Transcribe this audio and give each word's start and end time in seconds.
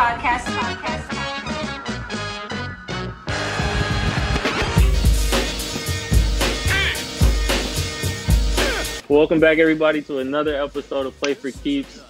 podcast. 0.00 0.44
podcast. 0.56 1.04
Welcome 9.10 9.40
back, 9.40 9.58
everybody, 9.58 10.00
to 10.02 10.20
another 10.20 10.56
episode 10.56 11.04
of 11.04 11.20
Play 11.20 11.34
for 11.34 11.50
Keeps. 11.50 12.00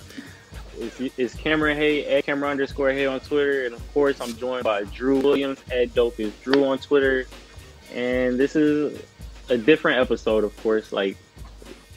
It's, 0.79 1.01
it's 1.19 1.35
Cameron 1.35 1.77
Hay 1.79 2.07
at 2.07 2.27
Cameron 2.27 2.53
underscore 2.53 2.93
Hay 2.93 3.07
on 3.07 3.19
Twitter, 3.19 3.67
and 3.67 3.75
of 3.75 3.93
course, 3.93 4.21
I'm 4.21 4.37
joined 4.37 4.63
by 4.63 4.85
Drew 4.85 5.19
Williams 5.19 5.59
at 5.73 5.89
Dopest 5.89 6.41
Drew 6.45 6.65
on 6.67 6.79
Twitter. 6.79 7.27
And 7.93 8.39
this 8.39 8.55
is 8.55 9.03
a 9.49 9.59
different 9.59 9.99
episode, 9.99 10.45
of 10.45 10.57
course, 10.63 10.93
like 10.93 11.17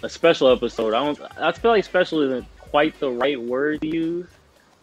a 0.01 0.09
special 0.09 0.47
episode. 0.47 0.95
I 0.95 1.05
don't. 1.05 1.21
I 1.37 1.51
feel 1.51 1.69
like 1.69 1.83
special 1.83 2.23
isn't 2.23 2.47
quite 2.57 2.99
the 2.99 3.11
right 3.11 3.39
word 3.39 3.81
to 3.81 3.87
use, 3.87 4.25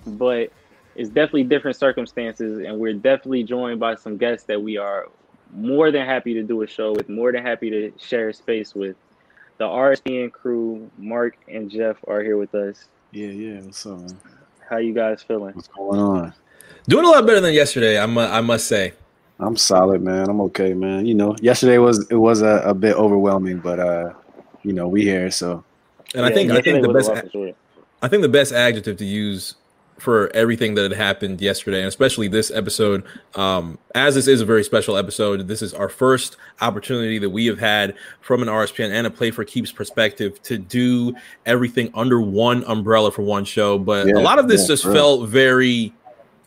but 0.06 0.52
it's 1.00 1.08
definitely 1.08 1.44
different 1.44 1.78
circumstances, 1.78 2.58
and 2.58 2.78
we're 2.78 2.92
definitely 2.92 3.42
joined 3.42 3.80
by 3.80 3.94
some 3.94 4.18
guests 4.18 4.44
that 4.44 4.62
we 4.62 4.76
are 4.76 5.08
more 5.50 5.90
than 5.90 6.04
happy 6.04 6.34
to 6.34 6.42
do 6.42 6.60
a 6.60 6.66
show 6.66 6.92
with, 6.92 7.08
more 7.08 7.32
than 7.32 7.42
happy 7.42 7.70
to 7.70 7.90
share 7.98 8.30
space 8.34 8.74
with 8.74 8.96
the 9.56 9.64
RSPN 9.64 10.30
crew, 10.30 10.90
Mark 10.98 11.38
and 11.48 11.70
Jeff 11.70 11.96
are 12.06 12.22
here 12.22 12.36
with 12.36 12.54
us. 12.54 12.88
Yeah, 13.12 13.28
yeah. 13.28 13.60
What's 13.62 13.86
up, 13.86 13.98
man? 13.98 14.20
How 14.68 14.76
you 14.76 14.92
guys 14.92 15.22
feeling? 15.22 15.54
What's 15.54 15.68
going 15.68 15.98
on? 15.98 16.34
Doing 16.86 17.06
a 17.06 17.08
lot 17.08 17.26
better 17.26 17.40
than 17.40 17.54
yesterday. 17.54 17.98
I 17.98 18.04
mu- 18.04 18.20
I 18.20 18.42
must 18.42 18.66
say. 18.66 18.92
I'm 19.38 19.56
solid, 19.56 20.02
man. 20.02 20.28
I'm 20.28 20.42
okay, 20.42 20.74
man. 20.74 21.06
You 21.06 21.14
know, 21.14 21.34
yesterday 21.40 21.78
was 21.78 22.06
it 22.10 22.16
was 22.16 22.42
a, 22.42 22.60
a 22.66 22.74
bit 22.74 22.94
overwhelming, 22.94 23.60
but 23.60 23.80
uh, 23.80 24.12
you 24.62 24.74
know, 24.74 24.86
we 24.86 25.00
here, 25.04 25.30
so. 25.30 25.64
And 26.14 26.26
I 26.26 26.30
think 26.30 26.50
I 26.50 26.60
think 26.60 26.82
the 26.82 26.92
best 26.92 27.10
I 28.02 28.08
think 28.08 28.20
the 28.20 28.28
best 28.28 28.52
adjective 28.52 28.98
to 28.98 29.04
use 29.06 29.54
for 30.00 30.34
everything 30.34 30.74
that 30.74 30.82
had 30.90 30.98
happened 30.98 31.40
yesterday, 31.40 31.78
and 31.78 31.86
especially 31.86 32.26
this 32.26 32.50
episode. 32.50 33.04
Um, 33.34 33.78
as 33.94 34.14
this 34.14 34.26
is 34.26 34.40
a 34.40 34.46
very 34.46 34.64
special 34.64 34.96
episode, 34.96 35.46
this 35.46 35.62
is 35.62 35.74
our 35.74 35.88
first 35.88 36.36
opportunity 36.60 37.18
that 37.18 37.30
we 37.30 37.46
have 37.46 37.58
had 37.58 37.94
from 38.20 38.42
an 38.42 38.48
RSPN 38.48 38.90
and 38.90 39.06
a 39.06 39.10
Play 39.10 39.30
for 39.30 39.44
Keeps 39.44 39.72
perspective 39.72 40.42
to 40.44 40.58
do 40.58 41.14
everything 41.44 41.90
under 41.94 42.20
one 42.20 42.64
umbrella 42.64 43.12
for 43.12 43.22
one 43.22 43.44
show. 43.44 43.78
But 43.78 44.06
yeah, 44.06 44.14
a 44.14 44.22
lot 44.22 44.38
of 44.38 44.48
this 44.48 44.62
yeah, 44.62 44.68
just 44.68 44.84
felt 44.84 45.28
very 45.28 45.94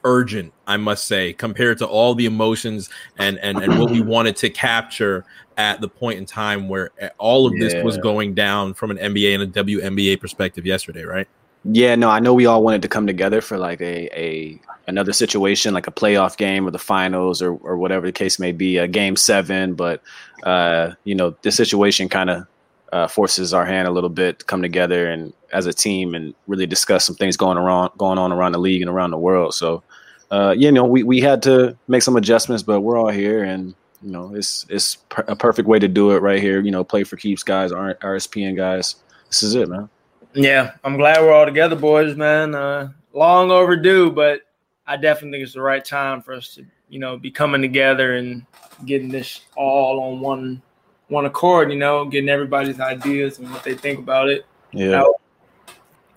urgent, 0.03 0.52
I 0.67 0.77
must 0.77 1.05
say, 1.05 1.33
compared 1.33 1.77
to 1.77 1.86
all 1.86 2.16
the 2.16 2.25
emotions 2.25 2.89
and 3.17 3.38
and 3.39 3.59
and 3.59 3.80
what 3.80 3.92
we 3.92 4.02
wanted 4.02 4.36
to 4.38 4.49
capture 4.49 5.25
at 5.58 5.80
the 5.80 5.88
point 5.88 6.17
in 6.17 6.25
time 6.25 6.67
where 6.67 6.89
all 7.20 7.45
of 7.45 7.53
this 7.59 7.75
was 7.83 7.97
going 7.99 8.33
down 8.33 8.73
from 8.73 8.89
an 8.89 8.97
NBA 8.97 9.36
and 9.36 9.44
a 9.44 9.64
WNBA 9.64 10.20
perspective 10.20 10.66
yesterday, 10.66 11.03
right? 11.03 11.27
Yeah, 11.66 11.95
no, 11.95 12.09
I 12.09 12.19
know 12.19 12.33
we 12.33 12.45
all 12.45 12.64
wanted 12.64 12.81
to 12.81 12.88
come 12.89 13.08
together 13.08 13.39
for 13.39 13.58
like 13.58 13.80
a, 13.80 14.09
a 14.19 14.59
another 14.88 15.14
situation, 15.14 15.73
like 15.73 15.88
a 15.88 15.92
playoff 15.92 16.36
game 16.36 16.67
or 16.67 16.72
the 16.72 16.80
finals 16.80 17.42
or 17.42 17.53
or 17.55 17.78
whatever 17.78 18.05
the 18.05 18.11
case 18.11 18.38
may 18.38 18.52
be, 18.52 18.78
a 18.78 18.88
game 18.88 19.16
seven. 19.16 19.73
But 19.73 20.02
uh, 20.44 20.94
you 21.05 21.16
know, 21.16 21.36
the 21.42 21.52
situation 21.52 22.09
kind 22.09 22.30
of 22.30 22.47
uh, 22.92 23.08
forces 23.08 23.53
our 23.53 23.66
hand 23.66 23.88
a 23.88 23.92
little 23.92 24.09
bit 24.09 24.39
to 24.39 24.45
come 24.45 24.61
together 24.61 25.09
and 25.09 25.33
as 25.53 25.66
a 25.66 25.73
team 25.73 26.16
and 26.16 26.36
really 26.47 26.67
discuss 26.67 27.05
some 27.05 27.16
things 27.16 27.38
going 27.38 27.58
around 27.58 27.92
going 27.98 28.17
on 28.17 28.31
around 28.31 28.52
the 28.52 28.59
league 28.59 28.81
and 28.81 28.89
around 28.89 29.11
the 29.11 29.17
world. 29.17 29.53
So, 29.53 29.83
uh, 30.31 30.53
you 30.58 30.70
know, 30.72 30.83
we 30.83 31.03
we 31.03 31.22
had 31.22 31.42
to 31.44 31.77
make 31.88 32.03
some 32.03 32.17
adjustments, 32.17 32.64
but 32.64 32.81
we're 32.81 32.98
all 32.98 33.09
here 33.09 33.44
and. 33.44 33.75
You 34.05 34.11
know, 34.11 34.36
it's 34.36 34.66
it's 34.67 34.98
a 35.30 35.33
perfect 35.33 35.66
way 35.66 35.80
to 35.80 35.88
do 35.88 36.11
it 36.11 36.22
right 36.22 36.42
here. 36.42 36.59
You 36.59 36.72
know, 36.72 36.83
play 36.83 37.05
for 37.05 37.16
keeps, 37.16 37.42
guys, 37.42 37.72
RSPN 37.72 38.58
guys. 38.58 38.98
This 39.30 39.44
is 39.44 39.55
it, 39.55 39.70
man. 39.70 39.89
Yeah, 40.36 40.72
I'm 40.84 40.98
glad 40.98 41.22
we're 41.22 41.31
all 41.34 41.45
together, 41.45 41.76
boys, 41.76 42.16
man. 42.16 42.56
Uh, 42.56 42.89
long 43.14 43.52
overdue, 43.52 44.12
but 44.12 44.42
I 44.88 44.98
definitely 44.98 45.38
think 45.38 45.44
it's 45.45 45.53
the 45.53 45.62
right 45.62 45.84
time 45.84 46.22
for 46.22 46.34
us 46.34 46.56
to, 46.56 46.66
you 46.89 47.00
know, 47.00 47.17
be 47.17 47.31
coming 47.31 47.62
together 47.62 48.16
and 48.16 48.45
getting 48.86 49.09
this 49.09 49.42
all 49.56 50.00
on 50.00 50.20
one 50.20 50.61
one 51.08 51.26
accord. 51.26 51.72
You 51.72 51.78
know, 51.78 52.05
getting 52.05 52.30
everybody's 52.30 52.80
ideas 52.80 53.39
and 53.39 53.52
what 53.52 53.64
they 53.64 53.76
think 53.76 53.99
about 53.99 54.30
it. 54.30 54.45
Yeah. 54.72 55.04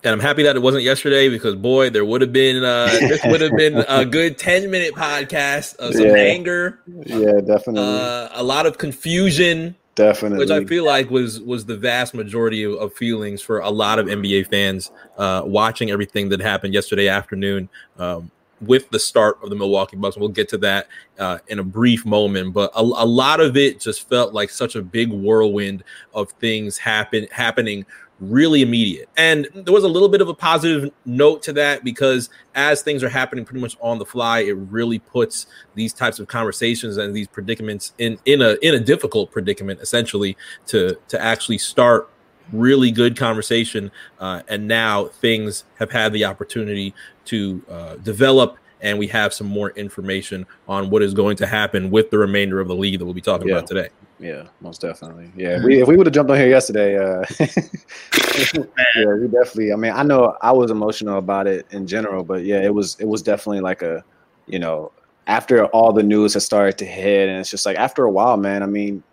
And 0.03 0.13
I'm 0.13 0.19
happy 0.19 0.43
that 0.43 0.55
it 0.55 0.61
wasn't 0.61 0.83
yesterday 0.83 1.27
because 1.27 1.55
boy, 1.55 1.89
there 1.89 2.05
would 2.05 2.21
have 2.21 2.31
been 2.31 2.63
uh, 2.63 2.87
this 2.87 3.23
would 3.25 3.41
have 3.41 3.55
been 3.55 3.83
a 3.87 4.05
good 4.05 4.37
10 4.37 4.71
minute 4.71 4.93
podcast 4.93 5.75
of 5.77 5.93
some 5.93 6.05
Yeah. 6.07 6.15
anger, 6.15 6.79
Yeah, 7.05 7.39
definitely, 7.41 7.81
uh, 7.81 8.29
a 8.33 8.43
lot 8.43 8.65
of 8.65 8.77
confusion, 8.77 9.75
definitely. 9.97 10.37
which 10.37 10.51
I 10.51 10.63
feel 10.63 10.85
like 10.85 11.09
was 11.09 11.41
was 11.41 11.65
the 11.65 11.75
vast 11.75 12.13
majority 12.13 12.63
of, 12.63 12.75
of 12.75 12.93
feelings 12.93 13.41
for 13.41 13.59
a 13.59 13.69
lot 13.69 13.99
of 13.99 14.05
NBA 14.05 14.49
fans 14.49 14.91
uh, 15.17 15.41
watching 15.43 15.91
everything 15.91 16.29
that 16.29 16.39
happened 16.39 16.73
yesterday 16.73 17.09
afternoon 17.09 17.67
um, 17.97 18.31
with 18.61 18.89
the 18.91 18.99
start 18.99 19.37
of 19.43 19.49
the 19.49 19.55
Milwaukee 19.55 19.97
Bucks. 19.97 20.15
We'll 20.17 20.29
get 20.29 20.47
to 20.49 20.57
that 20.59 20.87
uh, 21.19 21.39
in 21.47 21.59
a 21.59 21.63
brief 21.63 22.05
moment, 22.05 22.53
but 22.53 22.71
a, 22.75 22.81
a 22.81 23.05
lot 23.05 23.41
of 23.41 23.57
it 23.57 23.81
just 23.81 24.07
felt 24.07 24.33
like 24.33 24.49
such 24.49 24.75
a 24.75 24.81
big 24.81 25.11
whirlwind 25.11 25.83
of 26.13 26.31
things 26.33 26.77
happen 26.77 27.27
happening 27.31 27.85
really 28.19 28.61
immediate. 28.61 29.09
And 29.17 29.47
there 29.53 29.73
was 29.73 29.83
a 29.83 29.87
little 29.87 30.09
bit 30.09 30.21
of 30.21 30.29
a 30.29 30.33
positive 30.33 30.91
note 31.05 31.43
to 31.43 31.53
that 31.53 31.83
because 31.83 32.29
as 32.55 32.81
things 32.81 33.03
are 33.03 33.09
happening 33.09 33.45
pretty 33.45 33.61
much 33.61 33.77
on 33.79 33.99
the 33.99 34.05
fly, 34.05 34.39
it 34.39 34.53
really 34.53 34.99
puts 34.99 35.45
these 35.75 35.93
types 35.93 36.19
of 36.19 36.27
conversations 36.27 36.97
and 36.97 37.15
these 37.15 37.27
predicaments 37.27 37.93
in 37.97 38.17
in 38.25 38.41
a 38.41 38.57
in 38.61 38.73
a 38.73 38.79
difficult 38.79 39.31
predicament 39.31 39.79
essentially 39.81 40.35
to 40.65 40.97
to 41.09 41.21
actually 41.21 41.57
start 41.57 42.09
really 42.53 42.91
good 42.91 43.17
conversation 43.17 43.91
uh, 44.19 44.41
and 44.47 44.65
now 44.67 45.05
things 45.05 45.65
have 45.77 45.91
had 45.91 46.13
the 46.13 46.23
opportunity 46.23 46.93
to 47.25 47.61
uh, 47.69 47.95
develop 47.97 48.57
and 48.79 48.97
we 48.97 49.05
have 49.05 49.33
some 49.33 49.47
more 49.47 49.71
information 49.71 50.45
on 50.67 50.89
what 50.89 51.01
is 51.01 51.13
going 51.13 51.35
to 51.35 51.45
happen 51.45 51.91
with 51.91 52.09
the 52.09 52.17
remainder 52.17 52.61
of 52.61 52.69
the 52.69 52.75
league 52.75 52.97
that 52.97 53.03
we'll 53.05 53.13
be 53.13 53.19
talking 53.19 53.49
Yeah. 53.49 53.55
about 53.55 53.67
today 53.67 53.89
Yeah, 54.19 54.47
most 54.61 54.81
definitely. 54.81 55.31
Yeah, 55.35 55.63
we, 55.63 55.81
if 55.81 55.87
we 55.87 55.95
would 55.95 56.07
have 56.07 56.13
jumped 56.13 56.31
on 56.31 56.37
here 56.37 56.47
yesterday, 56.49 56.97
uh, 56.97 57.23
yeah, 57.39 59.13
we 59.13 59.27
definitely. 59.27 59.71
I 59.71 59.75
mean, 59.75 59.91
I 59.91 60.01
know 60.03 60.35
I 60.41 60.51
was 60.51 60.71
emotional 60.71 61.19
about 61.19 61.45
it 61.45 61.67
in 61.71 61.85
general, 61.85 62.23
but 62.23 62.43
yeah, 62.43 62.61
it 62.61 62.73
was 62.73 62.97
it 62.99 63.07
was 63.07 63.21
definitely 63.21 63.61
like 63.61 63.83
a, 63.83 64.03
you 64.47 64.57
know, 64.57 64.91
after 65.27 65.65
all 65.67 65.93
the 65.93 66.01
news 66.01 66.33
has 66.33 66.45
started 66.45 66.79
to 66.79 66.85
hit, 66.85 67.29
and 67.29 67.39
it's 67.39 67.51
just 67.51 67.65
like 67.65 67.77
after 67.77 68.05
a 68.05 68.11
while, 68.11 68.37
man. 68.37 68.63
I 68.63 68.65
mean, 68.65 69.03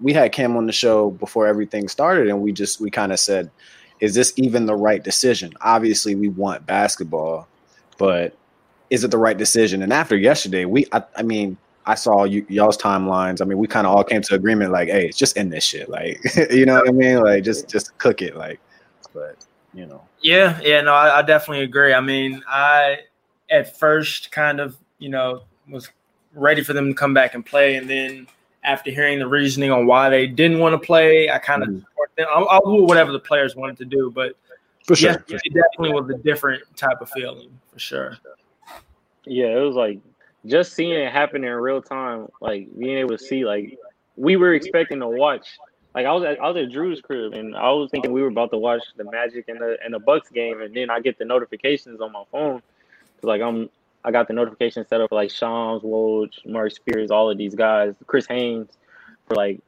we 0.00 0.12
had 0.12 0.32
Cam 0.32 0.56
on 0.56 0.66
the 0.66 0.72
show 0.72 1.10
before 1.10 1.46
everything 1.46 1.86
started, 1.86 2.26
and 2.26 2.40
we 2.40 2.52
just 2.52 2.80
we 2.80 2.90
kind 2.90 3.12
of 3.12 3.20
said, 3.20 3.50
is 4.00 4.14
this 4.14 4.32
even 4.36 4.66
the 4.66 4.74
right 4.74 5.02
decision? 5.02 5.52
Obviously, 5.60 6.16
we 6.16 6.28
want 6.28 6.66
basketball, 6.66 7.46
but 7.96 8.36
is 8.90 9.04
it 9.04 9.10
the 9.10 9.18
right 9.18 9.36
decision? 9.36 9.82
And 9.82 9.92
after 9.92 10.16
yesterday, 10.16 10.64
we, 10.64 10.86
I, 10.92 11.02
I 11.16 11.22
mean, 11.22 11.58
I 11.88 11.94
saw 11.94 12.24
you, 12.24 12.44
y'all's 12.50 12.76
timelines. 12.76 13.40
I 13.40 13.46
mean, 13.46 13.56
we 13.56 13.66
kind 13.66 13.86
of 13.86 13.96
all 13.96 14.04
came 14.04 14.20
to 14.20 14.34
agreement, 14.34 14.72
like, 14.72 14.88
hey, 14.90 15.06
it's 15.06 15.16
just 15.16 15.38
end 15.38 15.50
this 15.50 15.64
shit, 15.64 15.88
like, 15.88 16.20
you 16.50 16.66
know 16.66 16.74
what 16.74 16.88
I 16.88 16.92
mean? 16.92 17.20
Like, 17.20 17.42
just 17.42 17.66
just 17.66 17.96
cook 17.96 18.20
it, 18.20 18.36
like. 18.36 18.60
But 19.14 19.36
you 19.72 19.86
know, 19.86 20.02
Yeah, 20.20 20.60
yeah, 20.62 20.82
no, 20.82 20.92
I, 20.92 21.20
I 21.20 21.22
definitely 21.22 21.64
agree. 21.64 21.94
I 21.94 22.00
mean, 22.00 22.42
I 22.46 22.98
at 23.50 23.78
first 23.78 24.30
kind 24.30 24.60
of, 24.60 24.76
you 24.98 25.08
know, 25.08 25.44
was 25.70 25.88
ready 26.34 26.62
for 26.62 26.74
them 26.74 26.88
to 26.88 26.94
come 26.94 27.14
back 27.14 27.34
and 27.34 27.44
play, 27.44 27.76
and 27.76 27.88
then 27.88 28.26
after 28.64 28.90
hearing 28.90 29.18
the 29.18 29.26
reasoning 29.26 29.70
on 29.70 29.86
why 29.86 30.10
they 30.10 30.26
didn't 30.26 30.58
want 30.58 30.74
to 30.74 30.86
play, 30.86 31.30
I 31.30 31.38
kind 31.38 31.62
of 31.62 31.68
Mhm. 31.70 31.84
I'll, 32.30 32.48
I'll 32.50 32.76
do 32.76 32.84
whatever 32.84 33.12
the 33.12 33.20
players 33.20 33.56
wanted 33.56 33.78
to 33.78 33.86
do, 33.86 34.10
but 34.14 34.34
for 34.84 34.94
sure. 34.94 35.24
yeah, 35.28 35.38
it 35.42 35.54
definitely 35.54 35.92
was 35.98 36.10
a 36.10 36.18
different 36.18 36.64
type 36.76 37.00
of 37.00 37.08
feeling 37.10 37.48
for 37.72 37.78
sure. 37.78 38.18
Yeah, 39.24 39.56
it 39.56 39.60
was 39.60 39.76
like 39.76 40.00
just 40.46 40.72
seeing 40.74 40.92
it 40.92 41.12
happen 41.12 41.44
in 41.44 41.52
real 41.52 41.82
time, 41.82 42.28
like 42.40 42.68
being 42.78 42.98
able 42.98 43.16
to 43.16 43.18
see, 43.18 43.44
like 43.44 43.78
we 44.16 44.36
were 44.36 44.54
expecting 44.54 45.00
to 45.00 45.08
watch. 45.08 45.58
Like 45.94 46.06
I 46.06 46.12
was 46.12 46.24
at 46.24 46.40
I 46.40 46.48
was 46.48 46.56
at 46.56 46.70
Drew's 46.70 47.00
crib 47.00 47.32
and 47.34 47.56
I 47.56 47.70
was 47.70 47.90
thinking 47.90 48.12
we 48.12 48.22
were 48.22 48.28
about 48.28 48.50
to 48.50 48.58
watch 48.58 48.82
the 48.96 49.04
Magic 49.04 49.48
and 49.48 49.60
the 49.60 49.76
and 49.84 49.92
the 49.92 49.98
Bucks 49.98 50.30
game, 50.30 50.60
and 50.60 50.74
then 50.74 50.90
I 50.90 51.00
get 51.00 51.18
the 51.18 51.24
notifications 51.24 52.00
on 52.00 52.12
my 52.12 52.24
phone. 52.30 52.60
'Cause, 53.16 53.24
Like 53.24 53.42
I'm 53.42 53.68
I 54.04 54.12
got 54.12 54.28
the 54.28 54.34
notification 54.34 54.86
set 54.86 55.00
up 55.00 55.08
for 55.08 55.16
like 55.16 55.30
Shams, 55.30 55.82
Woj, 55.82 56.46
Marc 56.46 56.72
Spears, 56.72 57.10
all 57.10 57.30
of 57.30 57.36
these 57.36 57.54
guys, 57.54 57.94
Chris 58.06 58.26
Haynes, 58.28 58.76
for 59.26 59.34
like 59.34 59.60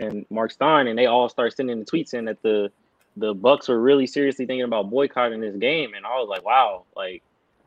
and 0.00 0.26
Marc 0.28 0.50
Stein, 0.50 0.88
and 0.88 0.98
they 0.98 1.06
all 1.06 1.28
start 1.28 1.56
sending 1.56 1.78
the 1.78 1.86
tweets 1.86 2.14
in 2.14 2.24
that 2.24 2.42
the 2.42 2.70
the 3.16 3.34
Bucks 3.34 3.68
were 3.68 3.80
really 3.80 4.06
seriously 4.06 4.46
thinking 4.46 4.64
about 4.64 4.90
boycotting 4.90 5.40
this 5.40 5.56
game, 5.56 5.94
and 5.94 6.06
I 6.06 6.18
was 6.18 6.28
like, 6.28 6.44
wow, 6.44 6.84
like 6.96 7.22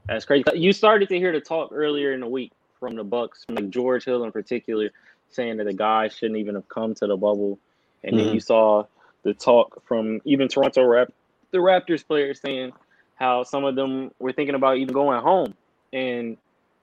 that's 0.07 0.25
crazy. 0.25 0.43
You 0.55 0.73
started 0.73 1.09
to 1.09 1.17
hear 1.17 1.31
the 1.31 1.41
talk 1.41 1.71
earlier 1.73 2.13
in 2.13 2.19
the 2.21 2.27
week 2.27 2.51
from 2.79 2.95
the 2.95 3.03
Bucks, 3.03 3.45
from 3.45 3.55
like 3.55 3.69
George 3.69 4.05
Hill 4.05 4.23
in 4.23 4.31
particular, 4.31 4.89
saying 5.29 5.57
that 5.57 5.65
the 5.65 5.73
guys 5.73 6.15
shouldn't 6.15 6.39
even 6.39 6.55
have 6.55 6.67
come 6.67 6.93
to 6.95 7.07
the 7.07 7.17
bubble, 7.17 7.59
and 8.03 8.17
then 8.17 8.27
Mhm. 8.27 8.33
you 8.33 8.39
saw 8.39 8.85
the 9.23 9.33
talk 9.33 9.81
from 9.85 10.21
even 10.25 10.47
Toronto 10.47 10.83
Rap, 10.83 11.11
the 11.51 11.59
Raptors 11.59 12.05
players 12.05 12.41
saying 12.41 12.73
how 13.15 13.43
some 13.43 13.63
of 13.63 13.75
them 13.75 14.11
were 14.19 14.33
thinking 14.33 14.55
about 14.55 14.77
even 14.77 14.93
going 14.93 15.21
home, 15.21 15.55
and 15.93 16.37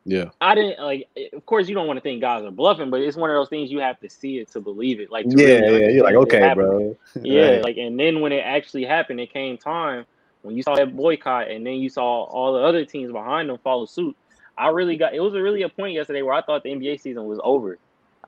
Yeah, 0.06 0.30
I 0.40 0.54
didn't 0.54 0.82
like. 0.82 1.08
Of 1.34 1.44
course, 1.44 1.68
you 1.68 1.74
don't 1.74 1.86
want 1.86 1.98
to 1.98 2.00
think 2.00 2.22
guys 2.22 2.42
are 2.42 2.50
bluffing, 2.50 2.88
but 2.88 3.02
it's 3.02 3.18
one 3.18 3.28
of 3.28 3.34
those 3.34 3.50
things 3.50 3.70
you 3.70 3.80
have 3.80 4.00
to 4.00 4.08
see 4.08 4.38
it 4.38 4.50
to 4.52 4.60
believe 4.60 4.98
it. 4.98 5.10
Like, 5.10 5.26
yeah, 5.28 5.44
really 5.46 5.82
yeah. 5.82 5.88
You're 5.90 6.04
like, 6.04 6.14
okay, 6.14 6.54
bro. 6.54 6.96
Yeah, 7.22 7.50
Right. 7.50 7.62
like 7.62 7.76
and 7.76 8.00
then 8.00 8.22
when 8.22 8.32
it 8.32 8.40
actually 8.40 8.86
happened, 8.86 9.20
it 9.20 9.30
came 9.30 9.58
time 9.58 10.06
when 10.42 10.56
you 10.56 10.62
saw 10.62 10.74
that 10.76 10.96
boycott 10.96 11.50
and 11.50 11.66
then 11.66 11.74
you 11.74 11.88
saw 11.88 12.24
all 12.24 12.54
the 12.54 12.60
other 12.60 12.84
teams 12.84 13.12
behind 13.12 13.48
them 13.48 13.58
follow 13.58 13.86
suit, 13.86 14.16
I 14.56 14.68
really 14.68 14.96
got 14.96 15.14
it 15.14 15.20
was 15.20 15.34
a 15.34 15.42
really 15.42 15.62
a 15.62 15.68
point 15.68 15.94
yesterday 15.94 16.22
where 16.22 16.34
I 16.34 16.42
thought 16.42 16.62
the 16.62 16.70
NBA 16.70 17.00
season 17.00 17.24
was 17.26 17.38
over. 17.42 17.78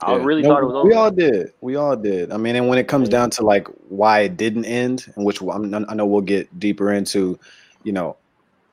I 0.00 0.16
Yeah. 0.16 0.24
really 0.24 0.42
No, 0.42 0.48
thought 0.50 0.62
it 0.62 0.66
was 0.66 0.74
over. 0.74 0.88
We 0.88 0.94
all 0.94 1.10
did. 1.10 1.52
We 1.60 1.76
all 1.76 1.96
did. 1.96 2.32
I 2.32 2.36
mean, 2.36 2.56
and 2.56 2.68
when 2.68 2.78
it 2.78 2.88
comes 2.88 3.08
down 3.08 3.30
to 3.30 3.44
like 3.44 3.68
why 3.88 4.20
it 4.20 4.36
didn't 4.36 4.64
end, 4.64 5.06
and 5.16 5.24
which 5.24 5.40
I'm, 5.40 5.74
I 5.88 5.94
know 5.94 6.06
we'll 6.06 6.22
get 6.22 6.58
deeper 6.58 6.92
into, 6.92 7.38
you 7.84 7.92
know, 7.92 8.16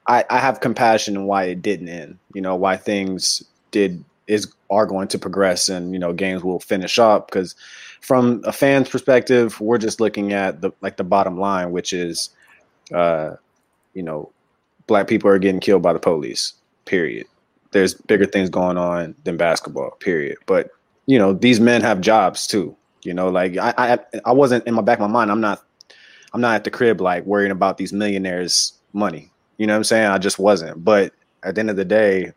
I, 0.08 0.26
I 0.30 0.40
have 0.40 0.60
compassion 0.60 1.16
in 1.16 1.26
why 1.26 1.46
it 1.46 1.62
didn't 1.62 1.90
end. 1.90 2.18
You 2.34 2.42
know, 2.42 2.56
why 2.56 2.78
things 2.78 3.44
did 3.72 4.04
is 4.28 4.52
are 4.70 4.86
going 4.86 5.08
to 5.10 5.20
progress, 5.20 5.70
and 5.70 5.94
you 5.94 6.00
know, 6.00 6.14
games 6.14 6.44
will 6.44 6.60
finish 6.60 6.98
up 6.98 7.28
because 7.28 7.56
from 8.02 8.42
a 8.46 8.52
fan's 8.52 8.90
perspective, 8.90 9.60
we're 9.60 9.78
just 9.78 10.00
looking 10.00 10.34
at 10.34 10.62
the 10.62 10.72
like 10.82 10.98
the 10.98 11.04
bottom 11.04 11.40
line, 11.40 11.72
which 11.72 11.94
is, 11.94 12.30
uh, 12.94 13.36
you 13.94 14.04
know, 14.04 14.32
black 14.88 15.08
people 15.08 15.30
are 15.30 15.40
getting 15.40 15.60
killed 15.62 15.82
by 15.82 15.94
the 15.94 16.00
police. 16.00 16.54
Period. 16.86 17.28
There's 17.72 17.94
bigger 17.94 18.26
things 18.26 18.50
going 18.50 18.78
on 18.78 19.16
than 19.24 19.38
basketball. 19.38 19.92
Period. 20.00 20.38
But 20.46 20.72
you 21.10 21.18
know 21.18 21.34
these 21.34 21.60
men 21.60 21.82
have 21.82 22.02
jobs 22.02 22.46
too 22.46 22.76
you 23.02 23.16
know 23.16 23.30
like 23.30 23.58
I, 23.58 23.74
I 23.76 24.20
i 24.26 24.32
wasn't 24.32 24.68
in 24.68 24.76
my 24.76 24.84
back 24.84 25.00
of 25.00 25.10
my 25.10 25.12
mind 25.12 25.32
i'm 25.32 25.42
not 25.42 25.64
i'm 26.34 26.40
not 26.40 26.54
at 26.54 26.64
the 26.64 26.70
crib 26.70 27.02
like 27.02 27.26
worrying 27.26 27.52
about 27.52 27.78
these 27.78 27.92
millionaires 27.92 28.74
money 28.94 29.32
you 29.58 29.66
know 29.66 29.74
what 29.74 29.78
i'm 29.78 29.84
saying 29.86 30.06
i 30.06 30.20
just 30.20 30.38
wasn't 30.38 30.86
but 30.86 31.12
at 31.42 31.56
the 31.56 31.62
end 31.62 31.72
of 31.72 31.78
the 31.78 31.86
day 31.86 32.32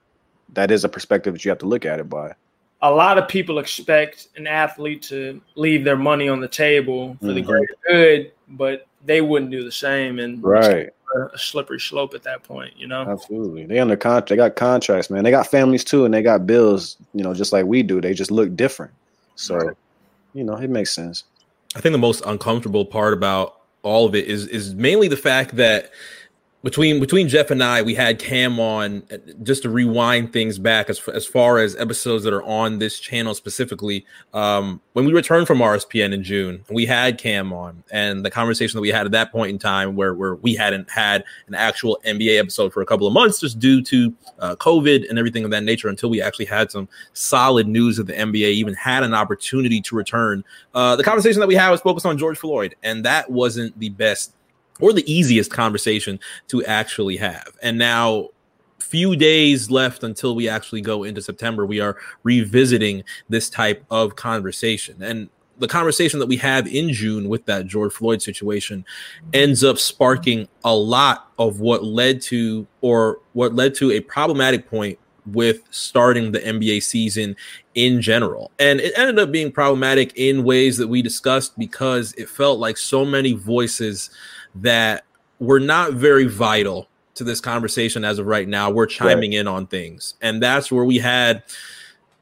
that 0.55 0.71
is 0.71 0.85
a 0.85 0.89
perspective 0.89 1.35
that 1.35 1.45
you 1.45 1.51
have 1.51 1.59
to 1.59 1.67
look 1.67 1.85
at 1.85 2.01
it 2.01 2.09
by 2.09 2.33
a 2.81 2.91
lot 2.91 3.19
of 3.19 3.29
people 3.29 3.59
expect 3.59 4.29
an 4.37 4.47
athlete 4.47 5.03
to 5.03 5.39
leave 5.55 5.85
their 5.85 5.99
money 5.99 6.31
on 6.31 6.41
the 6.41 6.49
table 6.49 7.15
for 7.21 7.33
the 7.35 7.43
Mhm. 7.43 7.47
greater 7.47 7.75
good, 7.87 8.33
but 8.49 8.87
they 9.05 9.21
wouldn't 9.21 9.51
do 9.51 9.65
the 9.65 9.73
same, 9.73 10.19
and 10.19 10.43
right. 10.43 10.91
a 11.33 11.39
slippery 11.39 11.81
slope 11.81 12.15
at 12.15 12.23
that 12.23 12.43
point. 12.43 12.75
You 12.77 12.87
know, 12.87 13.03
absolutely. 13.03 13.67
They 13.67 13.79
under 13.79 13.97
contract 13.97 14.29
they 14.29 14.37
got 14.37 14.57
contracts 14.57 15.11
man. 15.11 15.25
They 15.25 15.31
got 15.31 15.47
families 15.47 15.85
too 15.85 16.05
and 16.05 16.15
they 16.15 16.23
got 16.23 16.47
bills 16.47 16.97
you 17.15 17.23
know 17.23 17.35
just 17.35 17.53
like 17.53 17.67
we 17.67 17.83
do. 17.83 18.01
They 18.01 18.15
just 18.15 18.31
look 18.31 18.55
different. 18.57 18.93
So 19.35 19.57
Right. 19.57 19.77
you 20.35 20.45
know 20.45 20.57
it 20.57 20.71
makes 20.71 20.93
sense. 20.95 21.25
I 21.75 21.81
think 21.81 21.93
the 21.93 21.99
most 21.99 22.23
uncomfortable 22.27 22.85
part 22.85 23.13
about 23.13 23.57
all 23.83 24.07
of 24.07 24.15
it 24.15 24.27
is 24.27 24.47
is 24.49 24.75
mainly 24.75 25.09
the 25.09 25.17
fact 25.17 25.57
that 25.57 25.91
between 26.63 27.01
between 27.01 27.29
Jeff 27.29 27.51
and 27.51 27.63
I, 27.63 27.83
we 27.83 27.95
had 27.95 28.19
Cam 28.19 28.61
on 28.61 29.03
uh, 29.11 29.17
just 29.43 29.63
to 29.65 29.71
rewind 29.71 30.33
things 30.33 30.59
back 30.59 30.89
as 30.89 31.01
as 31.09 31.27
far 31.27 31.59
as 31.59 31.75
episodes 31.77 32.23
that 32.25 32.33
are 32.33 32.43
on 32.45 32.79
this 32.79 33.01
channel 33.01 33.35
specifically. 33.35 34.07
Um, 34.33 34.81
when 34.93 35.05
we 35.05 35.13
returned 35.13 35.47
from 35.47 35.59
RSPN 35.59 36.13
in 36.13 36.23
June, 36.23 36.65
we 36.71 36.87
had 36.87 37.19
Cam 37.19 37.53
on, 37.53 37.83
and 37.91 38.25
the 38.25 38.31
conversation 38.31 38.77
that 38.77 38.83
we 38.83 38.91
had 38.91 39.07
at 39.07 39.13
that 39.13 39.33
point 39.33 39.51
in 39.51 39.59
time, 39.59 39.97
where 39.97 40.15
where 40.15 40.37
we 40.37 40.55
hadn't 40.55 40.89
had 40.89 41.25
an 41.49 41.55
actual 41.55 42.01
NBA 42.07 42.39
episode 42.39 42.73
for 42.73 42.81
a 42.81 42.87
couple 42.87 43.09
of 43.09 43.13
months, 43.13 43.41
just 43.41 43.59
due 43.59 43.83
to 43.83 44.15
uh, 44.39 44.55
COVID 44.57 45.09
and 45.09 45.19
everything 45.19 45.45
of 45.45 45.51
that 45.51 45.65
nature, 45.65 45.89
until 45.89 46.11
we 46.11 46.23
actually 46.23 46.47
had 46.47 46.71
some 46.71 46.89
solid 47.13 47.67
news 47.67 47.97
that 47.97 48.07
the 48.07 48.15
NBA 48.15 48.53
even 48.53 48.75
had 48.75 49.03
an 49.03 49.15
opportunity 49.15 49.81
to 49.81 49.97
return 49.97 50.45
uh, 50.75 50.95
the 50.95 51.05
conversation 51.05 51.41
that 51.41 51.49
we 51.49 51.57
had 51.57 51.71
was 51.71 51.81
focused 51.81 52.07
on 52.07 52.17
George 52.17 52.39
Floyd, 52.39 52.77
and 52.85 53.05
that 53.05 53.29
wasn't 53.31 53.77
the 53.81 53.89
best 53.89 54.33
or 54.83 54.93
the 54.93 55.11
easiest 55.11 55.51
conversation 55.51 56.21
to 56.49 56.63
actually 56.67 57.17
have. 57.17 57.57
And 57.63 57.79
now, 57.79 58.29
few 58.81 59.17
days 59.17 59.71
left 59.71 60.03
until 60.03 60.35
we 60.35 60.49
actually 60.49 60.83
go 60.83 61.05
into 61.05 61.23
September, 61.23 61.65
we 61.65 61.81
are 61.81 61.97
revisiting 62.25 63.03
this 63.31 63.49
type 63.49 63.83
of 63.91 64.17
conversation. 64.17 65.03
And 65.03 65.31
the 65.59 65.69
conversation 65.69 66.19
that 66.19 66.27
we 66.27 66.37
have 66.39 66.67
in 66.67 66.93
June 66.93 67.29
with 67.29 67.47
that 67.47 67.67
George 67.67 67.93
Floyd 67.93 68.21
situation 68.21 68.85
ends 69.33 69.63
up 69.63 69.79
sparking 69.79 70.49
a 70.65 70.75
lot 70.75 71.31
of 71.39 71.61
what 71.61 71.85
led 71.85 72.21
to, 72.23 72.67
or 72.81 73.21
what 73.35 73.55
led 73.55 73.75
to 73.77 73.93
a 73.93 74.01
problematic 74.01 74.69
point 74.69 74.99
with 75.27 75.63
starting 75.71 76.33
the 76.33 76.41
NBA 76.41 76.83
season 76.83 77.37
in 77.75 78.03
general. 78.03 78.51
And 78.59 78.81
it 78.81 78.93
ended 78.97 79.19
up 79.19 79.31
being 79.31 79.53
problematic 79.53 80.13
in 80.17 80.45
ways 80.45 80.77
that 80.79 80.89
we 80.89 81.03
discussed 81.03 81.57
because 81.59 82.13
it 82.15 82.29
felt 82.29 82.59
like 82.59 82.77
so 82.77 83.05
many 83.05 83.33
voices 83.33 84.11
that 84.57 85.05
were 85.39 85.61
not 85.61 85.95
very 85.95 86.27
vital 86.27 86.89
to 87.15 87.25
this 87.25 87.41
conversation 87.41 88.05
as 88.05 88.19
of 88.19 88.27
right 88.27 88.49
now 88.49 88.71
We're 88.71 88.87
chiming 88.87 89.33
in 89.35 89.47
on 89.47 89.67
things. 89.67 90.15
And 90.23 90.43
that's 90.43 90.73
where 90.73 90.85
we 90.85 90.99
had 90.99 91.43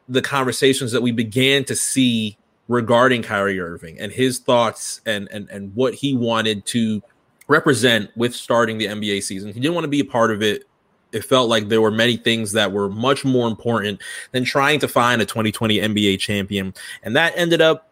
the 0.08 0.22
conversations 0.22 0.90
that 0.92 1.02
we 1.02 1.12
began 1.12 1.64
to 1.64 1.76
see 1.76 2.36
regarding 2.66 3.22
Kyrie 3.22 3.60
Irving 3.60 3.98
and 4.00 4.12
his 4.12 4.38
thoughts 4.38 5.00
and 5.06 5.28
and 5.30 5.48
and 5.50 5.74
what 5.74 5.94
he 5.94 6.16
wanted 6.16 6.64
to 6.66 7.02
represent 7.48 8.10
with 8.16 8.34
starting 8.34 8.78
the 8.78 8.86
NBA 8.86 9.22
season. 9.22 9.52
He 9.52 9.60
didn't 9.60 9.74
want 9.74 9.84
to 9.84 9.88
be 9.88 10.00
a 10.00 10.04
part 10.04 10.30
of 10.30 10.42
it. 10.42 10.64
It 11.12 11.24
felt 11.24 11.48
like 11.48 11.68
there 11.68 11.80
were 11.80 11.90
many 11.90 12.16
things 12.16 12.52
that 12.52 12.70
were 12.70 12.88
much 12.88 13.24
more 13.24 13.48
important 13.48 14.00
than 14.30 14.44
trying 14.44 14.78
to 14.80 14.88
find 14.88 15.20
a 15.20 15.26
2020 15.26 15.78
NBA 15.78 16.20
champion. 16.20 16.72
And 17.02 17.16
that 17.16 17.32
ended 17.34 17.60
up 17.60 17.89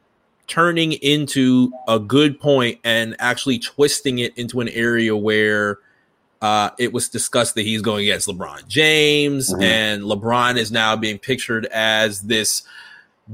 turning 0.48 0.92
into 0.94 1.70
a 1.86 1.98
good 1.98 2.40
point 2.40 2.78
and 2.82 3.14
actually 3.18 3.58
twisting 3.58 4.18
it 4.18 4.36
into 4.36 4.60
an 4.60 4.68
area 4.70 5.16
where 5.16 5.78
uh, 6.40 6.70
it 6.78 6.92
was 6.92 7.08
discussed 7.08 7.54
that 7.56 7.62
he's 7.62 7.82
going 7.82 8.04
against 8.04 8.28
LeBron 8.28 8.66
James, 8.68 9.52
Mhm. 9.52 9.62
and 9.62 10.02
LeBron 10.04 10.56
is 10.56 10.70
now 10.72 10.94
being 10.96 11.18
pictured 11.18 11.66
as 11.66 12.22
this 12.22 12.62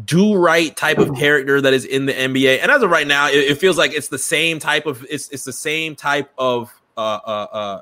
do 0.04 0.34
right 0.34 0.74
type 0.76 0.98
of 0.98 1.14
character 1.14 1.60
that 1.60 1.72
is 1.72 1.84
in 1.84 2.06
the 2.06 2.12
NBA. 2.18 2.58
And 2.60 2.70
as 2.70 2.82
of 2.82 2.90
right 2.90 3.06
now, 3.06 3.28
it, 3.28 3.36
it 3.36 3.58
feels 3.58 3.78
like 3.78 3.92
it's 3.92 4.08
the 4.08 4.18
same 4.18 4.58
type 4.58 4.86
of 4.86 5.06
it's 5.08 5.28
it's 5.28 5.44
the 5.44 5.52
same 5.52 5.94
type 5.94 6.30
of 6.36 6.72
uh, 6.96 7.00
uh, 7.24 7.46
uh, 7.52 7.80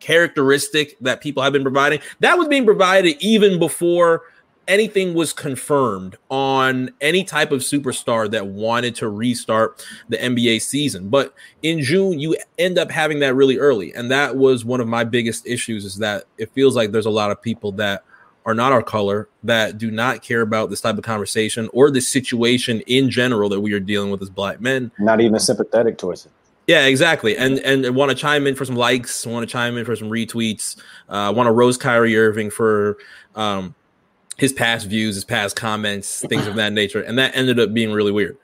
characteristic 0.00 0.96
that 1.00 1.20
people 1.20 1.42
have 1.42 1.52
been 1.52 1.62
providing. 1.62 2.00
That 2.20 2.38
was 2.38 2.48
being 2.48 2.64
provided 2.64 3.16
even 3.20 3.58
before 3.58 4.22
anything 4.68 5.14
was 5.14 5.32
confirmed 5.32 6.16
on 6.30 6.90
any 7.00 7.24
type 7.24 7.52
of 7.52 7.60
superstar 7.60 8.30
that 8.30 8.46
wanted 8.46 8.94
to 8.96 9.08
restart 9.08 9.84
the 10.08 10.16
NBA 10.16 10.62
season. 10.62 11.08
But 11.08 11.34
in 11.62 11.82
June, 11.82 12.18
you 12.18 12.36
end 12.58 12.78
up 12.78 12.90
having 12.90 13.20
that 13.20 13.34
really 13.34 13.58
early. 13.58 13.92
And 13.94 14.10
that 14.10 14.36
was 14.36 14.64
one 14.64 14.80
of 14.80 14.88
my 14.88 15.04
biggest 15.04 15.46
issues 15.46 15.84
is 15.84 15.98
that 15.98 16.24
it 16.38 16.50
feels 16.52 16.76
like 16.76 16.92
there's 16.92 17.06
a 17.06 17.10
lot 17.10 17.30
of 17.30 17.40
people 17.40 17.72
that 17.72 18.04
are 18.46 18.54
not 18.54 18.72
our 18.72 18.82
color 18.82 19.28
that 19.42 19.78
do 19.78 19.90
not 19.90 20.22
care 20.22 20.42
about 20.42 20.68
this 20.68 20.80
type 20.80 20.98
of 20.98 21.04
conversation 21.04 21.68
or 21.72 21.90
the 21.90 22.00
situation 22.00 22.80
in 22.82 23.10
general 23.10 23.48
that 23.48 23.60
we 23.60 23.72
are 23.72 23.80
dealing 23.80 24.10
with 24.10 24.20
as 24.20 24.28
black 24.28 24.60
men 24.60 24.90
not 24.98 25.18
even 25.22 25.40
sympathetic 25.40 25.96
towards 25.96 26.26
it 26.26 26.32
yeah, 26.66 26.86
exactly. 26.86 27.36
And 27.36 27.58
and 27.58 27.94
want 27.94 28.10
to 28.10 28.16
chime 28.16 28.46
in 28.46 28.54
for 28.54 28.64
some 28.64 28.76
likes, 28.76 29.26
want 29.26 29.46
to 29.46 29.52
chime 29.52 29.76
in 29.76 29.84
for 29.84 29.94
some 29.96 30.08
retweets, 30.08 30.76
uh, 31.08 31.32
want 31.34 31.46
to 31.46 31.52
roast 31.52 31.80
Kyrie 31.80 32.16
Irving 32.16 32.50
for 32.50 32.96
um, 33.34 33.74
his 34.36 34.52
past 34.52 34.86
views, 34.86 35.14
his 35.14 35.24
past 35.24 35.56
comments, 35.56 36.24
things 36.28 36.46
of 36.46 36.54
that 36.56 36.72
nature. 36.72 37.00
And 37.00 37.18
that 37.18 37.36
ended 37.36 37.60
up 37.60 37.72
being 37.72 37.92
really 37.92 38.12
weird. 38.12 38.36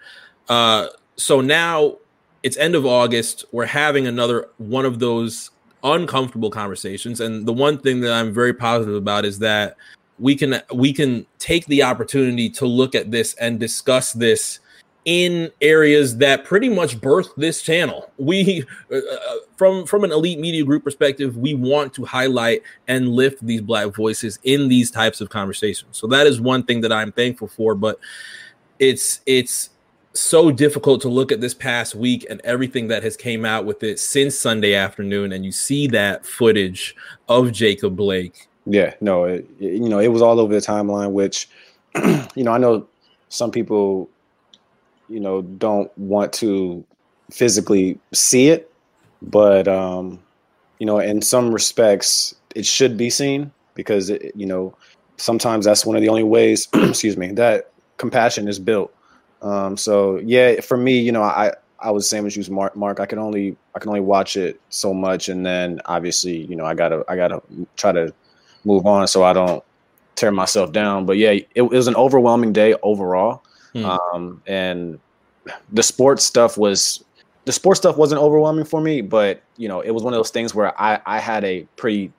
Uh, 0.48 0.88
so 1.16 1.40
now 1.40 1.96
it's 2.42 2.56
end 2.56 2.74
of 2.74 2.86
August. 2.86 3.44
We're 3.52 3.66
having 3.66 4.06
another 4.06 4.48
one 4.58 4.84
of 4.84 4.98
those 4.98 5.50
uncomfortable 5.82 6.50
conversations. 6.50 7.20
And 7.20 7.46
the 7.46 7.52
one 7.52 7.78
thing 7.78 8.00
that 8.00 8.12
I'm 8.12 8.32
very 8.32 8.54
positive 8.54 8.94
about 8.94 9.24
is 9.24 9.38
that 9.40 9.76
we 10.18 10.36
can 10.36 10.60
we 10.72 10.92
can 10.92 11.26
take 11.38 11.66
the 11.66 11.82
opportunity 11.82 12.50
to 12.50 12.66
look 12.66 12.94
at 12.94 13.10
this 13.10 13.34
and 13.34 13.58
discuss 13.58 14.12
this 14.12 14.60
in 15.04 15.50
areas 15.60 16.18
that 16.18 16.44
pretty 16.44 16.68
much 16.68 17.00
birthed 17.00 17.34
this 17.36 17.62
channel. 17.62 18.10
We, 18.18 18.64
uh, 18.92 18.96
uh, 18.96 19.34
from 19.56 19.86
from 19.86 20.04
an 20.04 20.12
elite 20.12 20.38
media 20.38 20.64
group 20.64 20.84
perspective, 20.84 21.36
we 21.36 21.54
want 21.54 21.94
to 21.94 22.04
highlight 22.04 22.62
and 22.88 23.08
lift 23.08 23.44
these 23.44 23.60
black 23.60 23.94
voices 23.94 24.38
in 24.44 24.68
these 24.68 24.90
types 24.90 25.20
of 25.20 25.30
conversations. 25.30 25.96
So 25.96 26.06
that 26.08 26.26
is 26.26 26.40
one 26.40 26.64
thing 26.64 26.82
that 26.82 26.92
I'm 26.92 27.12
thankful 27.12 27.48
for. 27.48 27.74
But 27.74 27.98
it's 28.78 29.20
it's 29.26 29.70
so 30.12 30.50
difficult 30.50 31.00
to 31.02 31.08
look 31.08 31.30
at 31.30 31.40
this 31.40 31.54
past 31.54 31.94
week 31.94 32.26
and 32.28 32.40
everything 32.42 32.88
that 32.88 33.02
has 33.02 33.16
came 33.16 33.44
out 33.44 33.64
with 33.64 33.82
it 33.82 33.98
since 33.98 34.36
Sunday 34.36 34.74
afternoon, 34.74 35.32
and 35.32 35.44
you 35.44 35.52
see 35.52 35.86
that 35.88 36.26
footage 36.26 36.96
of 37.28 37.52
Jacob 37.52 37.96
Blake. 37.96 38.48
Yeah, 38.66 38.94
no, 39.00 39.24
it, 39.24 39.48
you 39.58 39.88
know, 39.88 39.98
it 39.98 40.08
was 40.08 40.22
all 40.22 40.40
over 40.40 40.52
the 40.52 40.60
timeline, 40.60 41.12
which, 41.12 41.48
you 42.34 42.44
know, 42.44 42.52
I 42.52 42.58
know 42.58 42.86
some 43.28 43.50
people, 43.50 44.08
you 45.10 45.20
know, 45.20 45.42
don't 45.42 45.96
want 45.98 46.32
to 46.34 46.84
physically 47.30 47.98
see 48.12 48.48
it, 48.48 48.72
but, 49.22 49.68
um, 49.68 50.20
you 50.78 50.86
know, 50.86 50.98
in 50.98 51.20
some 51.20 51.52
respects, 51.52 52.34
it 52.54 52.64
should 52.64 52.96
be 52.96 53.10
seen 53.10 53.52
because, 53.74 54.10
it, 54.10 54.32
you 54.34 54.46
know, 54.46 54.74
sometimes 55.16 55.64
that's 55.64 55.84
one 55.84 55.96
of 55.96 56.02
the 56.02 56.08
only 56.08 56.22
ways, 56.22 56.68
excuse 56.74 57.16
me, 57.16 57.32
that 57.32 57.70
compassion 57.98 58.48
is 58.48 58.58
built. 58.58 58.92
Um, 59.42 59.76
so 59.76 60.18
yeah, 60.18 60.60
for 60.60 60.76
me, 60.76 60.98
you 60.98 61.12
know, 61.12 61.22
I, 61.22 61.52
I 61.78 61.90
was 61.90 62.04
the 62.04 62.08
same 62.08 62.26
as 62.26 62.36
you, 62.36 62.54
Mark. 62.54 62.76
Mark, 62.76 63.00
I 63.00 63.06
can 63.06 63.18
only, 63.18 63.56
I 63.74 63.78
can 63.78 63.88
only 63.88 64.00
watch 64.00 64.36
it 64.36 64.60
so 64.68 64.92
much, 64.92 65.28
and 65.28 65.44
then 65.46 65.80
obviously, 65.86 66.44
you 66.44 66.56
know, 66.56 66.64
I 66.64 66.74
gotta, 66.74 67.04
I 67.08 67.16
gotta 67.16 67.42
try 67.76 67.92
to 67.92 68.12
move 68.64 68.86
on 68.86 69.08
so 69.08 69.22
I 69.24 69.32
don't 69.32 69.64
tear 70.16 70.30
myself 70.30 70.72
down. 70.72 71.06
But 71.06 71.16
yeah, 71.16 71.30
it, 71.30 71.48
it 71.54 71.62
was 71.62 71.88
an 71.88 71.96
overwhelming 71.96 72.52
day 72.52 72.74
overall. 72.82 73.42
Hmm. 73.72 73.84
Um, 73.84 74.42
and 74.46 75.00
the 75.72 75.82
sports 75.82 76.24
stuff 76.24 76.58
was 76.58 77.04
the 77.44 77.52
sports 77.52 77.80
stuff 77.80 77.96
wasn't 77.96 78.20
overwhelming 78.20 78.64
for 78.64 78.80
me, 78.80 79.00
but 79.00 79.42
you 79.56 79.68
know, 79.68 79.80
it 79.80 79.90
was 79.90 80.02
one 80.02 80.12
of 80.12 80.18
those 80.18 80.30
things 80.30 80.54
where 80.54 80.78
I 80.80 81.00
I 81.06 81.18
had 81.18 81.44
a 81.44 81.62
pretty 81.76 82.12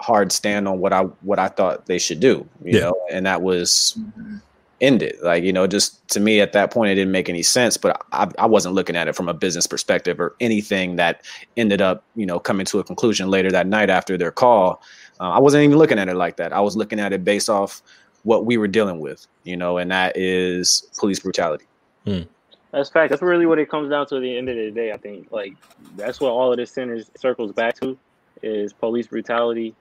hard 0.00 0.30
stand 0.32 0.68
on 0.68 0.78
what 0.78 0.92
I 0.92 1.02
what 1.02 1.38
I 1.38 1.48
thought 1.48 1.86
they 1.86 1.98
should 1.98 2.20
do, 2.20 2.48
you 2.64 2.78
yeah. 2.78 2.80
know, 2.80 3.00
and 3.10 3.26
that 3.26 3.42
was 3.42 3.96
mm-hmm. 3.98 4.36
end 4.80 5.02
it. 5.02 5.22
Like 5.22 5.42
you 5.42 5.52
know, 5.52 5.66
just 5.66 6.06
to 6.10 6.20
me 6.20 6.40
at 6.40 6.52
that 6.52 6.70
point, 6.70 6.92
it 6.92 6.94
didn't 6.94 7.12
make 7.12 7.28
any 7.28 7.42
sense. 7.42 7.76
But 7.76 8.04
I, 8.12 8.30
I 8.38 8.46
wasn't 8.46 8.74
looking 8.74 8.96
at 8.96 9.08
it 9.08 9.16
from 9.16 9.28
a 9.28 9.34
business 9.34 9.66
perspective 9.66 10.20
or 10.20 10.36
anything 10.40 10.96
that 10.96 11.24
ended 11.56 11.82
up 11.82 12.04
you 12.14 12.26
know 12.26 12.38
coming 12.38 12.66
to 12.66 12.78
a 12.78 12.84
conclusion 12.84 13.28
later 13.28 13.50
that 13.50 13.66
night 13.66 13.90
after 13.90 14.16
their 14.16 14.32
call. 14.32 14.82
Uh, 15.20 15.30
I 15.30 15.38
wasn't 15.38 15.64
even 15.64 15.78
looking 15.78 15.98
at 15.98 16.08
it 16.08 16.14
like 16.14 16.36
that. 16.36 16.52
I 16.52 16.60
was 16.60 16.76
looking 16.76 17.00
at 17.00 17.12
it 17.12 17.24
based 17.24 17.50
off 17.50 17.82
what 18.28 18.44
we 18.44 18.58
were 18.58 18.68
dealing 18.68 19.00
with, 19.00 19.26
you 19.44 19.56
know, 19.56 19.78
and 19.78 19.90
that 19.90 20.14
is 20.14 20.86
police 20.98 21.18
brutality. 21.18 21.64
Hmm. 22.04 22.24
That's 22.72 22.90
fact. 22.90 23.08
That's 23.08 23.22
really 23.22 23.46
what 23.46 23.58
it 23.58 23.70
comes 23.70 23.88
down 23.88 24.06
to 24.08 24.16
at 24.16 24.20
the 24.20 24.36
end 24.36 24.50
of 24.50 24.56
the 24.56 24.70
day. 24.70 24.92
I 24.92 24.98
think 24.98 25.32
like 25.32 25.54
that's 25.96 26.20
what 26.20 26.28
all 26.28 26.50
of 26.52 26.58
this 26.58 26.70
centers 26.70 27.10
circles 27.16 27.52
back 27.52 27.80
to 27.80 27.96
is 28.42 28.74
police 28.74 29.06
brutality 29.06 29.74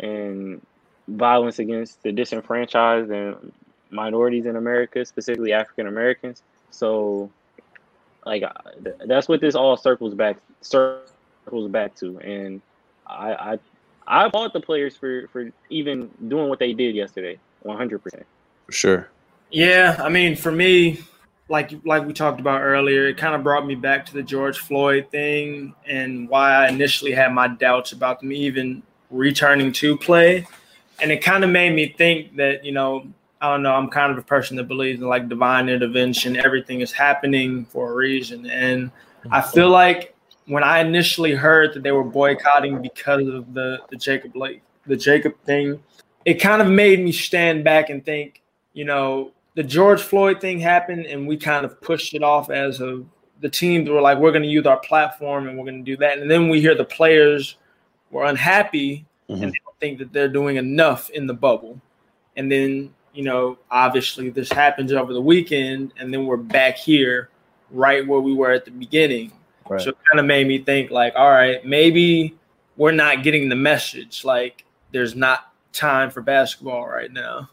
and 0.00 0.60
violence 1.06 1.60
against 1.60 2.02
the 2.02 2.10
disenfranchised 2.10 3.08
and 3.08 3.52
minorities 3.90 4.46
in 4.46 4.56
America, 4.56 5.04
specifically 5.04 5.52
African 5.52 5.86
Americans. 5.86 6.42
So, 6.70 7.30
like, 8.26 8.42
that's 9.06 9.28
what 9.28 9.40
this 9.40 9.54
all 9.54 9.76
circles 9.76 10.14
back 10.14 10.38
circles 10.60 11.70
back 11.70 11.94
to. 12.00 12.18
And 12.18 12.62
I 13.06 13.52
I, 13.52 13.58
I 14.08 14.26
applaud 14.26 14.54
the 14.54 14.60
players 14.60 14.96
for 14.96 15.28
for 15.28 15.52
even 15.70 16.10
doing 16.26 16.48
what 16.48 16.58
they 16.58 16.72
did 16.72 16.96
yesterday, 16.96 17.38
one 17.62 17.76
hundred 17.76 18.02
percent. 18.02 18.26
For 18.66 18.72
sure. 18.72 19.08
Yeah, 19.50 19.96
I 19.98 20.08
mean, 20.08 20.36
for 20.36 20.52
me, 20.52 21.00
like 21.48 21.72
like 21.84 22.06
we 22.06 22.12
talked 22.12 22.40
about 22.40 22.60
earlier, 22.62 23.06
it 23.06 23.16
kind 23.16 23.34
of 23.34 23.42
brought 23.42 23.66
me 23.66 23.74
back 23.74 24.06
to 24.06 24.14
the 24.14 24.22
George 24.22 24.58
Floyd 24.58 25.08
thing 25.10 25.74
and 25.86 26.28
why 26.28 26.54
I 26.54 26.68
initially 26.68 27.12
had 27.12 27.32
my 27.32 27.48
doubts 27.48 27.92
about 27.92 28.20
them 28.20 28.32
even 28.32 28.82
returning 29.10 29.72
to 29.72 29.96
play. 29.96 30.46
And 31.00 31.10
it 31.10 31.22
kind 31.22 31.44
of 31.44 31.50
made 31.50 31.74
me 31.74 31.94
think 31.98 32.36
that, 32.36 32.64
you 32.64 32.72
know, 32.72 33.06
I 33.40 33.50
don't 33.50 33.62
know, 33.62 33.74
I'm 33.74 33.88
kind 33.88 34.12
of 34.12 34.18
a 34.18 34.22
person 34.22 34.56
that 34.56 34.68
believes 34.68 35.00
in 35.00 35.08
like 35.08 35.28
divine 35.28 35.68
intervention. 35.68 36.36
Everything 36.36 36.80
is 36.80 36.92
happening 36.92 37.64
for 37.66 37.90
a 37.90 37.94
reason. 37.94 38.46
And 38.46 38.90
I 39.30 39.40
feel 39.40 39.68
like 39.68 40.14
when 40.46 40.62
I 40.62 40.78
initially 40.78 41.34
heard 41.34 41.74
that 41.74 41.82
they 41.82 41.92
were 41.92 42.04
boycotting 42.04 42.80
because 42.80 43.26
of 43.26 43.52
the, 43.52 43.80
the 43.90 43.96
Jacob 43.96 44.32
Blake, 44.32 44.62
the 44.86 44.96
Jacob 44.96 45.34
thing, 45.44 45.82
it 46.24 46.34
kind 46.34 46.62
of 46.62 46.68
made 46.68 47.00
me 47.00 47.12
stand 47.12 47.64
back 47.64 47.90
and 47.90 48.04
think, 48.04 48.42
you 48.72 48.84
know, 48.84 49.32
the 49.54 49.62
George 49.62 50.02
Floyd 50.02 50.40
thing 50.40 50.60
happened 50.60 51.06
and 51.06 51.26
we 51.26 51.36
kind 51.36 51.64
of 51.64 51.80
pushed 51.80 52.14
it 52.14 52.22
off 52.22 52.50
as 52.50 52.80
a 52.80 53.04
the 53.42 53.48
teams 53.48 53.90
were 53.90 54.00
like, 54.00 54.18
we're 54.18 54.30
going 54.30 54.44
to 54.44 54.48
use 54.48 54.66
our 54.66 54.78
platform 54.78 55.48
and 55.48 55.58
we're 55.58 55.64
going 55.64 55.84
to 55.84 55.90
do 55.90 55.96
that. 55.98 56.18
And 56.18 56.30
then 56.30 56.48
we 56.48 56.60
hear 56.60 56.74
the 56.74 56.84
players 56.84 57.56
were 58.10 58.24
unhappy 58.24 59.04
mm-hmm. 59.28 59.42
and 59.42 59.52
they 59.52 59.58
don't 59.64 59.80
think 59.80 59.98
that 59.98 60.12
they're 60.12 60.28
doing 60.28 60.56
enough 60.56 61.10
in 61.10 61.26
the 61.26 61.34
bubble. 61.34 61.80
And 62.36 62.50
then, 62.50 62.94
you 63.12 63.24
know, 63.24 63.58
obviously 63.70 64.30
this 64.30 64.50
happens 64.50 64.92
over 64.92 65.12
the 65.12 65.20
weekend, 65.20 65.92
and 65.98 66.14
then 66.14 66.24
we're 66.24 66.38
back 66.38 66.76
here 66.76 67.28
right 67.70 68.06
where 68.06 68.20
we 68.20 68.32
were 68.32 68.52
at 68.52 68.64
the 68.64 68.70
beginning. 68.70 69.32
Right. 69.68 69.80
So 69.80 69.90
it 69.90 69.98
kind 70.10 70.20
of 70.20 70.24
made 70.24 70.46
me 70.46 70.58
think, 70.58 70.90
like, 70.90 71.14
all 71.16 71.30
right, 71.30 71.64
maybe 71.64 72.38
we're 72.76 72.92
not 72.92 73.22
getting 73.22 73.48
the 73.48 73.56
message. 73.56 74.24
Like, 74.24 74.64
there's 74.92 75.14
not 75.14 75.51
time 75.72 76.10
for 76.10 76.22
basketball 76.22 76.86
right 76.86 77.12
now. 77.12 77.48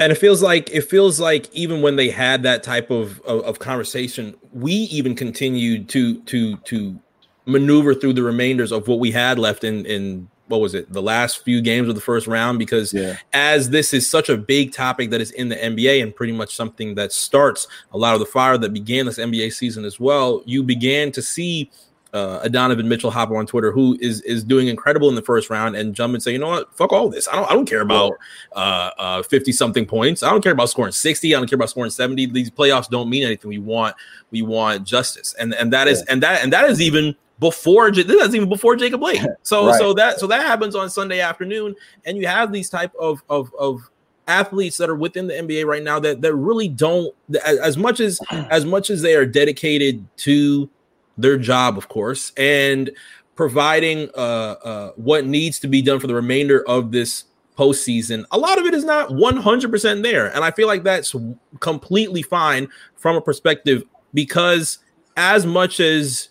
And 0.00 0.10
it 0.10 0.16
feels 0.16 0.42
like 0.42 0.70
it 0.70 0.82
feels 0.82 1.20
like 1.20 1.52
even 1.52 1.82
when 1.82 1.96
they 1.96 2.08
had 2.08 2.42
that 2.44 2.62
type 2.62 2.90
of, 2.90 3.20
of, 3.22 3.42
of 3.42 3.58
conversation, 3.58 4.34
we 4.52 4.72
even 4.72 5.14
continued 5.14 5.88
to 5.90 6.20
to 6.22 6.56
to 6.58 6.98
maneuver 7.44 7.94
through 7.94 8.14
the 8.14 8.22
remainders 8.22 8.72
of 8.72 8.88
what 8.88 9.00
we 9.00 9.10
had 9.10 9.38
left 9.38 9.64
in 9.64 9.84
in 9.84 10.28
what 10.48 10.60
was 10.60 10.74
it 10.74 10.92
the 10.92 11.02
last 11.02 11.44
few 11.44 11.60
games 11.60 11.88
of 11.88 11.94
the 11.94 12.00
first 12.00 12.26
round 12.26 12.58
because 12.58 12.92
yeah. 12.92 13.16
as 13.32 13.70
this 13.70 13.94
is 13.94 14.08
such 14.08 14.28
a 14.28 14.36
big 14.36 14.72
topic 14.72 15.10
that 15.10 15.20
is 15.20 15.30
in 15.32 15.48
the 15.48 15.56
NBA 15.56 16.02
and 16.02 16.14
pretty 16.14 16.32
much 16.32 16.54
something 16.54 16.94
that 16.94 17.12
starts 17.12 17.66
a 17.92 17.98
lot 17.98 18.12
of 18.14 18.20
the 18.20 18.26
fire 18.26 18.58
that 18.58 18.72
began 18.72 19.06
this 19.06 19.18
NBA 19.18 19.52
season 19.52 19.84
as 19.84 19.98
well 19.98 20.42
you 20.44 20.62
began 20.62 21.10
to 21.12 21.22
see 21.22 21.70
uh, 22.12 22.46
Donovan 22.48 22.88
Mitchell 22.88 23.10
hopper 23.10 23.36
on 23.36 23.46
Twitter, 23.46 23.72
who 23.72 23.96
is 24.00 24.20
is 24.22 24.44
doing 24.44 24.68
incredible 24.68 25.08
in 25.08 25.14
the 25.14 25.22
first 25.22 25.48
round, 25.48 25.76
and 25.76 25.94
jump 25.94 26.14
and 26.14 26.22
say, 26.22 26.32
you 26.32 26.38
know 26.38 26.48
what, 26.48 26.74
fuck 26.74 26.92
all 26.92 27.08
this. 27.08 27.26
I 27.28 27.36
don't 27.36 27.50
I 27.50 27.54
don't 27.54 27.66
care 27.66 27.80
about 27.80 28.12
uh, 28.52 29.22
fifty 29.22 29.52
uh, 29.52 29.54
something 29.54 29.86
points. 29.86 30.22
I 30.22 30.30
don't 30.30 30.42
care 30.42 30.52
about 30.52 30.68
scoring 30.68 30.92
sixty. 30.92 31.34
I 31.34 31.38
don't 31.38 31.48
care 31.48 31.56
about 31.56 31.70
scoring 31.70 31.90
seventy. 31.90 32.26
These 32.26 32.50
playoffs 32.50 32.88
don't 32.88 33.08
mean 33.08 33.24
anything. 33.24 33.48
We 33.48 33.58
want 33.58 33.96
we 34.30 34.42
want 34.42 34.84
justice, 34.86 35.34
and 35.38 35.54
and 35.54 35.72
that 35.72 35.88
is 35.88 36.00
yeah. 36.00 36.12
and 36.12 36.22
that 36.22 36.42
and 36.42 36.52
that 36.52 36.68
is 36.68 36.80
even 36.80 37.16
before 37.38 37.90
this 37.90 38.06
is 38.06 38.34
even 38.34 38.48
before 38.48 38.76
Jacob 38.76 39.00
Blake. 39.00 39.20
So 39.42 39.66
right. 39.66 39.78
so 39.78 39.92
that 39.94 40.20
so 40.20 40.26
that 40.28 40.46
happens 40.46 40.76
on 40.76 40.88
Sunday 40.90 41.20
afternoon, 41.20 41.74
and 42.04 42.16
you 42.16 42.26
have 42.26 42.52
these 42.52 42.68
type 42.68 42.92
of 43.00 43.22
of 43.28 43.52
of 43.58 43.90
athletes 44.28 44.76
that 44.76 44.88
are 44.88 44.94
within 44.94 45.26
the 45.26 45.34
NBA 45.34 45.64
right 45.66 45.82
now 45.82 45.98
that 45.98 46.20
that 46.20 46.34
really 46.34 46.68
don't 46.68 47.14
as 47.44 47.76
much 47.76 48.00
as 48.00 48.20
as 48.30 48.64
much 48.64 48.90
as 48.90 49.02
they 49.02 49.14
are 49.16 49.26
dedicated 49.26 50.06
to 50.18 50.70
their 51.16 51.38
job, 51.38 51.76
of 51.78 51.88
course, 51.88 52.32
and 52.36 52.90
providing 53.34 54.08
uh, 54.16 54.56
uh, 54.64 54.92
what 54.96 55.26
needs 55.26 55.58
to 55.60 55.68
be 55.68 55.82
done 55.82 55.98
for 56.00 56.06
the 56.06 56.14
remainder 56.14 56.66
of 56.68 56.92
this 56.92 57.24
postseason. 57.58 58.24
A 58.30 58.38
lot 58.38 58.58
of 58.58 58.66
it 58.66 58.74
is 58.74 58.84
not 58.84 59.10
100% 59.10 60.02
there, 60.02 60.34
and 60.34 60.44
I 60.44 60.50
feel 60.50 60.66
like 60.66 60.82
that's 60.82 61.14
completely 61.60 62.22
fine 62.22 62.68
from 62.96 63.16
a 63.16 63.20
perspective 63.20 63.84
because 64.14 64.78
as 65.16 65.46
much 65.46 65.80
as 65.80 66.28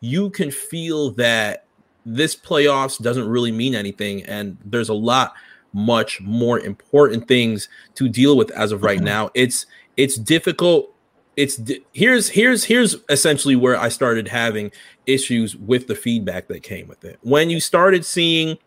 you 0.00 0.30
can 0.30 0.50
feel 0.50 1.10
that 1.12 1.64
this 2.04 2.34
playoffs 2.34 3.00
doesn't 3.02 3.28
really 3.28 3.52
mean 3.52 3.74
anything 3.74 4.24
and 4.24 4.56
there's 4.64 4.88
a 4.88 4.94
lot 4.94 5.34
much 5.72 6.20
more 6.22 6.58
important 6.60 7.28
things 7.28 7.68
to 7.94 8.08
deal 8.08 8.36
with 8.36 8.50
as 8.52 8.72
of 8.72 8.82
right 8.82 8.98
mm-hmm. 8.98 9.06
now 9.06 9.30
it's 9.34 9.66
it's 9.96 10.16
difficult 10.16 10.94
it's 11.38 11.60
here's 11.92 12.28
here's 12.28 12.64
here's 12.64 12.96
essentially 13.08 13.54
where 13.54 13.78
i 13.78 13.88
started 13.88 14.26
having 14.26 14.72
issues 15.06 15.56
with 15.56 15.86
the 15.86 15.94
feedback 15.94 16.48
that 16.48 16.62
came 16.62 16.88
with 16.88 17.04
it 17.04 17.18
when 17.22 17.48
you 17.48 17.60
started 17.60 18.04
seeing 18.04 18.58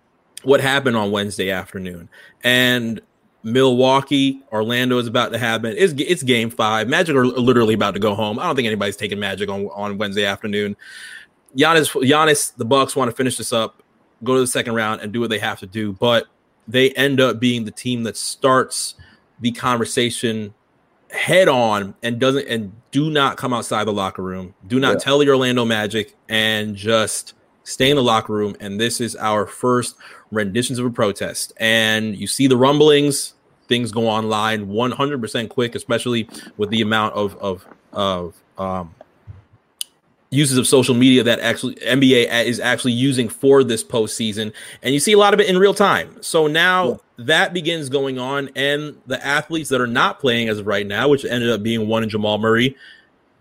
what 0.44 0.62
happened 0.62 0.96
on 0.96 1.12
wednesday 1.12 1.52
afternoon 1.52 2.10
and 2.44 3.02
Milwaukee, 3.44 4.40
Orlando 4.52 5.00
is 5.00 5.08
about 5.08 5.32
to 5.32 5.40
happen. 5.40 5.74
It's 5.76 5.94
it's 5.98 6.22
game 6.22 6.52
five. 6.52 6.88
Magic 6.88 7.16
are 7.16 7.26
literally 7.26 7.74
about 7.74 7.96
to 7.96 8.00
go 8.00 8.14
home. 8.14 8.38
I 8.38 8.44
don't 8.44 8.56
think 8.56 8.68
anybody's 8.68 8.96
taking 8.96 9.20
Magic 9.20 9.50
on 9.50 9.66
on 9.74 9.98
Wednesday 9.98 10.26
afternoon. 10.26 10.78
Giannis, 11.58 11.92
Giannis, 12.08 12.56
the 12.56 12.66
Bucks 12.66 12.96
want 12.96 13.10
to 13.10 13.18
finish 13.18 13.38
this 13.38 13.52
up, 13.52 13.82
go 14.24 14.36
to 14.36 14.42
the 14.42 14.48
second 14.48 14.76
round, 14.76 15.02
and 15.02 15.12
do 15.12 15.20
what 15.20 15.32
they 15.32 15.40
have 15.40 15.60
to 15.60 15.66
do. 15.66 15.94
But 15.94 16.28
they 16.68 16.92
end 16.92 17.20
up 17.20 17.40
being 17.40 17.66
the 17.66 17.72
team 17.72 18.04
that 18.04 18.16
starts 18.16 18.94
the 19.40 19.52
conversation 19.52 20.54
head 21.12 21.48
on 21.48 21.94
and 22.02 22.20
doesn't 22.20 22.48
and 22.48 22.72
do 22.92 23.10
not 23.10 23.38
come 23.38 23.54
outside 23.54 23.86
the 23.86 23.94
locker 23.94 24.22
room. 24.22 24.54
Do 24.68 24.80
not 24.80 24.94
yeah. 24.94 25.00
tell 25.00 25.20
the 25.20 25.30
Orlando 25.30 25.66
Magic 25.66 26.16
and 26.30 26.76
just 26.76 27.34
stay 27.64 27.90
in 27.90 27.96
the 27.96 28.04
locker 28.04 28.34
room. 28.34 28.56
And 28.60 28.80
this 28.80 29.00
is 29.02 29.16
our 29.16 29.46
first 29.46 29.96
renditions 30.32 30.80
of 30.80 30.86
a 30.86 30.90
protest. 30.90 31.54
And 31.58 32.16
you 32.16 32.28
see 32.28 32.48
the 32.48 32.58
rumblings, 32.58 33.34
things 33.68 33.92
go 33.92 34.08
online 34.08 34.68
100% 34.68 35.50
quick, 35.50 35.76
especially 35.76 36.28
with 36.58 36.70
the 36.70 36.82
amount 36.82 37.16
of 37.16 37.36
of 37.38 37.66
of 37.94 38.36
um, 38.58 38.96
uses 40.32 40.58
of 40.58 40.66
social 40.66 40.96
media 40.96 41.24
that 41.24 41.40
actually 41.42 41.76
NBA 41.76 42.46
is 42.46 42.60
actually 42.60 42.94
using 42.94 43.30
for 43.30 43.64
this 43.64 43.84
postseason, 43.84 44.54
and 44.82 44.94
you 44.94 45.00
see 45.00 45.12
a 45.12 45.18
lot 45.18 45.34
of 45.34 45.40
it 45.40 45.48
in 45.48 45.58
real 45.58 45.74
time. 45.74 46.22
So 46.22 46.48
now 46.48 46.90
yeah. 46.90 46.98
that 47.18 47.54
begins 47.54 47.90
going 47.90 48.18
on, 48.18 48.50
and 48.56 48.96
the 49.06 49.24
athletes 49.26 49.70
that 49.70 49.82
are 49.82 49.88
not 49.88 50.20
playing 50.20 50.50
as 50.50 50.58
of 50.58 50.68
right 50.68 50.88
now, 50.88 51.10
which 51.10 51.26
ended 51.26 51.50
up 51.50 51.62
being 51.62 51.88
one 51.88 52.02
in 52.02 52.10
Jamal 52.10 52.38
Murray, 52.38 52.76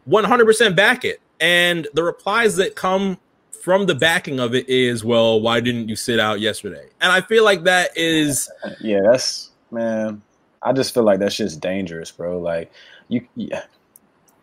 100% 0.09 0.77
back 0.77 1.05
it. 1.05 1.21
And 1.39 1.89
the 1.95 2.03
replies 2.03 2.57
that 2.57 2.75
come 2.75 3.19
from 3.63 3.87
the 3.87 3.95
backing 3.95 4.41
of 4.41 4.55
it 4.55 4.69
is, 4.69 5.05
well, 5.05 5.41
why 5.41 5.61
didn't 5.61 5.89
you 5.89 5.97
sit 5.97 6.19
out 6.19 6.41
yesterday? 6.41 6.89
And 7.01 7.13
I 7.13 7.21
feel 7.21 7.45
like 7.45 7.65
that 7.65 7.97
is, 7.97 8.51
yeah, 8.81 9.01
that's 9.03 9.51
man. 9.71 10.23
I 10.63 10.73
just 10.73 10.93
feel 10.93 11.05
like 11.05 11.21
that's 11.21 11.37
just 11.37 11.61
dangerous, 11.61 12.11
bro. 12.11 12.39
Like 12.39 12.71
you, 13.09 13.27
yeah, 13.35 13.65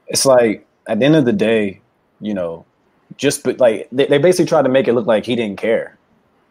it's 0.07 0.25
like 0.25 0.65
at 0.87 0.99
the 0.99 1.05
end 1.05 1.15
of 1.15 1.25
the 1.25 1.33
day, 1.33 1.81
you 2.21 2.33
know, 2.33 2.65
just 3.17 3.43
but 3.43 3.59
like 3.59 3.87
they, 3.91 4.05
they 4.05 4.17
basically 4.17 4.45
tried 4.45 4.63
to 4.63 4.69
make 4.69 4.87
it 4.87 4.93
look 4.93 5.07
like 5.07 5.25
he 5.25 5.35
didn't 5.35 5.57
care 5.57 5.97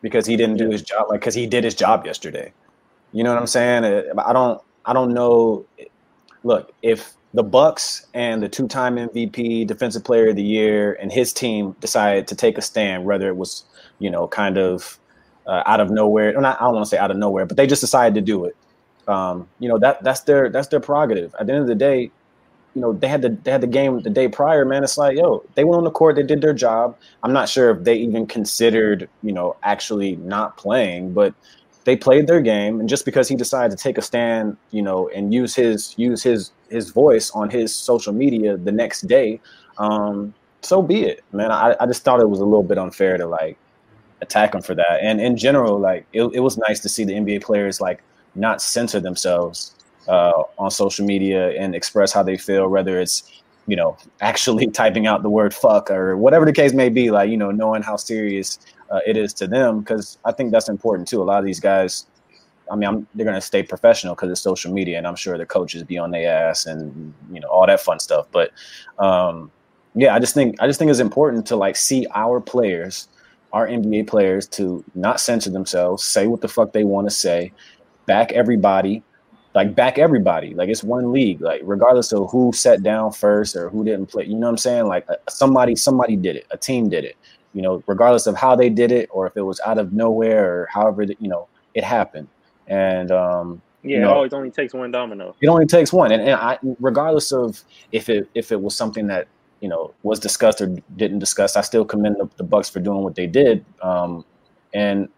because 0.03 0.27
he 0.27 0.37
didn't 0.37 0.57
do 0.57 0.71
his 0.71 0.83
job, 0.83 1.09
like 1.09 1.21
because 1.21 1.35
he 1.35 1.47
did 1.47 1.65
his 1.65 1.75
job 1.75 2.07
yesterday. 2.07 2.53
You 3.13 3.25
know 3.25 3.33
what 3.33 3.41
I'm 3.41 3.47
saying? 3.47 3.85
Uh, 3.85 4.23
I 4.25 4.33
don't, 4.33 4.61
I 4.85 4.93
don't 4.93 5.15
know. 5.15 5.65
Look, 6.45 6.73
if 6.83 7.15
the 7.35 7.43
Bucks 7.43 8.07
and 8.15 8.43
the 8.43 8.49
two-time 8.49 8.97
MVP, 8.97 9.67
Defensive 9.67 10.05
Player 10.05 10.31
of 10.31 10.37
the 10.37 10.43
Year, 10.43 10.95
and 11.01 11.13
his 11.13 11.33
team 11.33 11.75
decided 11.81 12.29
to 12.29 12.37
take 12.37 12.57
a 12.59 12.63
stand, 12.63 13.05
whether 13.05 13.29
it 13.29 13.37
was, 13.37 13.65
you 13.99 14.11
know, 14.11 14.27
kind 14.29 14.59
of 14.59 14.99
uh, 15.47 15.63
out 15.67 15.81
of 15.81 15.91
nowhere. 15.91 16.39
Not, 16.41 16.61
I 16.61 16.65
don't 16.65 16.75
want 16.75 16.87
to 16.87 16.91
say 16.91 16.99
out 16.99 17.11
of 17.11 17.17
nowhere, 17.17 17.47
but 17.47 17.57
they 17.57 17.67
just 17.67 17.81
decided 17.81 18.15
to 18.15 18.21
do 18.21 18.45
it. 18.45 18.57
Um, 19.09 19.49
you 19.61 19.69
know 19.69 19.79
that 19.79 20.03
that's 20.03 20.21
their 20.23 20.49
that's 20.49 20.69
their 20.69 20.81
prerogative. 20.81 21.35
At 21.39 21.47
the 21.47 21.53
end 21.53 21.63
of 21.63 21.69
the 21.69 21.77
day, 21.77 22.11
you 22.77 22.83
know, 22.83 22.93
they 22.93 23.09
had 23.09 23.23
the 23.23 23.31
they 23.43 23.51
had 23.51 23.63
the 23.63 23.67
game 23.67 24.01
the 24.01 24.11
day 24.11 24.29
prior, 24.29 24.67
man. 24.67 24.85
It's 24.85 24.99
like, 24.99 25.17
yo, 25.17 25.43
they 25.55 25.65
went 25.65 25.79
on 25.79 25.85
the 25.85 25.91
court, 25.91 26.15
they 26.15 26.23
did 26.23 26.43
their 26.43 26.53
job. 26.53 26.95
I'm 27.23 27.33
not 27.33 27.49
sure 27.49 27.71
if 27.71 27.85
they 27.85 27.97
even 27.97 28.27
considered, 28.27 29.09
you 29.23 29.33
know, 29.33 29.57
actually 29.63 30.17
not 30.17 30.59
playing, 30.59 31.15
but 31.15 31.35
they 31.85 31.97
played 31.97 32.27
their 32.27 32.43
game. 32.43 32.79
And 32.79 32.87
just 32.87 33.07
because 33.07 33.31
he 33.31 33.35
decided 33.35 33.75
to 33.75 33.83
take 33.83 33.97
a 33.97 34.03
stand, 34.03 34.59
you 34.73 34.83
know, 34.83 35.09
and 35.09 35.33
use 35.33 35.55
his 35.55 35.95
use 35.97 36.23
his 36.23 36.53
his 36.69 36.91
voice 36.91 37.31
on 37.31 37.49
his 37.49 37.75
social 37.75 38.13
media 38.13 38.59
the 38.59 38.73
next 38.73 39.07
day, 39.09 39.41
um, 39.79 40.35
so 40.61 40.83
be 40.83 41.05
it, 41.05 41.25
man. 41.33 41.51
I, 41.51 41.77
I 41.81 41.87
just 41.87 42.05
thought 42.05 42.21
it 42.21 42.29
was 42.29 42.41
a 42.41 42.45
little 42.45 42.63
bit 42.63 42.77
unfair 42.77 43.17
to 43.17 43.27
like 43.27 43.57
attack 44.21 44.55
him 44.55 44.61
for 44.61 44.75
that. 44.75 44.99
And 45.01 45.19
in 45.19 45.39
general, 45.39 45.79
like 45.79 46.07
it, 46.13 46.25
it 46.35 46.41
was 46.41 46.59
nice 46.59 46.81
to 46.81 46.91
see 46.91 47.05
the 47.05 47.15
NBA 47.15 47.43
players 47.43 47.81
like 47.81 48.03
not 48.35 48.61
censor 48.61 49.01
themselves 49.01 49.76
uh, 50.09 50.43
on 50.59 50.71
social 50.71 51.05
media 51.07 51.51
and 51.51 51.75
express 51.75 52.13
how 52.13 52.23
they 52.23 52.37
feel, 52.37 52.69
whether 52.69 53.01
it's 53.01 53.43
you 53.67 53.77
know 53.77 53.97
actually 54.21 54.67
typing 54.69 55.07
out 55.07 55.23
the 55.23 55.31
word 55.31 55.55
fuck 55.55 55.91
or 55.91 56.17
whatever 56.17 56.45
the 56.45 56.53
case 56.53 56.73
may 56.73 56.89
be. 56.89 57.11
Like 57.11 57.31
you 57.31 57.37
know, 57.37 57.51
knowing 57.51 57.83
how 57.83 57.97
serious 57.97 58.59
uh, 58.91 59.01
it 59.07 59.17
is 59.17 59.33
to 59.35 59.47
them, 59.47 59.81
because 59.81 60.19
I 60.25 60.33
think 60.33 60.53
that's 60.53 60.69
important 60.69 61.09
too. 61.09 61.23
A 61.23 61.25
lot 61.25 61.39
of 61.39 61.45
these 61.45 61.61
guys. 61.61 62.07
I 62.69 62.75
mean, 62.75 62.89
I'm, 62.89 63.07
they're 63.15 63.33
to 63.33 63.41
stay 63.41 63.63
professional 63.63 64.17
because 64.17 64.29
it's 64.29 64.41
social 64.41 64.73
media, 64.73 64.99
and 64.99 65.07
I'm 65.07 65.15
sure 65.15 65.39
the 65.39 65.47
coaches 65.47 65.85
be 65.85 65.99
on 65.99 66.11
their 66.11 66.49
ass 66.49 66.67
and 66.67 67.15
you 67.31 67.41
know 67.41 67.49
all 67.49 67.67
that 67.67 67.81
fun 67.81 68.01
stuff. 68.01 68.27
But 68.33 68.51
um, 68.99 69.53
yeah, 69.95 70.13
I 70.15 70.19
just 70.19 70.35
think 70.35 70.61
I 70.61 70.67
just 70.67 70.79
think 70.79 70.91
it's 70.91 70.99
important 70.99 71.47
to 71.47 71.57
like 71.57 71.77
see 71.77 72.07
our 72.13 72.41
players 72.41 73.09
our 73.57 73.67
NBA 73.67 74.07
players 74.07 74.47
to 74.49 74.85
not 74.95 75.19
censor 75.19 75.51
themselves, 75.51 76.05
say 76.05 76.27
what 76.27 76.43
the 76.43 76.49
fuck 76.49 76.73
they 76.73 76.85
want 76.85 77.07
to 77.07 77.11
say, 77.11 77.53
back 78.05 78.31
everybody, 78.33 79.03
like 79.57 79.75
back 79.75 79.97
everybody. 79.99 80.53
Like 80.53 80.69
it's 80.69 80.85
one 80.85 81.13
league, 81.13 81.41
like 81.41 81.63
regardless 81.65 82.13
of 82.13 82.31
who 82.31 82.53
sat 82.53 82.83
down 82.83 83.11
first 83.11 83.57
or 83.57 83.71
who 83.71 83.85
didn't 83.85 84.07
play. 84.07 84.27
You 84.27 84.35
know 84.35 84.49
what 84.49 84.51
I'm 84.51 84.59
saying? 84.59 84.87
Like 84.87 85.09
uh, 85.09 85.17
somebody, 85.31 85.75
somebody 85.75 86.15
did 86.15 86.37
it. 86.37 86.47
A 86.51 86.59
team 86.59 86.91
did 86.91 87.07
it. 87.07 87.17
You 87.55 87.63
know, 87.63 87.83
regardless 87.87 88.27
of 88.27 88.37
how 88.37 88.55
they 88.55 88.69
did 88.69 88.93
it 88.93 89.09
or 89.11 89.27
if 89.27 89.35
it 89.35 89.41
was 89.41 89.59
out 89.65 89.79
of 89.79 89.95
nowhere 89.95 90.45
or 90.45 90.69
however 90.71 91.05
you 91.05 91.29
know 91.29 91.49
it 91.73 91.85
happened. 91.85 92.29
And 92.67 93.11
um, 93.11 93.63
yeah, 93.83 93.97
you 93.97 94.03
know, 94.03 94.11
it 94.11 94.17
always 94.17 94.33
only 94.35 94.51
takes 94.51 94.75
one 94.75 94.91
domino. 94.91 95.35
It 95.41 95.47
only 95.47 95.65
takes 95.65 95.91
one, 95.91 96.13
and, 96.13 96.21
and 96.21 96.33
I, 96.33 96.59
regardless 96.79 97.33
of 97.33 97.63
if 97.93 98.11
it 98.11 98.29
if 98.35 98.53
it 98.53 98.61
was 98.61 98.77
something 98.77 99.07
that 99.07 99.27
you 99.61 99.71
know 99.71 99.95
was 100.03 100.21
discussed 100.21 100.61
or 100.61 100.67
didn't 100.97 101.21
discuss. 101.21 101.57
I 101.57 101.63
still 101.63 101.87
commend 101.87 102.17
the, 102.19 102.29
the 102.37 102.45
Bucks 102.45 102.69
for 102.69 102.81
doing 102.81 103.03
what 103.03 103.15
they 103.15 103.27
did. 103.27 103.65
Um, 103.81 104.23
and 104.75 105.09